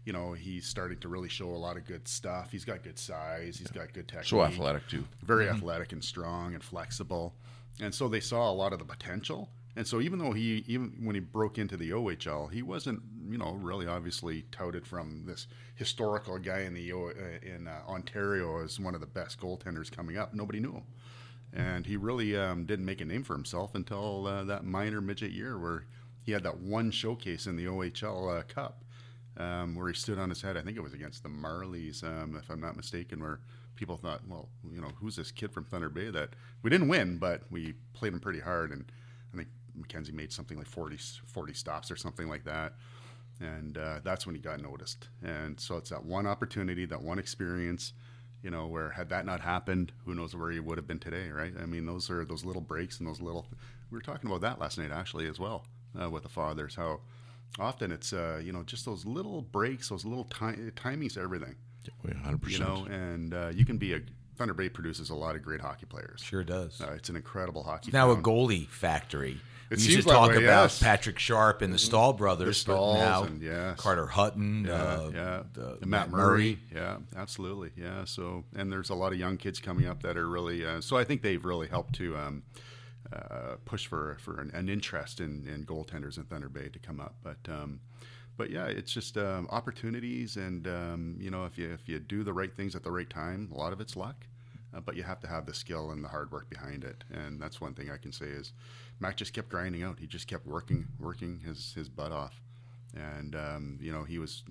You 0.05 0.13
know, 0.13 0.33
he's 0.33 0.67
starting 0.67 0.99
to 0.99 1.09
really 1.09 1.29
show 1.29 1.49
a 1.49 1.57
lot 1.57 1.77
of 1.77 1.85
good 1.87 2.09
stuff. 2.09 2.51
He's 2.51 2.65
got 2.65 2.83
good 2.83 2.99
size. 2.99 3.57
He's 3.57 3.71
got 3.71 3.93
good 3.93 4.09
technique 4.09 4.27
So 4.27 4.43
athletic 4.43 4.89
too. 4.89 5.05
very 5.23 5.49
athletic 5.49 5.93
and 5.93 6.03
strong 6.03 6.55
and 6.55 6.63
flexible. 6.63 7.35
And 7.81 7.95
so 7.95 8.09
they 8.09 8.19
saw 8.21 8.51
a 8.51 8.53
lot 8.53 8.73
of 8.73 8.81
the 8.81 8.85
potential. 8.85 9.49
And 9.77 9.87
so 9.87 10.01
even 10.03 10.19
though 10.19 10.33
he 10.33 10.65
even 10.67 10.93
when 11.03 11.15
he 11.15 11.21
broke 11.21 11.57
into 11.57 11.77
the 11.79 11.91
OHL, 11.91 12.51
he 12.53 12.61
wasn't 12.63 13.01
you 13.31 13.39
know 13.39 13.53
really 13.53 13.87
obviously 13.87 14.43
touted 14.53 14.87
from 14.87 15.23
this 15.25 15.47
historical 15.77 16.37
guy 16.39 16.61
in 16.63 16.75
the 16.75 16.93
O- 16.93 17.09
uh, 17.09 17.39
in 17.49 17.67
uh, 17.69 17.81
Ontario 17.89 18.63
as 18.63 18.79
one 18.79 18.95
of 18.95 19.01
the 19.01 19.07
best 19.07 19.41
goaltenders 19.41 19.91
coming 19.91 20.19
up. 20.19 20.35
Nobody 20.35 20.61
knew 20.61 20.73
him, 20.73 20.83
and 21.53 21.87
he 21.87 21.97
really 21.97 22.37
um, 22.37 22.65
didn't 22.65 22.85
make 22.85 23.01
a 23.01 23.05
name 23.05 23.25
for 23.25 23.35
himself 23.35 23.75
until 23.75 24.27
uh, 24.27 24.45
that 24.45 24.65
minor 24.65 25.01
midget 25.01 25.33
year 25.33 25.59
where 25.59 25.85
he 26.23 26.33
had 26.33 26.43
that 26.45 26.59
one 26.59 26.91
showcase 26.91 27.47
in 27.47 27.57
the 27.57 27.67
OHL 27.67 28.41
uh, 28.41 28.43
Cup 28.45 28.85
um, 29.37 29.75
where 29.75 29.89
he 29.89 29.95
stood 29.95 30.19
on 30.19 30.29
his 30.29 30.43
head. 30.43 30.57
I 30.57 30.63
think 30.63 30.77
it 30.77 30.83
was 30.83 30.95
against 30.95 31.23
the 31.23 31.29
Marlies, 31.29 32.05
um, 32.05 32.37
if 32.37 32.51
I'm 32.51 32.61
not 32.61 32.77
mistaken, 32.77 33.21
where 33.21 33.41
people 33.77 33.97
thought, 33.97 34.21
well, 34.29 34.49
you 34.71 34.81
know, 34.81 34.91
who's 35.01 35.17
this 35.17 35.31
kid 35.31 35.53
from 35.53 35.65
Thunder 35.65 35.89
Bay 35.89 36.11
that 36.11 36.31
we 36.63 36.71
didn't 36.71 36.89
win, 36.89 37.19
but 37.19 37.43
we 37.51 37.75
played 37.95 38.13
him 38.13 38.21
pretty 38.21 38.41
hard. 38.41 38.71
And 38.71 38.91
I 39.33 39.39
think 39.39 39.49
Mackenzie 39.75 40.13
made 40.13 40.33
something 40.33 40.59
like 40.59 40.67
40, 40.67 40.99
40 41.27 41.55
stops 41.55 41.91
or 41.91 41.97
something 41.97 42.29
like 42.29 42.45
that. 42.45 42.75
And 43.41 43.79
uh, 43.79 44.01
that's 44.05 44.27
when 44.27 44.35
he 44.35 44.41
got 44.41 44.61
noticed. 44.61 45.09
And 45.23 45.59
so 45.59 45.77
it's 45.77 45.91
that 45.91 46.05
one 46.05 46.27
opportunity, 46.27 46.85
that 46.87 47.03
one 47.03 47.19
experience, 47.19 47.93
you 48.43 48.51
know, 48.51 48.67
where 48.67 48.91
had 48.91 49.09
that 49.11 49.25
not 49.25 49.41
happened, 49.41 49.93
who 50.05 50.15
knows 50.15 50.35
where 50.35 50.51
he 50.51 50.61
would 50.61 50.77
have 50.79 50.87
been 50.87 50.99
today, 50.99 51.29
right? 51.31 51.53
I 51.61 51.67
mean, 51.67 51.87
those 51.87 52.11
are 52.11 52.25
those 52.25 52.45
little 52.45 52.63
breaks 52.63 52.99
and 52.99 53.09
those 53.09 53.21
little. 53.21 53.47
We 53.91 53.97
were 53.97 54.03
talking 54.03 54.29
about 54.31 54.41
that 54.43 54.59
last 54.59 54.79
night 54.79 54.91
actually 54.91 55.27
as 55.29 55.39
well 55.39 55.65
uh, 56.01 56.09
with 56.11 56.23
the 56.25 56.29
fathers. 56.29 56.75
How 56.75 57.01
often 57.59 57.93
it's 57.93 58.13
uh, 58.13 58.41
you 58.43 58.53
know 58.53 58.63
just 58.65 58.85
those 58.85 59.05
little 59.05 59.43
breaks, 59.43 59.89
those 59.91 60.05
little 60.05 60.25
ti- 60.25 60.71
timing's 60.75 61.17
everything, 61.17 61.55
Yeah, 61.85 62.15
hundred 62.23 62.43
percent. 62.43 62.61
you 62.61 62.67
know. 62.67 62.85
And 62.87 63.35
uh, 63.35 63.51
you 63.55 63.65
can 63.65 63.79
be 63.79 63.93
a 63.95 64.01
Thunder 64.37 64.55
Bay 64.55 64.69
produces 64.69 65.11
a 65.11 65.15
lot 65.15 65.37
of 65.37 65.43
great 65.43 65.61
hockey 65.61 65.87
players. 65.87 66.21
Sure 66.23 66.43
does. 66.45 66.81
Uh, 66.81 66.93
it's 66.97 67.09
an 67.09 67.17
incredible 67.17 67.63
hockey. 67.63 67.89
It's 67.89 67.93
now 67.93 68.11
a 68.11 68.17
goalie 68.17 68.67
factory. 68.69 69.41
It 69.71 69.79
we 69.79 69.85
used 69.85 70.07
to 70.07 70.13
talk 70.13 70.31
way, 70.31 70.45
about 70.45 70.65
yes. 70.65 70.77
Mm-hmm. 70.77 70.85
Patrick 70.85 71.19
Sharp 71.19 71.63
and 71.63 71.73
the 71.73 71.79
Staal 71.79 72.13
brothers, 72.13 72.63
The 72.63 72.73
but 72.73 72.79
Staals 72.79 72.99
now 72.99 73.23
and, 73.25 73.43
yes. 73.43 73.81
Carter 73.81 74.07
Hutton, 74.07 74.65
Yeah, 74.67 74.73
uh, 74.75 75.11
yeah. 75.15 75.43
the- 75.55 75.79
The 75.81 75.87
Matt 75.87 76.11
Murray. 76.11 76.59
Yeah, 76.75 76.99
absolutely. 77.17 77.71
Yeah. 77.77 78.05
So, 78.05 78.45
and 78.55 78.71
there's 78.71 78.91
a 78.91 78.95
lot 78.95 79.13
of 79.13 79.19
young 79.19 79.39
kids 79.39 79.61
coming 79.61 79.87
up 79.87 80.03
that 80.03 80.19
are 80.19 80.29
really. 80.29 80.67
Uh, 80.67 80.83
so 80.83 80.99
I 80.99 81.05
think 81.05 81.23
they've 81.23 81.43
really 81.43 81.69
helped 81.69 81.95
to 81.95 82.17
um, 82.19 82.43
uh, 83.11 83.57
push 83.65 83.87
for 83.87 84.19
for 84.21 84.41
an, 84.41 84.51
an 84.53 84.69
interest 84.69 85.21
in, 85.21 85.47
in 85.47 85.65
goaltenders 85.65 86.19
in 86.19 86.25
Thunder 86.25 86.51
Bay 86.51 86.69
to 86.69 86.79
come 86.79 87.01
up. 87.01 87.15
But 87.23 87.39
um, 87.49 87.81
but 88.37 88.51
yeah, 88.51 88.67
it's 88.67 88.93
just 88.93 89.17
um, 89.17 89.47
opportunities, 89.51 90.37
and 90.37 90.67
um, 90.67 91.17
you 91.19 91.31
know, 91.31 91.45
if 91.45 91.59
you 91.59 91.71
if 91.73 91.89
you 91.89 91.99
do 91.99 92.25
the 92.25 92.33
right 92.33 92.55
things 92.55 92.75
at 92.75 92.83
the 92.83 92.91
right 92.91 93.09
time, 93.09 93.51
a 93.55 93.59
lot 93.59 93.73
of 93.73 93.81
it's 93.81 93.97
luck. 93.97 94.27
Uh, 94.75 94.81
but 94.81 94.97
you 94.97 95.03
have 95.03 95.21
to 95.21 95.27
have 95.27 95.45
the 95.45 95.53
skill 95.53 95.91
and 95.91 96.03
the 96.03 96.09
hard 96.09 96.33
work 96.33 96.49
behind 96.49 96.83
it, 96.83 97.05
and 97.13 97.39
that's 97.39 97.61
one 97.61 97.75
thing 97.75 97.91
I 97.91 97.99
can 97.99 98.11
say 98.11 98.25
is 98.25 98.53
Mac 99.01 99.17
just 99.17 99.35
kept 99.35 99.51
grinding 99.51 99.83
out. 99.83 99.99
He 99.99 100.07
just 100.07 100.27
kept 100.27 100.47
working, 100.47 100.87
working 100.99 101.41
his 101.45 101.75
his 101.75 101.91
butt 101.91 102.11
off, 102.11 102.41
and 102.95 103.37
um, 103.37 103.79
you 103.83 103.93
know 103.93 104.05
he 104.05 104.19
was 104.19 104.45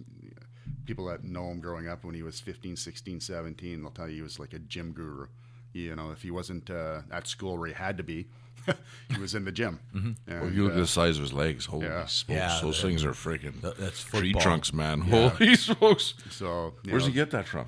people 0.86 1.06
that 1.06 1.24
know 1.24 1.50
him 1.50 1.60
growing 1.60 1.88
up 1.88 2.04
when 2.04 2.15
he 2.15 2.24
was 2.24 2.39
15 2.39 2.76
16 2.76 3.20
17 3.20 3.82
they'll 3.82 3.91
tell 3.91 4.08
you 4.08 4.15
he 4.15 4.22
was 4.22 4.39
like 4.39 4.54
a 4.54 4.60
gym 4.60 4.91
guru 4.91 5.28
you 5.74 5.96
know 5.96 6.12
if 6.12 6.22
he 6.22 6.32
wasn't 6.32 6.70
uh, 6.70 7.02
at 7.12 7.28
school 7.28 7.58
where 7.58 7.67
he 7.67 7.74
had 7.74 7.98
to 7.98 8.04
be 8.04 8.28
he 9.13 9.19
was 9.19 9.36
in 9.36 9.45
the 9.45 9.52
gym 9.52 9.80
and, 9.93 10.15
Well, 10.28 10.50
you 10.52 10.63
look 10.63 10.74
at 10.74 10.78
uh, 10.78 10.82
the 10.82 10.88
size 10.88 11.17
of 11.17 11.24
his 11.24 11.34
legs. 11.34 11.65
Holy 11.65 11.86
yeah. 11.88 12.06
smokes! 12.06 12.30
Yeah, 12.39 12.60
those 12.62 12.82
things 12.82 13.04
are 13.04 13.12
freaking 13.12 13.60
that- 13.62 13.78
that's 13.78 14.04
tree 14.04 14.34
trunks, 14.34 14.74
man. 14.74 15.02
Holy 15.02 15.56
smokes! 15.67 16.13
so 16.30 16.74
you 16.84 16.91
Where's 16.91 17.04
know, 17.04 17.08
he 17.10 17.13
get 17.13 17.32
that 17.32 17.47
from? 17.47 17.67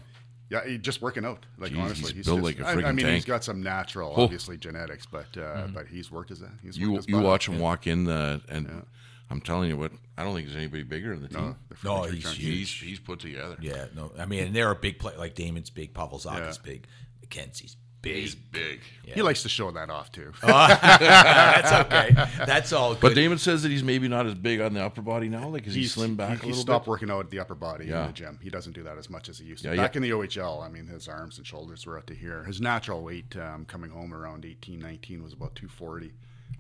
yeah 0.50 0.68
he 0.68 0.78
just 0.78 1.02
working 1.02 1.26
out 1.26 1.46
like 1.58 1.72
Jeez, 1.72 1.80
honestly 1.82 2.14
he's 2.14 2.26
built 2.26 2.44
just, 2.44 2.60
like 2.60 2.60
a 2.60 2.82
I, 2.82 2.86
I 2.86 2.90
I 2.90 2.92
mean 2.92 3.08
he's 3.08 3.26
got 3.26 3.44
some 3.46 3.64
natural 3.64 4.14
Oh. 4.16 4.24
obviously 4.24 4.58
genetics 4.58 5.06
but 5.06 5.36
uh, 5.38 5.68
but 5.74 5.88
he's 5.88 6.12
worked 6.12 6.30
his 6.30 6.44
he's 6.62 6.78
You 6.78 6.96
his 6.98 7.08
you 7.08 7.18
watch 7.20 7.48
off. 7.50 7.56
him 7.56 7.62
walk 7.62 7.88
in 7.88 8.04
the 8.04 8.42
and 8.50 8.84
I'm 9.32 9.42
telling 9.42 9.70
you 9.70 9.78
what. 9.78 9.94
I 10.16 10.24
don't 10.24 10.36
think 10.36 10.46
there's 10.48 10.58
anybody 10.58 10.84
bigger 10.84 11.12
in 11.14 11.22
the 11.24 11.28
team. 11.30 11.56
no, 11.84 12.02
No, 12.02 12.04
he's 12.04 12.30
he's 12.34 12.70
he's 12.70 13.00
put 13.00 13.20
together. 13.20 13.58
Yeah, 13.62 13.86
no, 13.96 14.12
I 14.20 14.26
mean, 14.28 14.44
and 14.44 14.56
they're 14.56 14.70
a 14.70 14.76
big 14.76 15.00
play. 15.00 15.16
Like 15.18 15.34
Damon's 15.34 15.72
big, 15.72 15.92
Pavel 15.94 16.20
Zacha's 16.20 16.60
Yeah. 16.64 16.72
big, 16.72 16.88
Mackenzie's 17.22 17.76
big. 18.04 18.16
He's 18.18 18.36
big. 18.36 18.82
he 19.04 19.24
likes 19.24 19.42
to 19.42 19.50
show 19.50 19.72
that 19.72 19.90
off 19.90 20.12
too 20.12 20.32
That's 20.42 21.72
okay. 21.88 22.10
That's 22.46 22.72
all 22.72 22.94
good. 22.94 23.02
But 23.02 23.16
Damon 23.16 23.40
says 23.40 23.64
that 23.64 23.70
he's 23.72 23.84
maybe 23.84 24.08
not 24.08 24.28
as 24.28 24.36
big 24.36 24.62
on 24.62 24.74
the 24.76 24.84
upper 24.86 25.02
body 25.02 25.30
now. 25.30 25.48
Like, 25.50 25.66
is 25.66 25.74
he 25.74 25.82
He's- 25.82 25.96
slimmed 25.96 26.18
back 26.18 26.30
he, 26.30 26.36
a 26.36 26.40
he 26.42 26.48
little 26.50 26.62
stopped 26.62 26.86
bit? 26.86 26.90
working 26.92 27.10
out 27.10 27.22
at 27.22 27.32
the 27.32 27.40
upper 27.40 27.56
body 27.56 27.86
Yeah. 27.88 28.02
in 28.02 28.08
the 28.08 28.14
gym. 28.14 28.40
He 28.44 28.50
doesn't 28.52 28.74
do 28.74 28.84
that 28.84 28.98
as 29.00 29.10
much 29.10 29.30
as 29.30 29.40
he 29.40 29.46
used 29.46 29.64
to. 29.64 29.70
Yeah, 29.70 29.78
Back 29.78 29.96
yeah. 29.96 29.98
in 30.00 30.04
the 30.04 30.12
OHL, 30.12 30.62
I 30.64 30.70
mean, 30.70 30.86
his 30.88 31.08
arms 31.08 31.38
and 31.38 31.48
shoulders 31.48 31.86
were 31.88 31.98
up 31.98 32.06
to 32.08 32.14
here. 32.14 32.44
His 32.44 32.62
natural 32.62 33.02
weight 33.02 33.36
um, 33.38 33.66
coming 33.66 33.90
home 33.90 34.14
around 34.14 34.46
18, 34.46 34.80
19 34.80 35.24
was 35.24 35.34
about 35.34 35.56
240. 35.56 36.12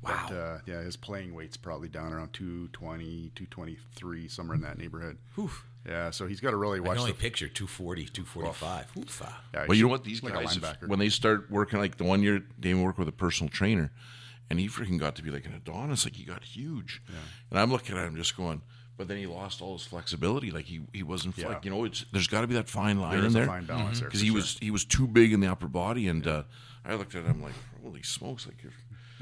Wow. 0.01 0.25
But, 0.29 0.35
uh, 0.35 0.57
yeah, 0.65 0.81
his 0.81 0.95
playing 0.97 1.33
weight's 1.33 1.55
probably 1.57 1.87
down 1.87 2.11
around 2.13 2.33
220, 2.33 3.31
223, 3.35 4.27
somewhere 4.27 4.55
in 4.55 4.61
that 4.61 4.77
neighborhood. 4.77 5.17
Oof. 5.37 5.65
Yeah, 5.87 6.11
so 6.11 6.27
he's 6.27 6.39
got 6.39 6.51
to 6.51 6.57
really 6.57 6.77
I 6.79 6.81
watch 6.81 6.91
can 6.95 6.99
only 7.01 7.11
the. 7.11 7.17
picture 7.17 7.47
240, 7.47 8.05
245. 8.05 8.91
Oof. 8.97 9.21
ah. 9.25 9.41
Yeah, 9.53 9.65
Well, 9.67 9.75
you 9.77 9.83
know 9.83 9.89
what? 9.89 10.03
These 10.05 10.23
like 10.23 10.33
guys, 10.33 10.55
if- 10.55 10.81
when 10.87 10.99
they 10.99 11.09
start 11.09 11.51
working, 11.51 11.79
like 11.79 11.97
the 11.97 12.05
one 12.05 12.21
year 12.23 12.39
Damon 12.59 12.83
worked 12.83 12.99
with 12.99 13.07
a 13.09 13.13
personal 13.13 13.49
trainer, 13.49 13.91
and 14.49 14.59
he 14.59 14.67
freaking 14.69 14.97
got 14.99 15.15
to 15.17 15.23
be 15.23 15.29
like 15.29 15.45
an 15.45 15.53
Adonis, 15.53 16.05
like 16.05 16.15
he 16.15 16.23
got 16.23 16.43
huge. 16.43 17.01
And 17.49 17.59
I'm 17.59 17.71
looking 17.71 17.97
at 17.97 18.05
him 18.05 18.15
just 18.15 18.37
going, 18.37 18.61
but 18.95 19.07
then 19.09 19.17
he 19.17 19.25
lost 19.25 19.61
all 19.61 19.73
his 19.77 19.85
flexibility. 19.85 20.51
Like 20.51 20.65
he, 20.65 20.81
he 20.93 21.03
wasn't, 21.03 21.37
Yeah. 21.37 21.49
like, 21.49 21.65
you 21.65 21.71
know, 21.71 21.83
it's 21.83 22.05
there's 22.13 22.27
got 22.27 22.41
to 22.41 22.47
be 22.47 22.53
that 22.53 22.69
fine 22.69 22.99
line 23.01 23.11
There 23.11 23.19
in 23.19 23.25
is 23.25 23.35
a 23.35 23.39
there. 23.39 23.47
fine 23.47 23.65
balance 23.65 23.99
there, 23.99 24.07
Because 24.07 24.21
for 24.21 24.25
he 24.25 24.29
sure. 24.31 24.35
was 24.35 24.57
he 24.59 24.71
was 24.71 24.85
too 24.85 25.07
big 25.07 25.33
in 25.33 25.39
the 25.41 25.47
upper 25.51 25.67
body, 25.67 26.07
and 26.07 26.25
uh, 26.25 26.43
I 26.85 26.95
looked 26.95 27.15
at 27.15 27.25
him 27.25 27.41
like, 27.41 27.53
holy 27.83 28.03
smokes, 28.03 28.45
like 28.47 28.61
you're 28.63 28.71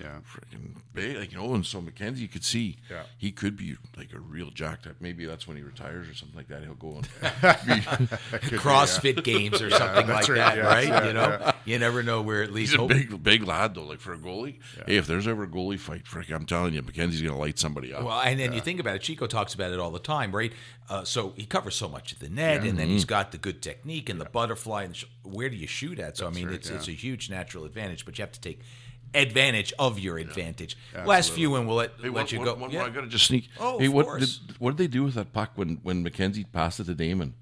Yeah. 0.02 0.20
freaking 0.30 0.76
big, 0.94 1.18
like 1.18 1.32
you 1.32 1.38
know. 1.38 1.54
And 1.54 1.66
so 1.66 1.82
Mackenzie, 1.82 2.22
you 2.24 2.28
could 2.28 2.44
see 2.44 2.78
Yeah. 2.90 3.04
he 3.18 3.32
could 3.32 3.56
be 3.56 3.76
like 3.98 4.14
a 4.14 4.20
real 4.20 4.50
jacked 4.50 4.88
up. 4.88 4.96
Maybe 5.00 5.26
that's 5.26 5.48
when 5.48 5.58
he 5.58 5.64
retires 5.64 6.10
or 6.10 6.14
something 6.14 6.38
like 6.38 6.48
that. 6.48 6.64
He'll 6.64 6.74
go 6.74 6.96
on 6.96 7.02
be, 7.66 7.82
Could 7.82 8.52
be, 8.52 8.58
CrossFit 8.58 9.24
games 9.24 9.62
or 9.62 9.70
something 9.70 10.08
like 10.08 10.28
right, 10.28 10.36
that, 10.36 10.58
yes, 10.58 10.66
right? 10.66 10.88
yeah, 10.88 11.08
you 11.08 11.14
know, 11.14 11.38
yeah. 11.40 11.52
you 11.66 11.80
never 11.80 12.04
know 12.04 12.22
where 12.22 12.44
at 12.44 12.52
least. 12.52 12.74
He's 12.74 12.82
a 12.82 12.86
big, 12.86 13.24
big 13.24 13.44
lad 13.48 13.76
though. 13.76 13.86
Like 13.86 14.00
for 14.00 14.14
a 14.14 14.18
goalie, 14.18 14.60
hey, 14.86 14.98
if 14.98 15.08
there's 15.08 15.28
ever 15.28 15.44
a 15.44 15.48
goalie 15.48 15.80
fight, 15.80 16.08
frick, 16.08 16.30
I'm 16.32 16.46
telling 16.46 16.74
you, 16.74 16.82
Mackenzie's 16.82 17.22
gonna 17.22 17.38
light 17.38 17.60
somebody 17.60 17.94
up. 17.94 18.04
Well, 18.04 18.22
and 18.22 18.40
then 18.40 18.54
you 18.54 18.62
think 18.62 18.80
about 18.80 18.96
it, 18.96 19.02
Chico 19.02 19.28
talks 19.28 19.54
about 19.54 19.72
it 19.72 19.80
all 19.80 19.92
the 19.92 20.00
time, 20.00 20.36
right? 20.36 20.52
Uh, 20.90 21.04
so 21.06 21.34
he 21.38 21.46
covers 21.46 21.76
so 21.76 21.88
much 21.88 22.12
of 22.12 22.20
the 22.20 22.30
net, 22.30 22.64
and 22.64 22.78
then 22.78 22.88
he's 22.90 23.06
got 23.06 23.32
the 23.32 23.38
good 23.38 23.62
technique 23.62 24.10
and 24.10 24.20
the 24.20 24.26
butterfly. 24.26 24.84
And 24.84 24.96
sh- 24.96 25.06
where 25.24 25.50
do 25.50 25.56
you 25.56 25.68
shoot 25.68 26.00
at? 26.00 26.18
So 26.18 26.28
I 26.28 26.32
mean, 26.32 26.48
right, 26.48 26.56
it's 26.56 26.70
yeah. 26.70 26.76
it's 26.76 26.88
a 26.88 26.92
huge 26.92 27.30
natural 27.30 27.64
advantage, 27.64 28.06
but 28.06 28.18
you 28.18 28.24
have 28.24 28.32
to 28.34 28.42
take 28.42 28.60
advantage 29.14 29.74
of 29.80 30.00
your 30.00 30.18
advantage. 30.18 30.78
Last 31.06 31.32
few, 31.32 31.56
and 31.56 31.68
we'll 31.68 31.78
let, 31.78 31.92
hey, 32.02 32.10
let 32.10 32.14
one, 32.14 32.28
you 32.30 32.38
one- 32.40 32.46
go. 32.48 32.54
one 32.56 32.72
Yeah. 32.72 32.80
more, 32.80 32.88
I 32.88 32.92
gotta 32.92 33.08
just 33.08 33.26
sneak. 33.26 33.50
Oh, 33.60 33.80
hey, 33.80 33.88
of 33.88 33.94
what 33.94 34.06
course. 34.06 34.38
did 34.38 34.58
what 34.60 34.72
did 34.72 34.78
they 34.78 34.88
do 34.88 35.04
with 35.04 35.16
that 35.16 35.34
puck 35.34 35.52
when 35.56 35.80
when 35.84 36.04
Mackenzie 36.04 36.44
passed 36.46 36.80
it 36.80 36.86
to 36.86 36.94
Damon? 36.96 37.34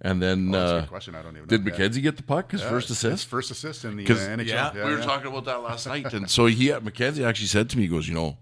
And 0.00 0.20
then 0.20 0.48
Oh, 0.54 0.58
that's 0.58 0.72
a 0.72 0.74
uh, 0.76 0.80
good 0.80 0.88
question. 0.90 1.14
I 1.14 1.22
don't 1.22 1.36
even 1.36 1.48
did 1.48 1.60
know. 1.64 1.66
Yeah. 1.66 1.70
Mackenzie 1.78 2.00
get 2.02 2.16
the 2.16 2.22
puck? 2.24 2.50
His 2.52 2.60
first 2.62 2.88
His 2.88 2.98
assist. 3.02 3.28
first 3.28 3.50
assist 3.50 3.84
in 3.84 3.96
the 3.96 4.04
uh, 4.04 4.06
'Cause- 4.08 4.26
NHL. 4.28 4.46
Yeah. 4.46 4.72
Yeah, 4.74 4.84
we 4.84 4.92
were 4.92 4.98
yeah. 4.98 5.04
talking 5.04 5.28
about 5.28 5.44
that 5.46 5.62
last 5.62 5.86
night, 5.86 6.12
and 6.12 6.28
so 6.30 6.46
he 6.46 6.70
Mackenzie 6.72 7.24
actually 7.24 7.46
said 7.46 7.70
to 7.70 7.76
me, 7.78 7.84
he 7.84 7.88
goes, 7.88 8.06
you 8.08 8.14
know, 8.14 8.36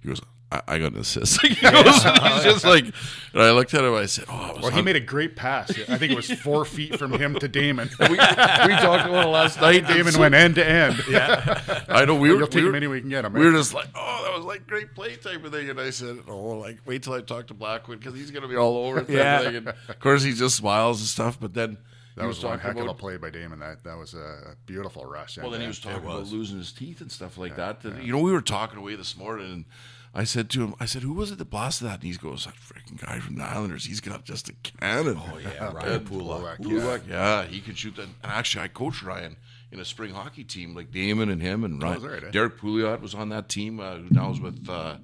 he 0.00 0.08
goes, 0.08 0.20
I, 0.52 0.74
I 0.74 0.78
got 0.78 0.92
an 0.92 0.98
assist. 0.98 1.40
he 1.46 1.54
goes, 1.54 2.04
and 2.04 2.18
he's 2.34 2.42
just 2.52 2.64
like, 2.64 2.84
and 2.84 3.42
I 3.42 3.50
looked 3.52 3.72
at 3.74 3.82
him, 3.84 3.94
I 3.94 4.06
said, 4.06 4.26
oh, 4.28 4.32
I 4.32 4.52
was 4.52 4.62
Well, 4.62 4.70
he 4.70 4.82
made 4.82 4.96
a 4.96 5.00
great 5.00 5.34
pass. 5.36 5.70
I 5.88 5.96
think 5.98 6.12
it 6.12 6.16
was 6.16 6.30
four 6.30 6.64
feet 6.76 6.98
from 6.98 7.12
him 7.12 7.34
to 7.38 7.48
Damon. 7.48 7.88
we, 7.98 8.08
we 8.10 8.16
talked 8.16 9.08
about 9.08 9.24
it 9.26 9.30
last 9.30 9.60
night. 9.60 9.86
Damon 9.86 10.12
so- 10.12 10.20
went 10.20 10.34
end 10.34 10.56
to 10.56 10.66
end. 10.68 11.02
Yeah, 11.08 11.82
I 11.88 12.04
know 12.04 12.14
we 12.16 12.30
were. 12.30 12.36
you'll 12.38 12.46
take 12.46 12.56
we 12.56 12.60
him 12.62 12.72
were- 12.72 12.76
any 12.76 12.86
way 12.86 12.96
you 12.96 13.00
can 13.02 13.10
get 13.10 13.24
him. 13.24 13.32
We 13.32 13.44
were 13.44 13.52
just 13.52 13.72
like, 13.74 13.88
oh, 13.94 14.24
that 14.26 14.36
was 14.36 14.44
like 14.44 14.66
great 14.66 14.94
play 14.94 15.16
type 15.16 15.44
of 15.44 15.52
thing. 15.52 15.70
And 15.70 15.80
I 15.80 15.90
said, 15.90 16.18
oh, 16.28 16.50
like 16.58 16.78
wait 16.86 17.02
till 17.02 17.14
I 17.14 17.20
talk 17.22 17.46
to 17.48 17.54
Blackwood 17.54 17.98
because 18.00 18.14
he's 18.14 18.30
gonna 18.30 18.48
be 18.48 18.56
all 18.56 18.76
over 18.86 18.98
it. 18.98 19.00
type 19.02 19.08
of 19.10 19.14
Yeah. 19.14 19.38
thing. 19.40 19.56
And 19.56 19.68
of 19.68 19.98
course, 20.00 20.22
he 20.22 20.32
just 20.32 20.56
smiles 20.56 21.00
and 21.00 21.08
stuff. 21.08 21.38
But 21.40 21.54
then 21.54 21.78
That 22.16 22.22
he 22.22 22.26
was, 22.28 22.36
was, 22.38 22.44
one 22.44 22.58
talking 22.58 22.76
heck 22.76 22.84
of 22.84 22.90
a 22.90 22.94
play 22.98 23.16
by 23.16 23.30
Damon. 23.30 23.60
That 23.60 23.82
that 23.84 23.96
was 23.96 24.12
a 24.14 24.56
beautiful 24.66 25.04
rush. 25.06 25.38
Well, 25.38 25.50
then 25.50 25.60
he 25.62 25.66
was 25.66 25.78
talking 25.80 26.04
about 26.04 26.26
losing 26.26 26.58
his 26.58 26.72
teeth 26.72 27.00
and 27.00 27.10
stuff 27.10 27.38
like 27.38 27.56
that. 27.56 27.80
that 27.82 28.02
You 28.02 28.12
know, 28.12 28.20
we 28.20 28.32
were 28.32 28.42
talking 28.42 28.78
away 28.78 28.94
this 28.96 29.16
morning, 29.16 29.46
and 29.52 29.64
I 30.14 30.24
said 30.24 30.50
to 30.50 30.62
him, 30.62 30.74
I 30.78 30.84
said, 30.84 31.02
who 31.02 31.14
was 31.14 31.30
it 31.30 31.38
that 31.38 31.48
blasted 31.48 31.88
that? 31.88 32.00
And 32.00 32.02
he 32.02 32.12
goes, 32.12 32.44
that 32.44 32.54
freaking 32.54 33.00
guy 33.04 33.18
from 33.18 33.36
the 33.36 33.44
Islanders. 33.44 33.86
He's 33.86 34.00
got 34.00 34.24
just 34.24 34.48
a 34.50 34.52
cannon. 34.62 35.18
Oh 35.18 35.38
yeah, 35.38 35.72
Ryan 35.72 36.00
Pula. 36.04 36.56
Pulock, 36.56 36.58
Kulak, 36.62 37.02
yeah, 37.08 37.44
he 37.44 37.60
can 37.60 37.74
shoot 37.74 37.96
that. 37.96 38.02
And 38.02 38.14
actually, 38.22 38.64
I 38.64 38.68
coached 38.68 39.02
Ryan 39.02 39.36
in 39.70 39.80
a 39.80 39.84
spring 39.86 40.12
hockey 40.12 40.44
team, 40.44 40.74
like 40.74 40.90
Damon 40.90 41.30
and 41.30 41.40
him 41.40 41.64
and 41.64 41.82
Ryan. 41.82 41.96
is 41.96 42.02
that 42.02 42.10
right, 42.10 42.24
eh? 42.24 42.30
Derrick 42.30 42.58
Pouliot 42.58 43.00
was 43.00 43.14
on 43.14 43.30
that 43.30 43.48
team. 43.48 43.80
Uh, 43.80 43.96
who 43.96 44.08
now 44.10 44.30
is 44.30 44.38
with, 44.40 44.68
uh, 44.68 44.96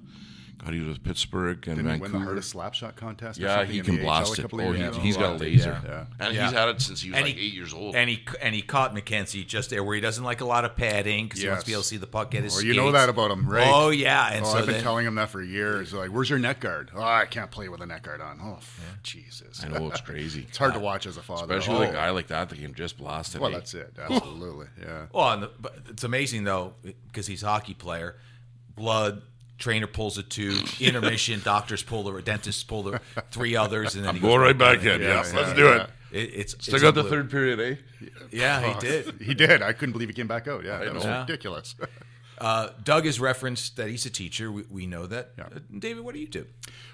God, 0.63 0.73
he 0.73 0.79
was 0.79 0.89
with 0.89 1.03
Pittsburgh 1.03 1.65
and 1.67 1.77
Didn't 1.77 1.95
he 1.95 2.01
win 2.01 2.11
the 2.11 2.19
hardest 2.19 2.49
slap 2.49 2.73
shot 2.73 2.95
contest? 2.97 3.39
or 3.39 3.43
Yeah, 3.43 3.63
he 3.63 3.79
can 3.81 3.95
the 3.95 4.01
AHL 4.01 4.05
blast 4.05 4.37
a 4.37 4.39
it. 4.39 4.41
couple 4.43 4.61
Oh, 4.61 4.73
of 4.73 4.95
he, 4.95 5.01
he's 5.01 5.15
got 5.15 5.35
a 5.35 5.37
laser, 5.37 5.81
yeah. 5.85 6.05
and 6.19 6.35
Yeah. 6.35 6.43
he's 6.45 6.51
had 6.51 6.67
it 6.69 6.81
since 6.81 7.01
he 7.01 7.09
was 7.11 7.17
And 7.17 7.25
like 7.27 7.35
he- 7.35 7.47
eight 7.47 7.53
years 7.53 7.73
old. 7.73 7.95
And 7.95 8.09
he 8.09 8.23
and 8.41 8.53
he 8.53 8.61
caught 8.61 8.93
Mackenzie 8.93 9.43
just 9.45 9.69
there 9.69 9.83
where 9.83 9.95
he 9.95 10.01
doesn't 10.01 10.23
like 10.23 10.41
a 10.41 10.45
lot 10.45 10.65
of 10.65 10.75
padding 10.75 11.25
because 11.27 11.41
he 11.41 11.47
wants 11.47 11.63
to 11.63 11.67
be 11.67 11.73
able 11.73 11.83
to 11.83 11.87
see 11.87 11.97
the 11.97 12.07
puck 12.07 12.35
at 12.35 12.43
his. 12.43 12.55
Well, 12.55 12.63
you 12.65 12.73
know 12.73 12.91
that 12.91 13.07
about 13.09 13.31
him, 13.31 13.47
right? 13.49 13.67
Oh 13.67 13.89
yeah, 13.89 14.33
and 14.33 14.45
Oh, 14.45 14.49
so 14.49 14.57
I've 14.57 14.65
been 14.65 14.75
then, 14.75 14.83
telling 14.83 15.05
him 15.05 15.15
that 15.15 15.29
for 15.29 15.41
years. 15.41 15.93
Like, 15.93 16.09
where's 16.11 16.29
your 16.29 16.39
neck 16.39 16.59
guard? 16.59 16.91
Oh, 16.93 17.01
I 17.01 17.25
can't 17.25 17.49
play 17.49 17.69
with 17.69 17.79
a 17.81 17.85
neck 17.85 18.03
guard 18.03 18.19
on. 18.19 18.39
Oh, 18.43 18.55
f- 18.57 18.97
Jesus. 19.01 19.63
I 19.63 19.69
know 19.69 19.87
it's 19.87 20.01
crazy, 20.01 20.41
It's 20.49 20.57
hard 20.57 20.73
to 20.73 20.79
watch 20.79 21.05
as 21.05 21.15
a 21.17 21.21
father. 21.21 21.55
especially 21.55 21.77
oh. 21.77 21.79
with 21.81 21.89
a 21.89 21.91
oh. 21.93 21.95
guy 21.95 22.09
like 22.09 22.27
that 22.27 22.49
that 22.49 22.59
can 22.59 22.73
just 22.73 22.97
blast 22.97 23.33
it. 23.35 23.41
Well, 23.41 23.51
that's 23.51 23.73
it. 23.73 23.93
Absolutely. 23.97 24.67
Yeah. 24.81 25.05
Well, 25.13 25.31
and 25.31 25.49
but 25.59 25.77
it's 25.87 26.03
amazing 26.03 26.43
though 26.43 26.73
because 27.07 27.27
he's 27.27 27.43
a 27.43 27.47
hockey 27.47 27.73
player. 27.73 28.17
Blood. 28.75 29.21
Trainer 29.59 29.87
pulls 29.87 30.17
a 30.17 30.23
two. 30.23 30.57
Intermission. 30.79 31.41
doctors 31.43 31.83
pull 31.83 32.03
the. 32.03 32.21
Dentists 32.21 32.63
pull 32.63 32.83
the. 32.83 33.01
Three 33.31 33.55
others, 33.55 33.95
and 33.95 34.05
then 34.05 34.15
he 34.15 34.21
Go 34.21 34.29
goes 34.29 34.39
right 34.39 34.57
back 34.57 34.79
in. 34.79 35.01
Yeah, 35.01 35.07
Yes, 35.07 35.31
yeah, 35.33 35.39
let's 35.39 35.53
do 35.53 35.65
yeah. 35.65 35.83
it. 35.83 35.89
It, 36.11 36.33
it's 36.33 36.51
Still 36.59 36.75
it's 36.75 36.83
got 36.83 36.95
the 36.95 37.03
third 37.03 37.29
period, 37.29 37.59
eh? 37.59 38.07
Yeah, 38.31 38.73
he 38.73 38.79
did. 38.79 39.21
He 39.21 39.33
did. 39.33 39.61
I 39.61 39.73
couldn't 39.73 39.93
believe 39.93 40.09
he 40.09 40.13
came 40.15 40.27
back 40.27 40.47
out. 40.47 40.63
Yeah, 40.63 40.79
that 40.79 40.93
was 40.93 41.05
know. 41.05 41.19
ridiculous. 41.21 41.75
Uh, 42.39 42.69
Doug 42.83 43.05
has 43.05 43.19
referenced 43.19 43.75
that 43.77 43.89
he's 43.89 44.05
a 44.05 44.09
teacher. 44.09 44.51
We, 44.51 44.63
we 44.69 44.85
know 44.87 45.05
that. 45.07 45.31
Yeah. 45.37 45.45
Uh, 45.55 45.59
David, 45.77 46.03
what 46.03 46.13
do 46.13 46.19
you 46.21 46.27
do? 46.27 46.45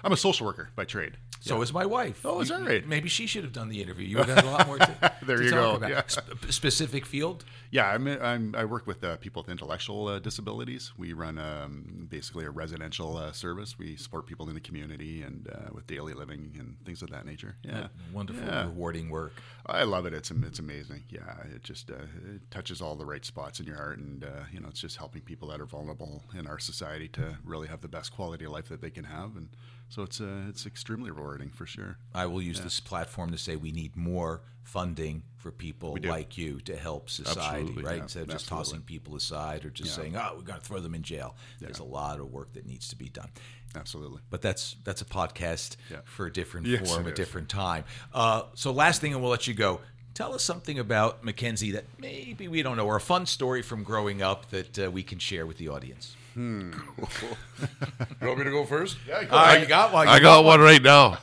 I'm 0.02 0.12
a 0.12 0.16
social 0.16 0.46
worker 0.46 0.70
by 0.74 0.84
trade. 0.84 1.16
So 1.40 1.62
is 1.62 1.72
my 1.72 1.86
wife. 1.86 2.22
Oh, 2.24 2.40
is 2.40 2.48
that 2.48 2.62
right? 2.66 2.84
Maybe 2.88 3.08
she 3.08 3.28
should 3.28 3.44
have 3.44 3.52
done 3.52 3.68
the 3.68 3.80
interview. 3.80 4.04
You 4.04 4.16
would 4.16 4.26
have 4.26 4.38
had 4.38 4.44
a 4.46 4.50
lot 4.50 4.66
more 4.66 4.78
to, 4.78 5.12
There 5.26 5.36
to 5.36 5.44
you 5.44 5.50
talk 5.50 5.58
go, 5.60 5.74
about. 5.76 5.90
yeah. 5.90 6.02
Sp- 6.10 6.50
specific 6.50 7.06
field? 7.06 7.44
Yeah, 7.70 7.88
I'm, 7.90 8.08
I'm 8.08 8.54
I 8.56 8.64
work 8.64 8.86
with 8.86 9.04
uh, 9.04 9.16
people 9.18 9.42
with 9.42 9.50
intellectual 9.50 10.08
uh, 10.08 10.18
disabilities. 10.18 10.92
We 10.96 11.12
run 11.12 11.38
um, 11.38 12.06
basically 12.10 12.46
a 12.46 12.50
residential 12.50 13.16
uh, 13.16 13.30
service. 13.32 13.78
We 13.78 13.96
support 13.96 14.26
people 14.26 14.48
in 14.48 14.54
the 14.54 14.60
community 14.60 15.22
and 15.22 15.48
uh, 15.52 15.68
with 15.72 15.86
daily 15.86 16.14
living 16.14 16.56
and 16.58 16.76
things 16.84 17.02
of 17.02 17.10
that 17.10 17.26
nature. 17.26 17.54
Yeah, 17.62 17.88
Wonderful, 18.12 18.44
Yeah. 18.44 18.64
rewarding 18.64 19.08
work. 19.10 19.32
I 19.66 19.82
love 19.84 20.06
it. 20.06 20.14
It's 20.14 20.30
it's 20.30 20.58
amazing. 20.58 21.04
Yeah, 21.10 21.22
it 21.54 21.62
just 21.62 21.90
uh, 21.90 21.94
it 22.34 22.50
touches 22.50 22.80
all 22.80 22.96
the 22.96 23.06
right 23.06 23.24
spots 23.24 23.60
in 23.60 23.66
your 23.66 23.76
heart, 23.76 23.98
and 23.98 24.24
uh, 24.24 24.28
you 24.52 24.58
know, 24.60 24.68
it's 24.68 24.80
just 24.80 24.96
helping 24.96 25.22
people 25.22 25.35
that 25.44 25.60
are 25.60 25.66
vulnerable 25.66 26.22
in 26.38 26.46
our 26.46 26.58
society 26.58 27.08
to 27.08 27.36
really 27.44 27.68
have 27.68 27.80
the 27.82 27.88
best 27.88 28.12
quality 28.12 28.44
of 28.46 28.52
life 28.52 28.68
that 28.68 28.80
they 28.80 28.90
can 28.90 29.04
have, 29.04 29.36
and 29.36 29.48
so 29.88 30.02
it's 30.02 30.20
uh, 30.20 30.44
it's 30.48 30.64
extremely 30.66 31.10
rewarding 31.10 31.50
for 31.50 31.66
sure. 31.66 31.98
I 32.14 32.26
will 32.26 32.40
use 32.42 32.60
this 32.60 32.80
platform 32.80 33.30
to 33.32 33.38
say 33.38 33.56
we 33.56 33.70
need 33.72 33.94
more 33.96 34.40
funding 34.64 35.22
for 35.36 35.52
people 35.52 35.96
like 36.02 36.36
you 36.36 36.58
to 36.60 36.76
help 36.76 37.08
society, 37.08 37.40
Absolutely, 37.60 37.82
right? 37.84 37.96
yeah, 37.98 38.02
Instead 38.02 38.22
of 38.22 38.28
just 38.30 38.48
tossing 38.48 38.80
people 38.80 39.14
aside 39.14 39.64
or 39.64 39.70
just 39.70 39.90
Yeah. 39.90 39.96
saying, 40.02 40.16
"Oh, 40.16 40.32
we're 40.36 40.42
going 40.42 40.58
to 40.58 40.64
throw 40.66 40.80
them 40.80 40.94
in 40.94 41.02
jail." 41.02 41.36
There's 41.60 41.78
a 41.78 41.84
lot 41.84 42.18
of 42.18 42.32
work 42.32 42.52
that 42.54 42.66
needs 42.66 42.88
to 42.88 42.96
be 42.96 43.08
done. 43.08 43.28
Absolutely. 43.76 44.22
But 44.30 44.40
that's 44.42 44.76
that's 44.84 45.02
a 45.02 45.04
podcast 45.04 45.76
Yeah. 45.90 45.98
for 46.04 46.26
a 46.26 46.32
different 46.32 46.66
Yes, 46.66 46.88
form, 46.90 47.06
a 47.06 47.12
different 47.12 47.48
time. 47.48 47.84
Uh, 48.12 48.44
so, 48.54 48.72
last 48.72 49.00
thing, 49.02 49.12
and 49.12 49.20
we'll 49.22 49.30
let 49.30 49.46
you 49.46 49.54
go. 49.54 49.80
Tell 50.16 50.32
us 50.34 50.42
something 50.42 50.78
about 50.78 51.22
Mackenzie 51.22 51.72
that 51.72 51.84
maybe 51.98 52.48
we 52.48 52.62
don't 52.62 52.78
know, 52.78 52.86
or 52.86 52.96
a 52.96 53.00
fun 53.02 53.26
story 53.26 53.60
from 53.60 53.82
growing 53.82 54.22
up 54.22 54.48
that 54.48 54.78
uh, 54.78 54.90
we 54.90 55.02
can 55.02 55.18
share 55.18 55.44
with 55.44 55.58
the 55.58 55.68
audience. 55.68 56.16
You 56.36 58.26
want 58.26 58.38
me 58.38 58.44
to 58.44 58.50
go 58.50 58.64
first? 58.64 58.96
Yeah, 59.06 59.26
All 59.30 59.44
right, 59.44 59.60
you 59.60 59.66
got 59.66 59.92
one. 59.92 60.08
I 60.08 60.18
got 60.18 60.42
one 60.42 60.60
right 60.60 60.82
now. 60.82 61.18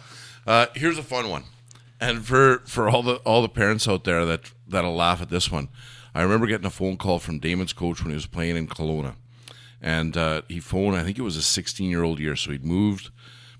Uh, 0.46 0.68
here's 0.76 1.00
a 1.00 1.04
fun 1.04 1.28
one, 1.28 1.44
and 2.00 2.24
for 2.24 2.60
for 2.68 2.88
all 2.88 3.02
the 3.02 3.16
all 3.18 3.42
the 3.42 3.50
parents 3.50 3.88
out 3.88 4.04
there 4.04 4.26
that 4.26 4.52
that'll 4.68 4.96
laugh 4.96 5.24
at 5.24 5.30
this 5.30 5.52
one. 5.52 5.70
I 6.14 6.22
remember 6.22 6.46
getting 6.46 6.68
a 6.68 6.72
phone 6.72 6.98
call 6.98 7.18
from 7.18 7.40
Damon's 7.40 7.74
coach 7.74 8.02
when 8.02 8.10
he 8.12 8.16
was 8.16 8.28
playing 8.28 8.58
in 8.58 8.68
Kelowna, 8.68 9.16
and 9.82 10.16
uh, 10.16 10.44
he 10.48 10.60
phoned. 10.60 10.96
I 10.96 11.04
think 11.04 11.18
it 11.18 11.24
was 11.24 11.36
a 11.36 11.42
16 11.42 11.90
year 11.90 12.04
old 12.04 12.20
year, 12.20 12.36
so 12.36 12.52
he'd 12.52 12.64
moved 12.64 13.10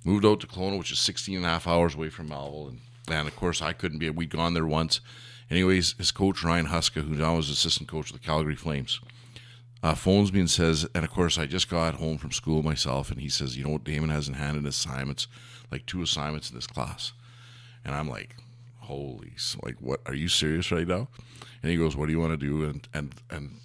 moved 0.04 0.26
out 0.26 0.40
to 0.42 0.48
Kelowna, 0.48 0.78
which 0.78 0.92
is 0.92 1.00
16 1.00 1.38
and 1.38 1.46
a 1.46 1.50
half 1.50 1.68
hours 1.68 1.96
away 1.96 2.10
from 2.10 2.30
Melville, 2.30 2.68
and, 2.68 2.82
and 3.10 3.28
of 3.28 3.36
course 3.36 3.62
I 3.62 3.74
couldn't 3.74 4.00
be. 4.00 4.10
We'd 4.10 4.30
gone 4.30 4.54
there 4.54 4.66
once. 4.66 5.02
Anyways, 5.50 5.96
his 5.98 6.12
coach 6.12 6.44
Ryan 6.44 6.68
Huska, 6.68 7.04
who 7.04 7.16
now 7.16 7.38
is 7.38 7.50
assistant 7.50 7.90
coach 7.90 8.10
of 8.10 8.20
the 8.20 8.26
Calgary 8.26 8.56
Flames, 8.56 9.00
uh, 9.84 9.94
phones 9.94 10.32
me 10.32 10.40
and 10.40 10.50
says, 10.50 10.88
and 10.96 11.04
of 11.04 11.12
course, 11.12 11.38
I 11.38 11.46
just 11.46 11.70
got 11.70 11.96
home 11.96 12.18
from 12.18 12.32
school 12.32 12.64
myself, 12.64 13.12
and 13.12 13.20
he 13.20 13.30
says, 13.30 13.58
you 13.58 13.66
know 13.66 13.72
what, 13.72 13.84
Damon 13.84 14.10
hasn't 14.10 14.38
handed 14.38 14.66
assignments, 14.66 15.28
like 15.72 15.86
two 15.86 16.02
assignments 16.02 16.50
in 16.50 16.56
this 16.56 16.68
class, 16.68 17.12
and 17.84 17.94
I'm 17.94 18.10
like, 18.10 18.36
holy, 18.80 19.34
like 19.62 19.76
what? 19.80 20.00
Are 20.06 20.14
you 20.14 20.28
serious 20.28 20.72
right 20.72 20.88
now? 20.88 21.10
And 21.62 21.72
he 21.72 21.78
goes, 21.78 21.96
what 21.96 22.08
do 22.08 22.12
you 22.12 22.20
want 22.20 22.40
to 22.40 22.46
do? 22.46 22.64
And 22.64 22.88
and 22.94 23.14
and 23.30 23.60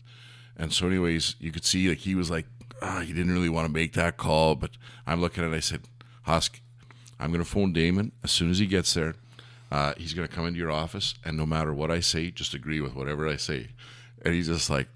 and 0.57 0.73
so, 0.73 0.89
anyways, 0.89 1.37
you 1.39 1.53
could 1.53 1.65
see 1.65 1.89
like 1.89 1.99
he 1.99 2.15
was 2.15 2.31
like, 2.31 2.47
ah, 2.83 3.01
he 3.01 3.13
didn't 3.13 3.33
really 3.33 3.49
want 3.49 3.67
to 3.67 3.73
make 3.73 3.93
that 3.95 4.17
call, 4.17 4.55
but 4.55 4.71
I'm 5.07 5.21
looking 5.21 5.45
at 5.45 5.53
it. 5.53 5.57
I 5.57 5.61
said, 5.61 5.83
Husk, 6.23 6.61
I'm 7.19 7.31
going 7.31 7.45
to 7.45 7.51
phone 7.51 7.73
Damon 7.73 8.13
as 8.23 8.31
soon 8.31 8.51
as 8.51 8.59
he 8.59 8.67
gets 8.67 8.95
there. 8.95 9.15
Uh, 9.71 9.93
he's 9.97 10.15
going 10.15 10.27
to 10.27 10.35
come 10.35 10.47
into 10.47 10.59
your 10.59 10.71
office, 10.71 11.15
and 11.25 11.37
no 11.37 11.45
matter 11.45 11.75
what 11.75 11.91
I 11.91 12.01
say, 12.01 12.31
just 12.31 12.55
agree 12.55 12.81
with 12.81 12.95
whatever 12.95 13.29
I 13.29 13.37
say. 13.37 13.69
And 14.25 14.35
he's 14.35 14.49
just 14.49 14.71
like, 14.71 14.89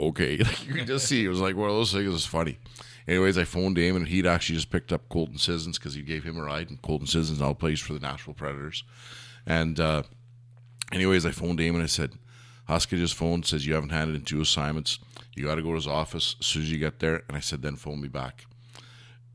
okay. 0.00 0.36
Like, 0.44 0.66
you 0.66 0.74
can 0.74 0.86
just 0.86 1.06
see 1.06 1.24
it 1.24 1.28
was 1.28 1.40
like 1.40 1.56
one 1.56 1.70
of 1.70 1.76
those 1.76 1.92
things. 1.92 2.06
It 2.06 2.10
was 2.10 2.26
funny. 2.26 2.58
Anyways, 3.06 3.38
I 3.38 3.44
phoned 3.44 3.76
Damon, 3.76 4.02
and 4.02 4.08
he'd 4.08 4.26
actually 4.26 4.56
just 4.56 4.70
picked 4.70 4.92
up 4.92 5.08
Colton 5.08 5.38
Sissons 5.38 5.78
because 5.78 5.94
he 5.94 6.02
gave 6.02 6.24
him 6.24 6.38
a 6.38 6.42
ride, 6.42 6.70
and 6.70 6.82
Colton 6.82 7.06
Sissons 7.06 7.40
now 7.40 7.54
plays 7.54 7.80
for 7.80 7.92
the 7.92 8.00
Nashville 8.00 8.34
Predators. 8.34 8.82
And 9.46 9.78
uh, 9.78 10.02
anyways, 10.92 11.24
I 11.24 11.30
phoned 11.30 11.58
Damon. 11.58 11.82
I 11.82 11.86
said, 11.86 12.12
Huska 12.68 12.96
just 12.96 13.14
phoned, 13.14 13.46
says 13.46 13.64
you 13.64 13.74
haven't 13.74 13.90
handed 13.90 14.16
in 14.16 14.22
two 14.22 14.40
assignments. 14.40 14.98
You 15.36 15.44
got 15.44 15.54
to 15.54 15.62
go 15.62 15.68
to 15.68 15.76
his 15.76 15.86
office 15.86 16.34
as 16.40 16.46
soon 16.46 16.62
as 16.62 16.72
you 16.72 16.78
get 16.78 16.98
there. 16.98 17.22
And 17.28 17.36
I 17.36 17.40
said, 17.40 17.62
then 17.62 17.76
phone 17.76 18.00
me 18.00 18.08
back. 18.08 18.46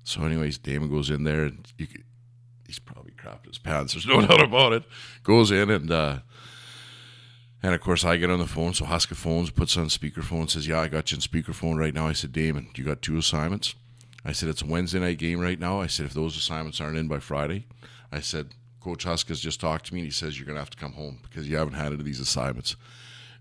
So, 0.04 0.24
anyways, 0.24 0.58
Damon 0.58 0.90
goes 0.90 1.10
in 1.10 1.24
there 1.24 1.46
and 1.46 1.66
you 1.78 1.88
he's 2.72 2.80
probably 2.80 3.12
crapped 3.12 3.48
his 3.48 3.58
pants. 3.58 3.94
There's 3.94 4.08
no 4.08 4.22
doubt 4.26 4.42
about 4.42 4.72
it. 4.72 4.84
Goes 5.24 5.52
in 5.52 5.70
and 5.70 5.92
uh, 5.92 6.20
and 7.62 7.76
of 7.76 7.82
course 7.82 8.06
I 8.06 8.16
get 8.16 8.30
on 8.30 8.40
the 8.40 8.48
phone. 8.48 8.74
So 8.74 8.86
Huska 8.86 9.16
phones, 9.16 9.50
puts 9.50 9.76
on 9.76 9.88
speakerphone, 9.88 10.50
says, 10.50 10.70
"Yeah, 10.70 10.80
I 10.80 10.88
got 10.88 11.12
you 11.12 11.16
in 11.18 11.22
speakerphone 11.22 11.78
right 11.78 11.94
now." 11.94 12.08
I 12.08 12.14
said, 12.14 12.32
"Damon, 12.32 12.70
you 12.76 12.86
got 12.86 13.02
two 13.02 13.18
assignments." 13.18 13.76
I 14.24 14.32
said, 14.32 14.48
"It's 14.48 14.62
a 14.62 14.66
Wednesday 14.66 15.00
night 15.00 15.18
game 15.18 15.42
right 15.42 15.60
now." 15.60 15.82
I 15.82 15.88
said, 15.88 16.06
"If 16.06 16.14
those 16.14 16.38
assignments 16.38 16.80
aren't 16.80 16.98
in 16.98 17.10
by 17.10 17.20
Friday," 17.20 17.66
I 18.10 18.22
said, 18.22 18.56
"Coach 18.80 19.04
Huska's 19.04 19.42
just 19.42 19.60
talked 19.60 19.88
to 19.88 19.94
me 19.94 20.00
and 20.00 20.08
he 20.08 20.12
says 20.12 20.40
you're 20.40 20.48
gonna 20.48 20.60
have 20.60 20.70
to 20.70 20.78
come 20.78 20.94
home 20.94 21.20
because 21.24 21.50
you 21.50 21.58
haven't 21.58 21.74
handed 21.74 22.04
these 22.06 22.22
assignments." 22.22 22.78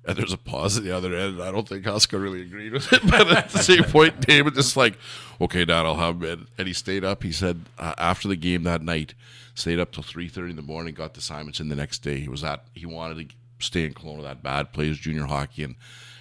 And 0.06 0.16
there's 0.16 0.32
a 0.32 0.38
pause 0.38 0.78
at 0.78 0.82
the 0.82 0.96
other 0.96 1.14
end. 1.14 1.42
I 1.42 1.50
don't 1.50 1.68
think 1.68 1.84
Huska 1.84 2.20
really 2.20 2.40
agreed 2.40 2.72
with 2.72 2.90
it, 2.92 3.02
but 3.10 3.30
at 3.30 3.50
the 3.50 3.58
same 3.58 3.84
point, 3.84 4.26
David 4.26 4.54
just 4.54 4.76
like, 4.76 4.98
"Okay, 5.40 5.64
Dad, 5.66 5.84
I'll 5.84 5.96
have 5.96 6.22
him." 6.22 6.48
And 6.56 6.66
he 6.66 6.72
stayed 6.72 7.04
up. 7.04 7.22
He 7.22 7.32
said 7.32 7.66
uh, 7.78 7.94
after 7.98 8.26
the 8.26 8.36
game 8.36 8.62
that 8.62 8.82
night, 8.82 9.14
stayed 9.54 9.78
up 9.78 9.92
till 9.92 10.02
three 10.02 10.28
thirty 10.28 10.50
in 10.50 10.56
the 10.56 10.62
morning, 10.62 10.94
got 10.94 11.14
the 11.14 11.18
assignments 11.18 11.60
in 11.60 11.68
the 11.68 11.76
next 11.76 11.98
day. 11.98 12.18
He 12.18 12.28
was 12.28 12.42
at 12.42 12.64
he 12.74 12.86
wanted 12.86 13.28
to 13.28 13.36
stay 13.58 13.84
in 13.84 13.92
Kelowna 13.92 14.22
that 14.22 14.42
bad, 14.42 14.72
plays 14.72 14.98
junior 14.98 15.26
hockey, 15.26 15.64
and 15.64 15.74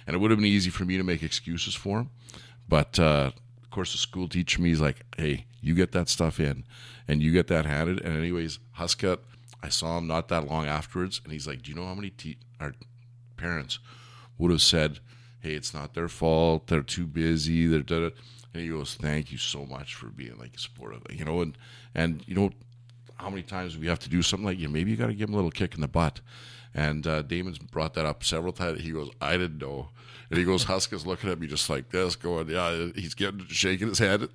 and 0.06 0.14
it 0.14 0.18
would 0.18 0.30
have 0.30 0.38
been 0.38 0.46
easy 0.46 0.70
for 0.70 0.84
me 0.84 0.96
to 0.96 1.02
make 1.02 1.22
excuses 1.22 1.74
for 1.74 2.00
him, 2.00 2.10
but 2.68 2.98
uh, 2.98 3.30
of 3.62 3.70
course 3.70 3.92
the 3.92 3.98
school 3.98 4.28
teacher 4.28 4.60
me 4.60 4.72
is 4.72 4.80
like, 4.80 5.04
hey, 5.16 5.46
you 5.60 5.74
get 5.74 5.92
that 5.92 6.08
stuff 6.08 6.38
in, 6.38 6.64
and 7.08 7.22
you 7.22 7.32
get 7.32 7.46
that 7.48 7.64
handed. 7.64 8.00
And 8.00 8.16
anyways, 8.16 8.58
Huska, 8.78 9.18
I 9.62 9.68
saw 9.68 9.98
him 9.98 10.06
not 10.06 10.28
that 10.28 10.46
long 10.48 10.66
afterwards, 10.66 11.20
and 11.24 11.32
he's 11.32 11.46
like, 11.46 11.62
do 11.62 11.70
you 11.70 11.76
know 11.76 11.86
how 11.86 11.94
many 11.94 12.12
our 12.60 12.74
parents 13.40 13.78
would 14.38 14.50
have 14.50 14.62
said, 14.62 15.00
hey, 15.40 15.54
it's 15.54 15.74
not 15.74 15.94
their 15.94 16.08
fault, 16.08 16.66
they're 16.66 16.82
too 16.82 17.06
busy, 17.06 17.66
they're 17.66 17.82
da 17.82 18.10
and 18.52 18.62
he 18.62 18.68
goes, 18.68 18.94
"Thank 18.94 19.30
you 19.30 19.38
so 19.38 19.64
much 19.64 19.94
for 19.94 20.06
being 20.06 20.36
like 20.38 20.58
supportive." 20.58 21.02
You 21.10 21.24
know, 21.24 21.40
and 21.40 21.56
and 21.94 22.22
you 22.26 22.34
know, 22.34 22.50
how 23.16 23.30
many 23.30 23.42
times 23.42 23.78
we 23.78 23.86
have 23.86 24.00
to 24.00 24.08
do 24.08 24.22
something 24.22 24.46
like 24.46 24.58
you? 24.58 24.66
Know, 24.66 24.72
Maybe 24.72 24.90
you 24.90 24.96
got 24.96 25.06
to 25.06 25.14
give 25.14 25.28
him 25.28 25.34
a 25.34 25.36
little 25.36 25.50
kick 25.50 25.74
in 25.74 25.80
the 25.80 25.88
butt. 25.88 26.20
And 26.72 27.06
uh, 27.06 27.22
Damon's 27.22 27.58
brought 27.58 27.94
that 27.94 28.06
up 28.06 28.22
several 28.22 28.52
times. 28.52 28.80
He 28.80 28.92
goes, 28.92 29.10
I 29.20 29.36
didn't 29.36 29.58
know. 29.58 29.88
And 30.30 30.38
he 30.38 30.44
goes, 30.44 30.64
Huska's 30.64 31.04
looking 31.04 31.28
at 31.28 31.40
me 31.40 31.48
just 31.48 31.68
like 31.68 31.88
this, 31.90 32.14
going, 32.14 32.48
yeah, 32.48 32.88
he's 32.94 33.14
getting 33.14 33.44
shaking 33.48 33.88
his 33.88 33.98
head. 33.98 34.28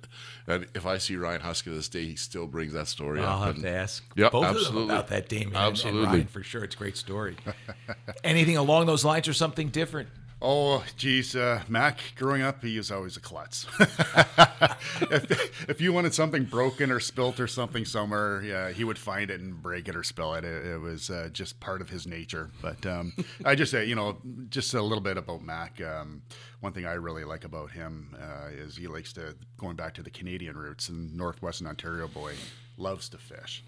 And 0.46 0.66
if 0.74 0.84
I 0.84 0.98
see 0.98 1.16
Ryan 1.16 1.40
Huska 1.40 1.64
this 1.74 1.88
day, 1.88 2.04
he 2.04 2.16
still 2.16 2.46
brings 2.46 2.74
that 2.74 2.86
story 2.86 3.20
I'll 3.20 3.40
up. 3.40 3.46
have 3.46 3.54
and, 3.56 3.64
to 3.64 3.70
ask 3.70 4.04
Yep, 4.14 4.32
both 4.32 4.44
absolutely. 4.44 4.68
of 4.68 4.74
them 4.88 4.96
about 4.96 5.08
that, 5.08 5.28
Damon 5.30 5.46
and- 5.48 5.56
and 5.56 5.66
Absolutely. 5.72 6.04
Ryan, 6.06 6.26
for 6.26 6.42
sure. 6.42 6.64
It's 6.64 6.74
a 6.74 6.78
great 6.78 6.98
story. 6.98 7.36
Anything 8.24 8.58
along 8.58 8.86
those 8.86 9.04
lines 9.06 9.26
or 9.26 9.32
something 9.32 9.68
different? 9.70 10.08
Oh, 10.42 10.84
geez, 10.98 11.34
uh, 11.34 11.62
Mac. 11.66 11.98
Growing 12.14 12.42
up, 12.42 12.62
he 12.62 12.76
was 12.76 12.90
always 12.90 13.16
a 13.16 13.20
klutz. 13.20 13.66
if, 13.80 15.68
if 15.68 15.80
you 15.80 15.94
wanted 15.94 16.12
something 16.12 16.44
broken 16.44 16.90
or 16.90 17.00
spilt 17.00 17.40
or 17.40 17.46
something 17.46 17.86
somewhere, 17.86 18.42
yeah, 18.42 18.70
he 18.70 18.84
would 18.84 18.98
find 18.98 19.30
it 19.30 19.40
and 19.40 19.62
break 19.62 19.88
it 19.88 19.96
or 19.96 20.02
spill 20.02 20.34
it. 20.34 20.44
It, 20.44 20.66
it 20.66 20.78
was 20.78 21.08
uh, 21.08 21.30
just 21.32 21.58
part 21.58 21.80
of 21.80 21.88
his 21.88 22.06
nature. 22.06 22.50
But 22.60 22.84
um, 22.84 23.14
I 23.46 23.54
just 23.54 23.70
say, 23.70 23.86
you 23.86 23.94
know, 23.94 24.18
just 24.50 24.74
a 24.74 24.82
little 24.82 25.02
bit 25.02 25.16
about 25.16 25.42
Mac. 25.42 25.80
Um, 25.80 26.20
one 26.60 26.72
thing 26.74 26.84
I 26.84 26.92
really 26.92 27.24
like 27.24 27.44
about 27.44 27.70
him 27.70 28.14
uh, 28.20 28.48
is 28.50 28.76
he 28.76 28.88
likes 28.88 29.14
to 29.14 29.34
going 29.56 29.76
back 29.76 29.94
to 29.94 30.02
the 30.02 30.10
Canadian 30.10 30.56
roots. 30.58 30.90
And 30.90 31.16
northwestern 31.16 31.66
Ontario 31.66 32.08
boy 32.08 32.34
loves 32.76 33.08
to 33.08 33.18
fish. 33.18 33.64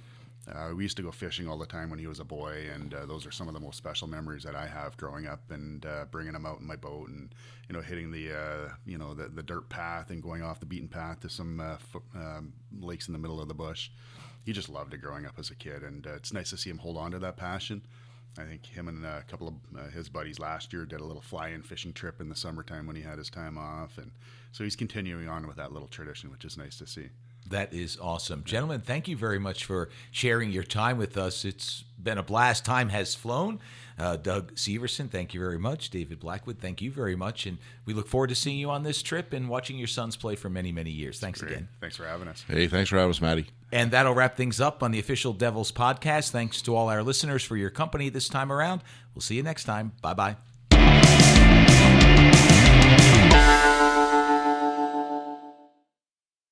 Uh, 0.51 0.73
we 0.75 0.83
used 0.83 0.97
to 0.97 1.03
go 1.03 1.11
fishing 1.11 1.47
all 1.47 1.59
the 1.59 1.67
time 1.67 1.91
when 1.91 1.99
he 1.99 2.07
was 2.07 2.21
a 2.21 2.25
boy, 2.25 2.67
and 2.73 2.95
uh, 2.95 3.05
those 3.05 3.27
are 3.27 3.31
some 3.31 3.49
of 3.49 3.55
the 3.55 3.61
most 3.61 3.77
special 3.77 4.09
memories 4.09 4.43
that 4.43 4.55
I 4.55 4.67
have 4.67 4.97
growing 4.97 5.27
up. 5.27 5.43
And 5.51 5.85
uh, 5.85 6.07
bringing 6.11 6.35
him 6.35 6.47
out 6.47 6.61
in 6.61 6.67
my 6.67 6.77
boat, 6.77 7.09
and 7.09 7.35
you 7.69 7.75
know, 7.75 7.83
hitting 7.83 8.11
the 8.11 8.33
uh, 8.33 8.69
you 8.87 8.99
know 8.99 9.15
the, 9.15 9.29
the 9.29 9.43
dirt 9.43 9.69
path 9.69 10.11
and 10.11 10.23
going 10.23 10.43
off 10.43 10.61
the 10.61 10.67
beaten 10.67 10.89
path 10.89 11.21
to 11.21 11.29
some 11.29 11.61
uh, 11.61 11.77
fo- 11.77 12.03
um, 12.15 12.53
lakes 12.81 13.09
in 13.09 13.13
the 13.13 13.19
middle 13.19 13.41
of 13.41 13.49
the 13.49 13.55
bush. 13.55 13.91
He 14.45 14.53
just 14.53 14.71
loved 14.71 14.95
it 14.95 15.03
growing 15.03 15.27
up 15.27 15.39
as 15.39 15.51
a 15.51 15.55
kid, 15.55 15.83
and 15.83 16.07
uh, 16.07 16.15
it's 16.15 16.33
nice 16.33 16.51
to 16.51 16.57
see 16.57 16.71
him 16.71 16.79
hold 16.79 16.97
on 16.97 17.11
to 17.11 17.19
that 17.19 17.37
passion. 17.37 17.83
I 18.39 18.45
think 18.45 18.67
him 18.67 18.89
and 18.89 19.05
a 19.05 19.25
couple 19.29 19.49
of 19.49 19.93
his 19.93 20.09
buddies 20.09 20.39
last 20.39 20.73
year 20.73 20.87
did 20.87 21.01
a 21.01 21.05
little 21.05 21.23
fly-in 21.23 21.63
fishing 21.63 21.93
trip 21.93 22.21
in 22.21 22.29
the 22.29 22.37
summertime 22.37 22.87
when 22.87 22.95
he 22.95 23.03
had 23.03 23.19
his 23.19 23.31
time 23.31 23.59
off, 23.59 23.99
and 23.99 24.13
so 24.53 24.65
he's 24.65 24.77
continuing 24.77 25.29
on 25.29 25.47
with 25.47 25.57
that 25.57 25.73
little 25.73 25.89
tradition, 25.89 26.31
which 26.31 26.45
is 26.45 26.57
nice 26.57 26.79
to 26.79 26.87
see. 26.87 27.09
That 27.51 27.73
is 27.73 27.99
awesome. 28.01 28.45
Gentlemen, 28.45 28.81
thank 28.81 29.09
you 29.09 29.17
very 29.17 29.39
much 29.39 29.65
for 29.65 29.89
sharing 30.11 30.51
your 30.51 30.63
time 30.65 30.99
with 30.99 31.17
us. 31.17 31.45
It's 31.45 31.85
been 32.03 32.19
a 32.19 32.23
blast. 32.23 32.65
Time 32.65 32.89
has 32.91 33.15
flown. 33.15 33.61
Uh, 33.99 34.17
Doug 34.17 34.55
Severson, 34.55 35.11
thank 35.11 35.35
you 35.35 35.41
very 35.41 35.59
much. 35.59 35.91
David 35.91 36.21
Blackwood, 36.21 36.59
thank 36.61 36.81
you 36.81 36.91
very 36.93 37.17
much. 37.17 37.47
And 37.47 37.59
we 37.85 37.95
look 37.95 38.07
forward 38.07 38.29
to 38.29 38.37
seeing 38.37 38.59
you 38.59 38.71
on 38.71 38.85
this 38.85 39.03
trip 39.03 39.33
and 39.33 39.49
watching 39.49 39.77
your 39.77 39.89
sons 39.89 40.17
play 40.17 40.37
for 40.37 40.49
many, 40.49 40.71
many 40.71 40.91
years. 40.91 41.19
Thanks 41.19 41.41
Great. 41.41 41.53
again. 41.53 41.69
Thanks 41.81 41.97
for 41.97 42.07
having 42.07 42.29
us. 42.29 42.45
Hey, 42.47 42.69
thanks 42.69 42.91
for 42.91 42.97
having 42.97 43.11
us, 43.11 43.21
Maddie. 43.21 43.47
And 43.73 43.91
that'll 43.91 44.15
wrap 44.15 44.37
things 44.37 44.61
up 44.61 44.85
on 44.85 44.93
the 44.93 45.01
official 45.01 45.33
Devils 45.33 45.73
podcast. 45.73 46.31
Thanks 46.31 46.63
to 46.63 46.77
all 46.77 46.89
our 46.89 47.03
listeners 47.03 47.43
for 47.43 47.57
your 47.57 47.71
company 47.71 48.09
this 48.09 48.29
time 48.29 48.53
around. 48.53 48.83
We'll 49.15 49.23
see 49.23 49.35
you 49.35 49.43
next 49.43 49.65
time. 49.65 49.93
Bye 50.01 50.15
bye. 50.15 50.37